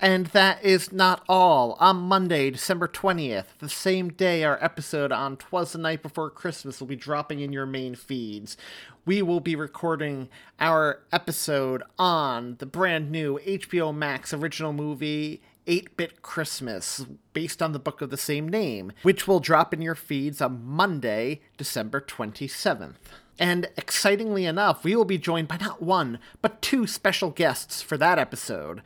And 0.01 0.27
that 0.27 0.63
is 0.65 0.93
not 0.93 1.25
all. 1.29 1.77
On 1.81 1.97
Monday, 1.97 2.51
December 2.51 2.89
20th, 2.89 3.47
the 3.61 3.69
same 3.69 4.11
day 4.11 4.43
our 4.43 4.63
episode 4.63 5.13
on 5.13 5.37
Twas 5.37 5.73
the 5.73 5.79
Night 5.79 6.03
Before 6.03 6.31
Christmas 6.31 6.81
will 6.81 6.89
be 6.89 6.97
dropping 6.97 7.41
in 7.41 7.53
your 7.53 7.67
main 7.67 7.95
feeds, 7.95 8.57
we 9.05 9.23
will 9.23 9.41
be 9.41 9.57
recording 9.57 10.29
our 10.61 11.01
episode 11.13 11.83
on 11.99 12.57
the 12.59 12.67
brand 12.67 13.11
new 13.11 13.39
HBO 13.39 13.95
Max 13.95 14.35
original 14.35 14.73
movie 14.73 15.43
8 15.69 15.97
Bit 15.97 16.23
Christmas, 16.23 17.05
based 17.33 17.63
on 17.63 17.73
the 17.73 17.79
book 17.79 18.01
of 18.01 18.11
the 18.11 18.17
same 18.17 18.49
name, 18.49 18.91
which 19.03 19.29
will 19.29 19.39
drop 19.39 19.73
in 19.73 19.83
your 19.83 19.95
feeds 19.95 20.41
on 20.41 20.65
Monday, 20.65 21.43
December 21.57 22.01
27th. 22.01 22.97
And 23.39 23.69
excitingly 23.77 24.47
enough, 24.47 24.83
we 24.83 24.97
will 24.97 25.05
be 25.05 25.19
joined 25.19 25.47
by 25.47 25.59
not 25.59 25.81
one, 25.81 26.19
but 26.43 26.61
two 26.61 26.87
special 26.89 27.31
guests 27.31 27.83
for 27.83 27.97
that 27.99 28.19
episode. 28.19 28.83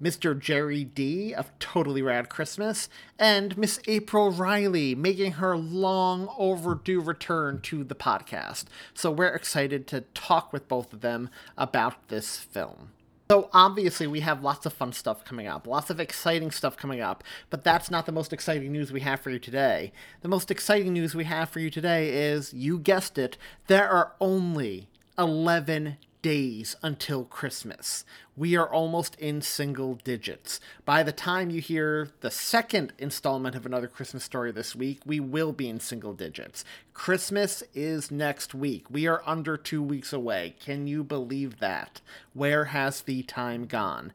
Mr. 0.00 0.38
Gerry 0.38 0.84
D 0.84 1.32
of 1.32 1.50
Totally 1.58 2.02
Rad 2.02 2.28
Christmas, 2.28 2.88
and 3.18 3.56
Miss 3.56 3.80
April 3.86 4.30
Ryley 4.30 4.94
making 4.94 5.32
her 5.32 5.56
long 5.56 6.28
overdue 6.36 7.00
return 7.00 7.60
to 7.62 7.82
the 7.82 7.94
podcast. 7.94 8.64
So 8.92 9.10
we're 9.10 9.34
excited 9.34 9.86
to 9.88 10.02
talk 10.12 10.52
with 10.52 10.68
both 10.68 10.92
of 10.92 11.00
them 11.00 11.30
about 11.56 12.08
this 12.08 12.36
film. 12.38 12.90
So 13.28 13.50
obviously 13.52 14.06
we 14.06 14.20
have 14.20 14.44
lots 14.44 14.66
of 14.66 14.72
fun 14.72 14.92
stuff 14.92 15.24
coming 15.24 15.48
up, 15.48 15.66
lots 15.66 15.90
of 15.90 15.98
exciting 15.98 16.52
stuff 16.52 16.76
coming 16.76 17.00
up, 17.00 17.24
but 17.50 17.64
that's 17.64 17.90
not 17.90 18.06
the 18.06 18.12
most 18.12 18.32
exciting 18.32 18.70
news 18.70 18.92
we 18.92 19.00
have 19.00 19.20
for 19.20 19.30
you 19.30 19.40
today. 19.40 19.92
The 20.20 20.28
most 20.28 20.48
exciting 20.48 20.92
news 20.92 21.12
we 21.12 21.24
have 21.24 21.48
for 21.48 21.58
you 21.58 21.68
today 21.68 22.10
is, 22.10 22.54
you 22.54 22.78
guessed 22.78 23.18
it, 23.18 23.36
there 23.66 23.88
are 23.88 24.12
only 24.20 24.88
11 25.18 25.96
days 26.26 26.74
until 26.82 27.22
Christmas. 27.22 28.04
We 28.36 28.56
are 28.56 28.68
almost 28.68 29.14
in 29.14 29.42
single 29.42 29.94
digits. 29.94 30.58
By 30.84 31.04
the 31.04 31.12
time 31.12 31.50
you 31.50 31.60
hear 31.60 32.10
the 32.20 32.32
second 32.32 32.92
installment 32.98 33.54
of 33.54 33.64
another 33.64 33.86
Christmas 33.86 34.24
story 34.24 34.50
this 34.50 34.74
week, 34.74 34.98
we 35.06 35.20
will 35.20 35.52
be 35.52 35.68
in 35.68 35.78
single 35.78 36.14
digits. 36.14 36.64
Christmas 36.92 37.62
is 37.74 38.10
next 38.10 38.56
week. 38.56 38.90
We 38.90 39.06
are 39.06 39.22
under 39.24 39.56
two 39.56 39.80
weeks 39.80 40.12
away. 40.12 40.56
Can 40.58 40.88
you 40.88 41.04
believe 41.04 41.60
that? 41.60 42.00
Where 42.34 42.64
has 42.64 43.02
the 43.02 43.22
time 43.22 43.66
gone? 43.66 44.12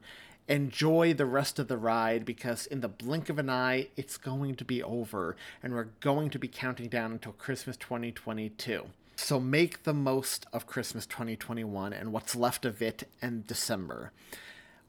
enjoy 0.48 1.14
the 1.14 1.24
rest 1.24 1.58
of 1.60 1.68
the 1.68 1.78
ride 1.78 2.24
because 2.26 2.66
in 2.66 2.80
the 2.80 2.88
blink 2.88 3.30
of 3.30 3.38
an 3.38 3.48
eye 3.48 3.86
it's 3.96 4.18
going 4.18 4.56
to 4.56 4.64
be 4.64 4.82
over 4.82 5.36
and 5.62 5.72
we're 5.72 5.88
going 6.00 6.28
to 6.28 6.38
be 6.38 6.48
counting 6.48 6.88
down 6.88 7.12
until 7.12 7.32
Christmas 7.32 7.76
2022. 7.76 8.86
So 9.16 9.38
make 9.38 9.84
the 9.84 9.94
most 9.94 10.46
of 10.52 10.66
Christmas 10.66 11.06
2021 11.06 11.92
and 11.92 12.12
what's 12.12 12.34
left 12.34 12.64
of 12.64 12.82
it 12.82 13.08
in 13.20 13.44
December. 13.46 14.12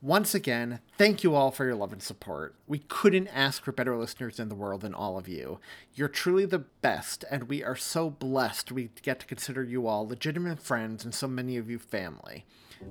Once 0.04 0.36
again, 0.36 0.82
thank 0.98 1.24
you 1.24 1.34
all 1.34 1.50
for 1.50 1.64
your 1.64 1.76
love 1.76 1.94
and 1.94 2.04
support. 2.04 2.56
We 2.68 2.80
couldn't 2.80 3.30
ask 3.30 3.64
for 3.64 3.72
better 3.72 3.96
listeners 3.96 4.38
in 4.38 4.50
the 4.50 4.56
world 4.56 4.82
than 4.82 4.94
all 4.94 5.18
of 5.18 5.30
you. 5.30 5.60
You're 5.96 6.10
truly 6.10 6.46
the 6.46 6.60
best, 6.60 7.24
and 7.32 7.44
we 7.44 7.64
are 7.64 7.78
so 7.78 8.10
blessed 8.10 8.70
we 8.70 8.90
get 9.02 9.22
to 9.22 9.26
consider 9.26 9.64
you 9.64 9.88
all 9.88 10.06
legitimate 10.06 10.62
friends 10.62 11.06
and 11.06 11.16
so 11.16 11.28
many 11.28 11.56
of 11.56 11.70
you 11.70 11.80
family. 11.80 12.44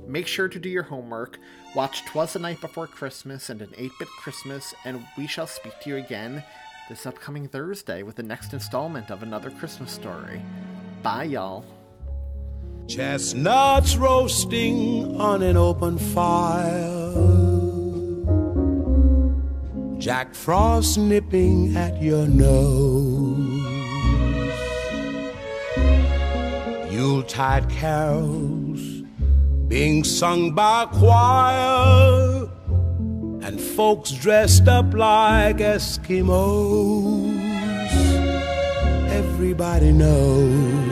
Make 0.07 0.27
sure 0.27 0.49
to 0.49 0.59
do 0.59 0.71
your 0.71 0.85
homework, 0.85 1.39
watch 1.75 2.03
Twas 2.07 2.33
the 2.33 2.39
Night 2.39 2.63
Before 2.63 2.87
Christmas 2.87 3.51
and 3.51 3.61
An 3.61 3.75
8 3.77 3.93
Bit 3.99 4.09
Christmas, 4.09 4.75
and 4.87 5.05
we 5.19 5.27
shall 5.27 5.47
speak 5.47 5.79
to 5.81 5.91
you 5.91 5.97
again 5.97 6.43
this 6.89 7.05
upcoming 7.05 7.47
Thursday 7.47 8.03
with 8.03 8.17
the 8.17 8.23
next 8.23 8.55
installment 8.55 9.11
of 9.11 9.23
Another 9.23 9.51
Christmas 9.51 9.93
Story. 9.93 10.43
Bye, 11.03 11.25
y'all. 11.25 11.65
Chestnuts 12.87 13.97
roasting 13.97 15.21
on 15.21 15.43
an 15.43 15.57
open 15.57 15.99
fire. 15.99 17.11
Jack 19.99 20.35
Frost 20.35 20.99
nipping 20.99 21.77
at 21.77 22.01
your 22.01 22.29
nose. 22.29 23.39
Yuletide 26.93 27.69
carols 27.69 28.81
being 29.67 30.05
sung 30.05 30.55
by 30.55 30.87
choir. 30.87 32.49
And 33.43 33.61
folks 33.61 34.13
dressed 34.13 34.69
up 34.69 34.95
like 34.95 35.57
Eskimos. 35.57 37.33
Everybody 39.09 39.93
knows 39.93 40.92